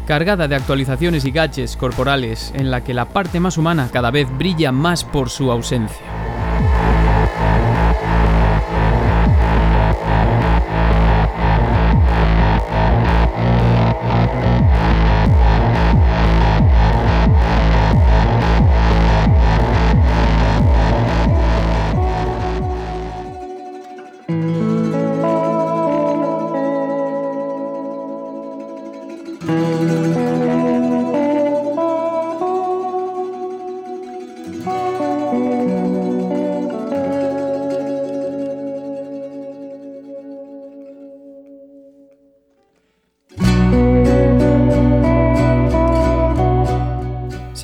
cargada 0.05 0.49
de 0.49 0.57
actualizaciones 0.57 1.25
y 1.25 1.31
gadgets 1.31 1.77
corporales 1.77 2.53
en 2.57 2.73
la 2.73 2.83
que 2.83 2.93
la 2.93 3.05
parte 3.05 3.39
más 3.39 3.57
humana 3.57 3.89
cada 3.93 4.11
vez 4.11 4.27
brilla 4.37 4.73
más 4.73 5.05
por 5.05 5.31
su 5.31 5.53
ausencia. 5.53 6.30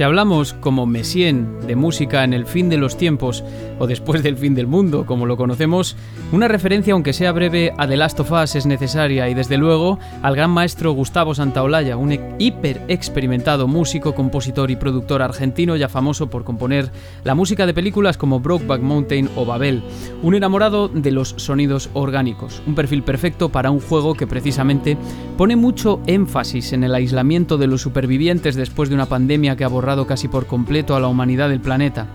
Hablamos 0.07 0.55
como 0.55 0.87
Messien 0.87 1.67
de 1.67 1.75
música 1.75 2.23
en 2.23 2.33
el 2.33 2.47
fin 2.47 2.69
de 2.69 2.77
los 2.77 2.97
tiempos 2.97 3.43
o 3.79 3.87
después 3.87 4.23
del 4.23 4.37
fin 4.37 4.55
del 4.55 4.67
mundo, 4.67 5.05
como 5.05 5.27
lo 5.27 5.37
conocemos, 5.37 5.97
una 6.33 6.49
referencia, 6.49 6.93
aunque 6.93 7.13
sea 7.13 7.33
breve, 7.33 7.73
a 7.77 7.87
The 7.89 7.97
Last 7.97 8.21
of 8.21 8.31
Us 8.31 8.55
es 8.55 8.67
necesaria 8.67 9.29
y 9.29 9.35
desde 9.35 9.59
luego 9.59 9.99
al 10.23 10.37
gran 10.37 10.51
maestro 10.51 10.93
Gustavo 10.93 11.35
Santaolalla, 11.35 11.97
un 11.97 12.17
hiper 12.39 12.83
experimentado 12.89 13.67
músico, 13.67 14.15
compositor 14.15 14.71
y 14.71 14.77
productor 14.77 15.23
argentino 15.23 15.77
ya 15.77 15.89
famoso 15.89 16.31
por 16.31 16.45
componer 16.45 16.91
la 17.25 17.35
música 17.35 17.67
de 17.67 17.75
películas 17.75 18.17
como 18.17 18.41
Brokeback 18.41 18.81
Mountain 18.81 19.29
o 19.37 19.45
Babel, 19.45 19.83
un 20.23 20.35
enamorado 20.35 20.89
de 20.89 21.11
los 21.11 21.35
sonidos 21.37 21.91
orgánicos, 21.95 22.63
un 22.67 22.77
perfil 22.77 23.03
perfecto 23.03 23.49
para 23.49 23.73
un 23.73 23.81
juego 23.81 24.15
que 24.15 24.27
precisamente 24.27 24.97
pone 25.37 25.57
mucho 25.57 26.01
énfasis 26.07 26.73
en 26.73 26.85
el 26.85 26.95
aislamiento 26.95 27.59
de 27.59 27.67
los 27.67 27.83
supervivientes 27.83 28.55
después 28.55 28.89
de 28.89 28.95
una 28.95 29.07
pandemia 29.07 29.57
que 29.57 29.65
casi 30.05 30.27
por 30.27 30.47
completo 30.47 30.97
a 30.97 31.01
la 31.01 31.07
humanidad 31.07 31.49
del 31.49 31.61
planeta. 31.61 32.09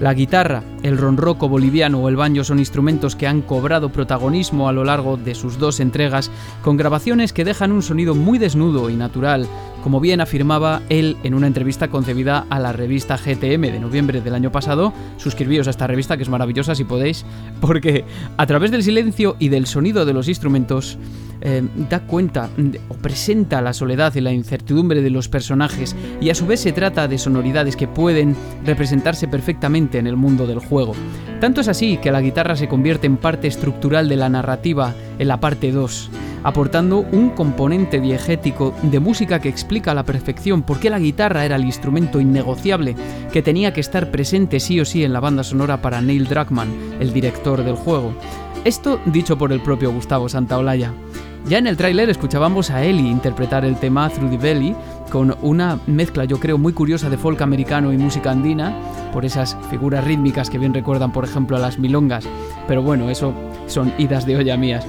La 0.00 0.14
guitarra, 0.14 0.62
el 0.82 0.96
ronroco 0.96 1.46
boliviano 1.46 1.98
o 1.98 2.08
el 2.08 2.16
banjo 2.16 2.42
son 2.42 2.58
instrumentos 2.58 3.16
que 3.16 3.26
han 3.26 3.42
cobrado 3.42 3.90
protagonismo 3.90 4.66
a 4.66 4.72
lo 4.72 4.82
largo 4.82 5.18
de 5.18 5.34
sus 5.34 5.58
dos 5.58 5.78
entregas, 5.78 6.30
con 6.62 6.78
grabaciones 6.78 7.34
que 7.34 7.44
dejan 7.44 7.70
un 7.70 7.82
sonido 7.82 8.14
muy 8.14 8.38
desnudo 8.38 8.88
y 8.88 8.94
natural, 8.94 9.46
como 9.82 10.00
bien 10.00 10.22
afirmaba 10.22 10.80
él 10.88 11.18
en 11.22 11.34
una 11.34 11.46
entrevista 11.46 11.88
concebida 11.88 12.46
a 12.48 12.58
la 12.58 12.72
revista 12.72 13.18
GTM 13.18 13.60
de 13.60 13.78
noviembre 13.78 14.22
del 14.22 14.34
año 14.34 14.50
pasado. 14.50 14.94
Suscribíos 15.18 15.66
a 15.66 15.70
esta 15.70 15.86
revista 15.86 16.16
que 16.16 16.22
es 16.22 16.30
maravillosa 16.30 16.74
si 16.74 16.84
podéis, 16.84 17.26
porque 17.60 18.06
a 18.38 18.46
través 18.46 18.70
del 18.70 18.82
silencio 18.82 19.36
y 19.38 19.50
del 19.50 19.66
sonido 19.66 20.06
de 20.06 20.14
los 20.14 20.28
instrumentos, 20.28 20.96
eh, 21.40 21.62
da 21.88 22.00
cuenta 22.00 22.50
o 22.88 22.94
presenta 22.94 23.60
la 23.60 23.72
soledad 23.72 24.14
y 24.14 24.20
la 24.20 24.32
incertidumbre 24.32 25.02
de 25.02 25.10
los 25.10 25.28
personajes 25.28 25.96
y 26.20 26.30
a 26.30 26.34
su 26.34 26.46
vez 26.46 26.60
se 26.60 26.72
trata 26.72 27.08
de 27.08 27.18
sonoridades 27.18 27.76
que 27.76 27.88
pueden 27.88 28.36
representarse 28.64 29.28
perfectamente 29.28 29.98
en 29.98 30.06
el 30.06 30.16
mundo 30.16 30.46
del 30.46 30.58
juego. 30.58 30.94
Tanto 31.40 31.60
es 31.60 31.68
así 31.68 31.96
que 31.96 32.12
la 32.12 32.20
guitarra 32.20 32.56
se 32.56 32.68
convierte 32.68 33.06
en 33.06 33.16
parte 33.16 33.48
estructural 33.48 34.08
de 34.08 34.16
la 34.16 34.28
narrativa 34.28 34.94
en 35.18 35.28
la 35.28 35.40
parte 35.40 35.72
2 35.72 36.10
aportando 36.42 36.98
un 37.12 37.30
componente 37.30 38.00
diegético 38.00 38.74
de 38.82 39.00
música 39.00 39.40
que 39.40 39.48
explica 39.48 39.90
a 39.90 39.94
la 39.94 40.04
perfección 40.04 40.62
por 40.62 40.80
qué 40.80 40.90
la 40.90 40.98
guitarra 40.98 41.44
era 41.44 41.56
el 41.56 41.64
instrumento 41.64 42.20
innegociable 42.20 42.96
que 43.32 43.42
tenía 43.42 43.72
que 43.72 43.80
estar 43.80 44.10
presente 44.10 44.60
sí 44.60 44.80
o 44.80 44.84
sí 44.84 45.04
en 45.04 45.12
la 45.12 45.20
banda 45.20 45.44
sonora 45.44 45.82
para 45.82 46.00
Neil 46.00 46.26
Druckmann, 46.26 46.96
el 47.00 47.12
director 47.12 47.62
del 47.62 47.76
juego. 47.76 48.14
Esto 48.64 49.00
dicho 49.06 49.38
por 49.38 49.52
el 49.52 49.60
propio 49.60 49.92
Gustavo 49.92 50.28
Santaolalla. 50.28 50.92
Ya 51.46 51.58
en 51.58 51.66
el 51.66 51.76
tráiler 51.76 52.10
escuchábamos 52.10 52.70
a 52.70 52.84
Ellie 52.84 53.10
interpretar 53.10 53.64
el 53.64 53.76
tema 53.76 54.08
Through 54.08 54.30
the 54.30 54.36
Belly 54.36 54.76
con 55.10 55.36
una 55.42 55.80
mezcla 55.86 56.24
yo 56.24 56.38
creo 56.38 56.58
muy 56.58 56.72
curiosa 56.72 57.10
de 57.10 57.18
folk 57.18 57.40
americano 57.40 57.92
y 57.92 57.98
música 57.98 58.30
andina, 58.30 58.72
por 59.12 59.24
esas 59.24 59.56
figuras 59.68 60.04
rítmicas 60.04 60.48
que 60.48 60.58
bien 60.58 60.72
recuerdan 60.72 61.12
por 61.12 61.24
ejemplo 61.24 61.56
a 61.56 61.60
las 61.60 61.78
milongas, 61.78 62.24
pero 62.68 62.82
bueno, 62.82 63.10
eso 63.10 63.34
son 63.66 63.92
idas 63.98 64.26
de 64.26 64.36
olla 64.36 64.56
mías. 64.56 64.86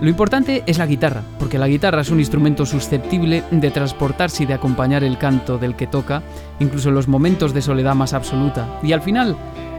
Lo 0.00 0.08
importante 0.08 0.62
es 0.66 0.78
la 0.78 0.86
guitarra, 0.86 1.22
porque 1.38 1.58
la 1.58 1.68
guitarra 1.68 2.00
es 2.00 2.10
un 2.10 2.20
instrumento 2.20 2.64
susceptible 2.64 3.44
de 3.50 3.70
transportarse 3.70 4.44
y 4.44 4.46
de 4.46 4.54
acompañar 4.54 5.04
el 5.04 5.18
canto 5.18 5.58
del 5.58 5.76
que 5.76 5.86
toca, 5.86 6.22
incluso 6.58 6.88
en 6.88 6.94
los 6.94 7.06
momentos 7.06 7.52
de 7.52 7.60
soledad 7.60 7.94
más 7.94 8.14
absoluta. 8.14 8.80
Y 8.82 8.92
al 8.92 9.02
final, 9.02 9.36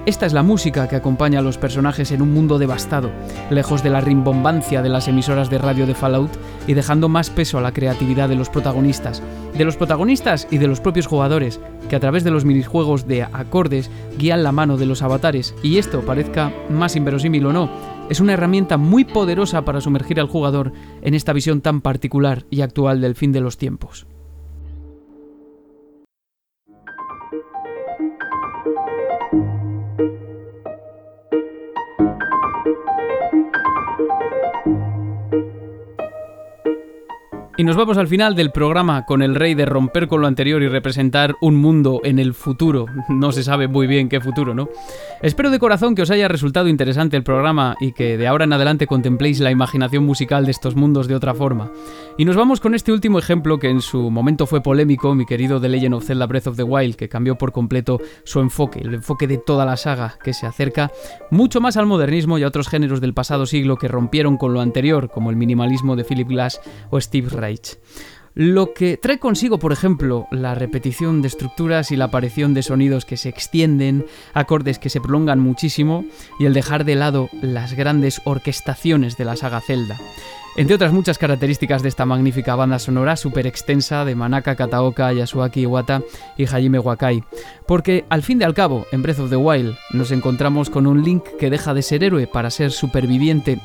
esta 0.07 0.25
es 0.25 0.33
la 0.33 0.41
música 0.41 0.87
que 0.87 0.95
acompaña 0.95 1.39
a 1.39 1.41
los 1.43 1.59
personajes 1.59 2.11
en 2.11 2.23
un 2.23 2.33
mundo 2.33 2.57
devastado, 2.57 3.11
lejos 3.51 3.83
de 3.83 3.91
la 3.91 4.01
rimbombancia 4.01 4.81
de 4.81 4.89
las 4.89 5.07
emisoras 5.07 5.51
de 5.51 5.59
radio 5.59 5.85
de 5.85 5.93
Fallout 5.93 6.31
y 6.65 6.73
dejando 6.73 7.07
más 7.07 7.29
peso 7.29 7.59
a 7.59 7.61
la 7.61 7.71
creatividad 7.71 8.27
de 8.27 8.35
los 8.35 8.49
protagonistas, 8.49 9.21
de 9.55 9.63
los 9.63 9.77
protagonistas 9.77 10.47
y 10.49 10.57
de 10.57 10.67
los 10.67 10.79
propios 10.79 11.05
jugadores, 11.05 11.59
que 11.87 11.95
a 11.95 11.99
través 11.99 12.23
de 12.23 12.31
los 12.31 12.45
minijuegos 12.45 13.07
de 13.07 13.21
acordes 13.21 13.91
guían 14.17 14.41
la 14.41 14.51
mano 14.51 14.77
de 14.77 14.87
los 14.87 15.03
avatares, 15.03 15.53
y 15.61 15.77
esto 15.77 16.01
parezca 16.01 16.51
más 16.69 16.95
inverosímil 16.95 17.45
o 17.45 17.53
no, 17.53 17.69
es 18.09 18.19
una 18.19 18.33
herramienta 18.33 18.77
muy 18.77 19.05
poderosa 19.05 19.63
para 19.65 19.81
sumergir 19.81 20.19
al 20.19 20.27
jugador 20.27 20.73
en 21.03 21.13
esta 21.13 21.31
visión 21.31 21.61
tan 21.61 21.81
particular 21.81 22.45
y 22.49 22.61
actual 22.61 23.01
del 23.01 23.13
fin 23.13 23.31
de 23.31 23.41
los 23.41 23.57
tiempos. 23.57 24.07
Y 37.61 37.63
nos 37.63 37.75
vamos 37.75 37.99
al 37.99 38.07
final 38.07 38.33
del 38.33 38.49
programa 38.49 39.05
con 39.05 39.21
el 39.21 39.35
rey 39.35 39.53
de 39.53 39.67
romper 39.67 40.07
con 40.07 40.19
lo 40.19 40.25
anterior 40.25 40.63
y 40.63 40.67
representar 40.67 41.35
un 41.41 41.57
mundo 41.57 42.01
en 42.03 42.17
el 42.17 42.33
futuro. 42.33 42.87
No 43.07 43.31
se 43.31 43.43
sabe 43.43 43.67
muy 43.67 43.85
bien 43.85 44.09
qué 44.09 44.19
futuro, 44.19 44.55
¿no? 44.55 44.67
Espero 45.21 45.51
de 45.51 45.59
corazón 45.59 45.93
que 45.93 46.01
os 46.01 46.09
haya 46.09 46.27
resultado 46.27 46.67
interesante 46.69 47.17
el 47.17 47.23
programa 47.23 47.75
y 47.79 47.91
que 47.91 48.17
de 48.17 48.25
ahora 48.25 48.45
en 48.45 48.53
adelante 48.53 48.87
contempléis 48.87 49.39
la 49.39 49.51
imaginación 49.51 50.03
musical 50.03 50.45
de 50.45 50.49
estos 50.49 50.75
mundos 50.75 51.07
de 51.07 51.13
otra 51.13 51.35
forma. 51.35 51.69
Y 52.17 52.25
nos 52.25 52.35
vamos 52.35 52.59
con 52.59 52.73
este 52.73 52.91
último 52.91 53.19
ejemplo 53.19 53.59
que 53.59 53.69
en 53.69 53.81
su 53.81 54.09
momento 54.09 54.47
fue 54.47 54.63
polémico, 54.63 55.13
mi 55.13 55.27
querido 55.27 55.61
The 55.61 55.69
Legend 55.69 55.93
of 55.93 56.05
Zelda 56.05 56.25
Breath 56.25 56.47
of 56.47 56.57
the 56.57 56.63
Wild, 56.63 56.95
que 56.95 57.09
cambió 57.09 57.37
por 57.37 57.51
completo 57.51 57.99
su 58.23 58.39
enfoque, 58.39 58.79
el 58.79 58.95
enfoque 58.95 59.27
de 59.27 59.37
toda 59.37 59.67
la 59.67 59.77
saga, 59.77 60.15
que 60.23 60.33
se 60.33 60.47
acerca 60.47 60.91
mucho 61.29 61.61
más 61.61 61.77
al 61.77 61.85
modernismo 61.85 62.39
y 62.39 62.43
a 62.43 62.47
otros 62.47 62.67
géneros 62.67 63.01
del 63.01 63.13
pasado 63.13 63.45
siglo 63.45 63.77
que 63.77 63.87
rompieron 63.87 64.37
con 64.37 64.51
lo 64.51 64.61
anterior, 64.61 65.11
como 65.11 65.29
el 65.29 65.35
minimalismo 65.35 65.95
de 65.95 66.05
Philip 66.05 66.27
Glass 66.27 66.59
o 66.89 66.99
Steve 66.99 67.29
Lo 68.33 68.73
que 68.73 68.95
trae 68.95 69.19
consigo, 69.19 69.59
por 69.59 69.73
ejemplo, 69.73 70.27
la 70.31 70.55
repetición 70.55 71.21
de 71.21 71.27
estructuras 71.27 71.91
y 71.91 71.97
la 71.97 72.05
aparición 72.05 72.53
de 72.53 72.63
sonidos 72.63 73.03
que 73.03 73.17
se 73.17 73.27
extienden, 73.27 74.05
acordes 74.33 74.79
que 74.79 74.89
se 74.89 75.01
prolongan 75.01 75.39
muchísimo 75.39 76.05
y 76.39 76.45
el 76.45 76.53
dejar 76.53 76.85
de 76.85 76.95
lado 76.95 77.29
las 77.41 77.73
grandes 77.73 78.21
orquestaciones 78.23 79.17
de 79.17 79.25
la 79.25 79.35
saga 79.35 79.59
Zelda. 79.59 79.99
Entre 80.57 80.75
otras 80.75 80.91
muchas 80.91 81.17
características 81.17 81.81
de 81.81 81.87
esta 81.87 82.05
magnífica 82.05 82.55
banda 82.55 82.77
sonora 82.77 83.15
súper 83.15 83.47
extensa 83.47 84.03
de 84.03 84.15
Manaka 84.15 84.55
Kataoka, 84.55 85.13
Yasuaki 85.13 85.61
Iwata 85.61 86.01
y 86.37 86.45
Hajime 86.45 86.77
Wakai. 86.77 87.23
Porque 87.65 88.03
al 88.09 88.21
fin 88.21 88.41
y 88.41 88.43
al 88.43 88.53
cabo, 88.53 88.85
en 88.91 89.01
Breath 89.01 89.19
of 89.19 89.29
the 89.29 89.37
Wild, 89.37 89.75
nos 89.93 90.11
encontramos 90.11 90.69
con 90.69 90.87
un 90.87 91.03
Link 91.03 91.23
que 91.39 91.49
deja 91.49 91.73
de 91.73 91.81
ser 91.81 92.03
héroe 92.03 92.27
para 92.27 92.49
ser 92.49 92.71
superviviente 92.71 93.59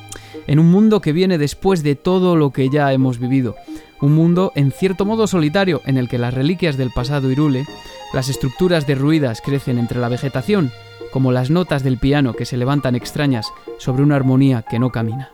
en 0.47 0.61
un 0.61 0.71
mundo 0.71 1.01
que 1.01 1.13
viene 1.13 1.39
después 1.39 1.83
de 1.83 1.97
todo 1.97 2.37
lo 2.37 2.51
que 2.51 2.71
ya 2.71 2.93
hemos 2.93 3.19
vivido. 3.19 3.57
un 4.01 4.15
mundo 4.15 4.53
en 4.55 4.71
cierto 4.71 5.05
modo 5.05 5.27
solitario 5.27 5.81
en 5.87 5.97
el 5.97 6.09
que 6.09 6.19
las 6.19 6.35
reliquias 6.35 6.77
del 6.77 6.91
pasado 6.91 7.33
irule, 7.33 7.65
las 8.13 8.29
estructuras 8.29 8.87
derruidas 8.87 9.41
crecen 9.41 9.79
entre 9.79 9.99
la 9.99 10.09
vegetación, 10.09 10.71
como 11.11 11.33
las 11.33 11.51
notas 11.51 11.83
del 11.83 11.99
piano 11.99 12.35
que 12.35 12.45
se 12.45 12.59
levantan 12.59 12.95
extrañas 12.95 13.51
sobre 13.79 14.03
una 14.03 14.15
armonía 14.15 14.63
que 14.63 14.79
no 14.79 14.91
camina. 14.91 15.31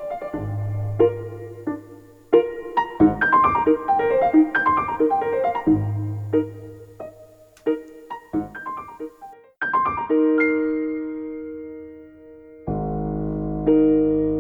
Música 13.65 14.32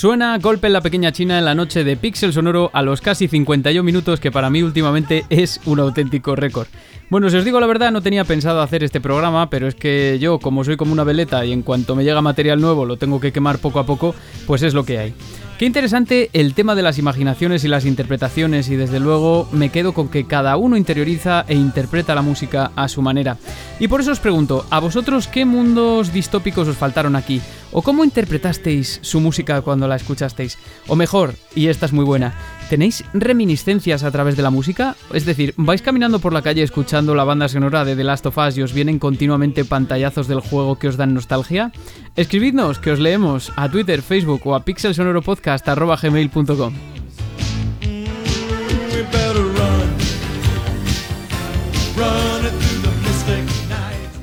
Suena 0.00 0.38
golpe 0.38 0.66
en 0.66 0.72
la 0.72 0.80
pequeña 0.80 1.12
China 1.12 1.38
en 1.38 1.44
la 1.44 1.54
noche 1.54 1.84
de 1.84 1.94
Pixel 1.94 2.32
Sonoro 2.32 2.70
a 2.72 2.80
los 2.80 3.02
casi 3.02 3.28
51 3.28 3.82
minutos 3.82 4.18
que 4.18 4.30
para 4.30 4.48
mí 4.48 4.62
últimamente 4.62 5.26
es 5.28 5.60
un 5.66 5.78
auténtico 5.78 6.34
récord. 6.34 6.68
Bueno, 7.10 7.28
si 7.28 7.36
os 7.36 7.44
digo 7.44 7.58
la 7.58 7.66
verdad, 7.66 7.90
no 7.90 8.02
tenía 8.02 8.22
pensado 8.22 8.62
hacer 8.62 8.84
este 8.84 9.00
programa, 9.00 9.50
pero 9.50 9.66
es 9.66 9.74
que 9.74 10.18
yo, 10.20 10.38
como 10.38 10.62
soy 10.62 10.76
como 10.76 10.92
una 10.92 11.02
veleta 11.02 11.44
y 11.44 11.52
en 11.52 11.62
cuanto 11.62 11.96
me 11.96 12.04
llega 12.04 12.22
material 12.22 12.60
nuevo 12.60 12.86
lo 12.86 12.98
tengo 12.98 13.18
que 13.18 13.32
quemar 13.32 13.58
poco 13.58 13.80
a 13.80 13.84
poco, 13.84 14.14
pues 14.46 14.62
es 14.62 14.74
lo 14.74 14.84
que 14.84 14.98
hay. 14.98 15.14
Qué 15.58 15.66
interesante 15.66 16.30
el 16.32 16.54
tema 16.54 16.76
de 16.76 16.82
las 16.82 16.98
imaginaciones 16.98 17.64
y 17.64 17.68
las 17.68 17.84
interpretaciones 17.84 18.68
y 18.68 18.76
desde 18.76 19.00
luego 19.00 19.48
me 19.50 19.70
quedo 19.70 19.92
con 19.92 20.08
que 20.08 20.24
cada 20.24 20.56
uno 20.56 20.76
interioriza 20.76 21.44
e 21.48 21.56
interpreta 21.56 22.14
la 22.14 22.22
música 22.22 22.70
a 22.76 22.86
su 22.86 23.02
manera. 23.02 23.38
Y 23.80 23.88
por 23.88 24.00
eso 24.00 24.12
os 24.12 24.20
pregunto, 24.20 24.64
¿a 24.70 24.78
vosotros 24.78 25.26
qué 25.26 25.44
mundos 25.44 26.12
distópicos 26.12 26.68
os 26.68 26.76
faltaron 26.76 27.16
aquí? 27.16 27.42
¿O 27.72 27.82
cómo 27.82 28.04
interpretasteis 28.04 29.00
su 29.02 29.18
música 29.18 29.62
cuando 29.62 29.88
la 29.88 29.96
escuchasteis? 29.96 30.58
O 30.86 30.94
mejor, 30.94 31.34
y 31.56 31.66
esta 31.66 31.86
es 31.86 31.92
muy 31.92 32.04
buena, 32.04 32.34
¿tenéis 32.70 33.04
reminiscencias 33.12 34.02
a 34.04 34.10
través 34.12 34.36
de 34.36 34.44
la 34.44 34.50
música? 34.50 34.94
Es 35.12 35.26
decir, 35.26 35.54
¿vais 35.56 35.82
caminando 35.82 36.20
por 36.20 36.32
la 36.32 36.40
calle 36.40 36.62
escuchando 36.62 37.16
la 37.16 37.24
banda 37.24 37.48
sonora 37.48 37.84
de 37.84 37.96
The 37.96 38.04
Last 38.04 38.26
of 38.26 38.38
Us 38.38 38.56
y 38.56 38.62
os 38.62 38.72
vienen 38.72 39.00
continuamente 39.00 39.64
pantallazos 39.64 40.28
del 40.28 40.38
juego 40.38 40.78
que 40.78 40.86
os 40.86 40.96
dan 40.96 41.12
nostalgia? 41.12 41.72
Escribidnos, 42.14 42.78
que 42.78 42.92
os 42.92 43.00
leemos 43.00 43.52
a 43.56 43.68
Twitter, 43.68 44.02
Facebook 44.02 44.46
o 44.46 44.54
a 44.54 44.64
pixelsonoropodcast.gmail.com 44.64 46.74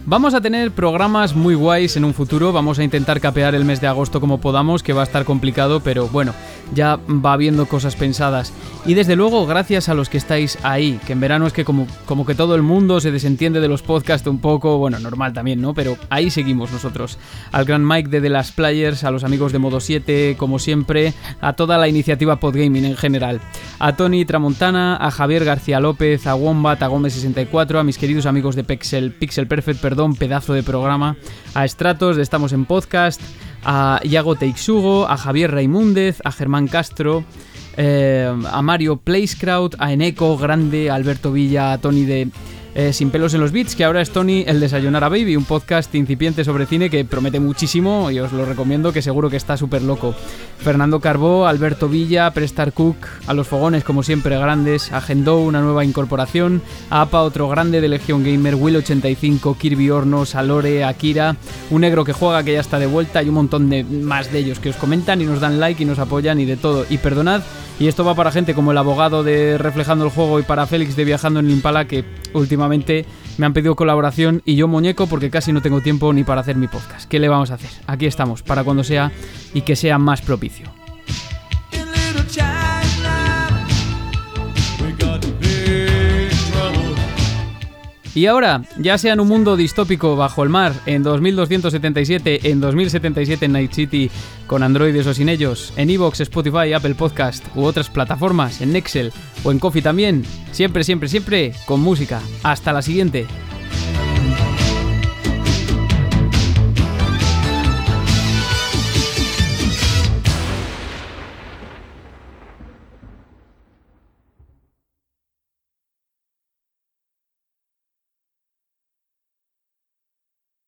Vamos 0.09 0.33
a 0.33 0.39
tener 0.39 0.71
programas 0.71 1.35
muy 1.35 1.53
guays 1.53 1.97
en 1.97 2.05
un 2.05 2.13
futuro, 2.13 2.53
vamos 2.53 2.79
a 2.79 2.83
intentar 2.85 3.19
capear 3.19 3.55
el 3.55 3.65
mes 3.65 3.81
de 3.81 3.87
agosto 3.87 4.21
como 4.21 4.39
podamos, 4.39 4.81
que 4.81 4.93
va 4.93 5.01
a 5.01 5.03
estar 5.03 5.25
complicado, 5.25 5.81
pero 5.81 6.07
bueno, 6.07 6.33
ya 6.73 6.99
va 7.07 7.33
habiendo 7.33 7.65
cosas 7.65 7.95
pensadas. 7.95 8.53
Y 8.85 8.93
desde 8.93 9.15
luego, 9.15 9.45
gracias 9.45 9.89
a 9.89 9.93
los 9.93 10.09
que 10.09 10.17
estáis 10.17 10.57
ahí, 10.63 10.99
que 11.05 11.13
en 11.13 11.19
verano 11.19 11.45
es 11.47 11.53
que 11.53 11.65
como, 11.65 11.87
como 12.05 12.25
que 12.25 12.35
todo 12.35 12.55
el 12.55 12.61
mundo 12.61 13.01
se 13.01 13.11
desentiende 13.11 13.59
de 13.59 13.67
los 13.67 13.81
podcasts 13.81 14.27
un 14.27 14.39
poco, 14.39 14.77
bueno, 14.77 14.99
normal 14.99 15.33
también, 15.33 15.61
¿no? 15.61 15.73
Pero 15.73 15.97
ahí 16.09 16.29
seguimos 16.29 16.71
nosotros. 16.71 17.17
Al 17.51 17.65
gran 17.65 17.85
Mike 17.85 18.09
de 18.09 18.21
The 18.21 18.29
Last 18.29 18.55
Players, 18.55 19.03
a 19.03 19.11
los 19.11 19.23
amigos 19.23 19.51
de 19.51 19.59
Modo 19.59 19.79
7, 19.79 20.35
como 20.37 20.59
siempre, 20.59 21.13
a 21.41 21.53
toda 21.53 21.77
la 21.77 21.87
iniciativa 21.87 22.37
Podgaming 22.37 22.85
en 22.85 22.95
general. 22.97 23.41
A 23.79 23.95
Tony 23.95 24.25
Tramontana, 24.25 24.95
a 24.95 25.11
Javier 25.11 25.43
García 25.43 25.79
López, 25.79 26.27
a 26.27 26.35
Wombat, 26.35 26.81
a 26.81 26.89
Gómez64, 26.89 27.79
a 27.79 27.83
mis 27.83 27.97
queridos 27.97 28.25
amigos 28.25 28.55
de 28.55 28.63
Pixel, 28.63 29.11
Pixel 29.11 29.47
Perfect, 29.47 29.81
perdón 29.81 30.15
pedazo 30.15 30.53
de 30.53 30.63
programa, 30.63 31.17
a 31.53 31.67
Stratos 31.67 32.15
de 32.15 32.23
Estamos 32.23 32.53
en 32.53 32.65
Podcast, 32.65 33.21
a 33.67 33.99
Iago 34.03 34.35
Teixugo, 34.35 35.05
a 35.07 35.17
Javier 35.17 35.51
Raimúndez, 35.51 36.21
a 36.23 36.31
Germán 36.31 36.67
Castro, 36.67 37.25
eh, 37.75 38.31
a 38.49 38.61
Mario 38.61 38.95
Placecrowd, 38.95 39.75
a 39.77 39.91
Eneco 39.91 40.37
Grande, 40.37 40.89
a 40.89 40.95
Alberto 40.95 41.33
Villa, 41.33 41.73
a 41.73 41.77
Tony 41.77 42.05
de 42.05 42.31
eh, 42.77 42.93
Sin 42.93 43.09
pelos 43.09 43.33
en 43.33 43.41
los 43.41 43.51
beats, 43.51 43.75
que 43.75 43.83
ahora 43.83 44.01
es 44.01 44.11
Tony 44.11 44.43
el 44.45 44.59
Desayunar 44.59 45.03
a 45.03 45.09
Baby, 45.09 45.35
un 45.35 45.45
podcast 45.45 45.93
incipiente 45.95 46.43
sobre 46.43 46.67
cine 46.67 46.91
que 46.91 47.03
promete 47.03 47.39
muchísimo 47.39 48.11
y 48.11 48.19
os 48.19 48.31
lo 48.31 48.45
recomiendo, 48.45 48.93
que 48.93 49.01
seguro 49.01 49.31
que 49.31 49.35
está 49.35 49.57
súper 49.57 49.81
loco. 49.81 50.13
Fernando 50.59 50.99
Carbó, 50.99 51.47
Alberto 51.47 51.89
Villa, 51.89 52.29
Prestar 52.29 52.73
Cook, 52.73 52.97
a 53.25 53.33
los 53.33 53.47
fogones 53.47 53.83
como 53.83 54.03
siempre 54.03 54.37
grandes, 54.37 54.93
a 54.93 55.01
Gendo, 55.01 55.39
una 55.39 55.61
nueva 55.61 55.83
incorporación, 55.85 56.61
a 56.91 57.01
APA, 57.01 57.23
otro 57.23 57.49
grande 57.49 57.81
de 57.81 57.87
Legion 57.87 58.23
Gamer, 58.23 58.55
Will85, 58.55 59.57
Kirby 59.57 59.89
Hornos, 59.89 60.35
Alore, 60.35 60.83
Akira, 60.83 61.35
un 61.71 61.81
negro 61.81 62.05
que 62.05 62.13
juega 62.13 62.43
que 62.43 62.53
ya 62.53 62.59
está 62.59 62.77
de 62.77 62.85
vuelta 62.85 63.23
y 63.23 63.29
un 63.29 63.35
montón 63.35 63.71
de 63.71 63.83
más 63.83 64.31
de 64.31 64.37
ellos 64.37 64.59
que 64.59 64.69
os 64.69 64.75
comentan 64.75 65.19
y 65.19 65.25
nos 65.25 65.41
dan 65.41 65.59
like 65.59 65.81
y 65.81 65.85
nos 65.87 65.97
apoyan 65.97 66.39
y 66.39 66.45
de 66.45 66.57
todo. 66.57 66.85
Y 66.91 66.99
perdonad 66.99 67.41
y 67.79 67.87
esto 67.87 68.03
va 68.03 68.15
para 68.15 68.31
gente 68.31 68.53
como 68.53 68.71
el 68.71 68.77
abogado 68.77 69.23
de 69.23 69.57
Reflejando 69.57 70.05
el 70.05 70.11
Juego 70.11 70.39
y 70.39 70.43
para 70.43 70.65
Félix 70.65 70.95
de 70.95 71.05
Viajando 71.05 71.39
en 71.39 71.47
el 71.47 71.51
Impala, 71.51 71.85
que 71.85 72.03
últimamente 72.33 73.05
me 73.37 73.45
han 73.45 73.53
pedido 73.53 73.75
colaboración 73.75 74.41
y 74.45 74.55
yo 74.55 74.67
muñeco 74.67 75.07
porque 75.07 75.29
casi 75.29 75.53
no 75.53 75.61
tengo 75.61 75.81
tiempo 75.81 76.11
ni 76.13 76.23
para 76.23 76.41
hacer 76.41 76.55
mi 76.55 76.67
podcast. 76.67 77.07
¿Qué 77.07 77.19
le 77.19 77.29
vamos 77.29 77.51
a 77.51 77.55
hacer? 77.55 77.69
Aquí 77.85 78.07
estamos, 78.07 78.41
para 78.41 78.63
cuando 78.63 78.83
sea 78.83 79.11
y 79.53 79.61
que 79.61 79.75
sea 79.75 79.99
más 79.99 80.21
propicio. 80.21 80.86
Y 88.17 88.25
ahora, 88.25 88.63
ya 88.79 88.97
sea 88.97 89.13
en 89.13 89.19
un 89.19 89.27
mundo 89.27 89.55
distópico 89.55 90.15
bajo 90.15 90.41
el 90.41 90.49
mar, 90.49 90.73
en 90.87 91.03
2277, 91.03 92.49
en 92.49 92.59
2077 92.59 93.45
en 93.45 93.51
Night 93.51 93.73
City, 93.73 94.09
con 94.47 94.63
androides 94.63 95.05
o 95.05 95.13
sin 95.13 95.29
ellos, 95.29 95.71
en 95.77 95.91
Evox, 95.91 96.21
Spotify, 96.21 96.73
Apple 96.73 96.95
Podcast 96.95 97.45
u 97.53 97.63
otras 97.63 97.91
plataformas, 97.91 98.59
en 98.61 98.75
Excel 98.75 99.13
o 99.43 99.51
en 99.51 99.59
Coffee 99.59 99.83
también, 99.83 100.25
siempre, 100.51 100.83
siempre, 100.83 101.09
siempre 101.09 101.53
con 101.67 101.79
música. 101.79 102.19
Hasta 102.41 102.73
la 102.73 102.81
siguiente. 102.81 103.27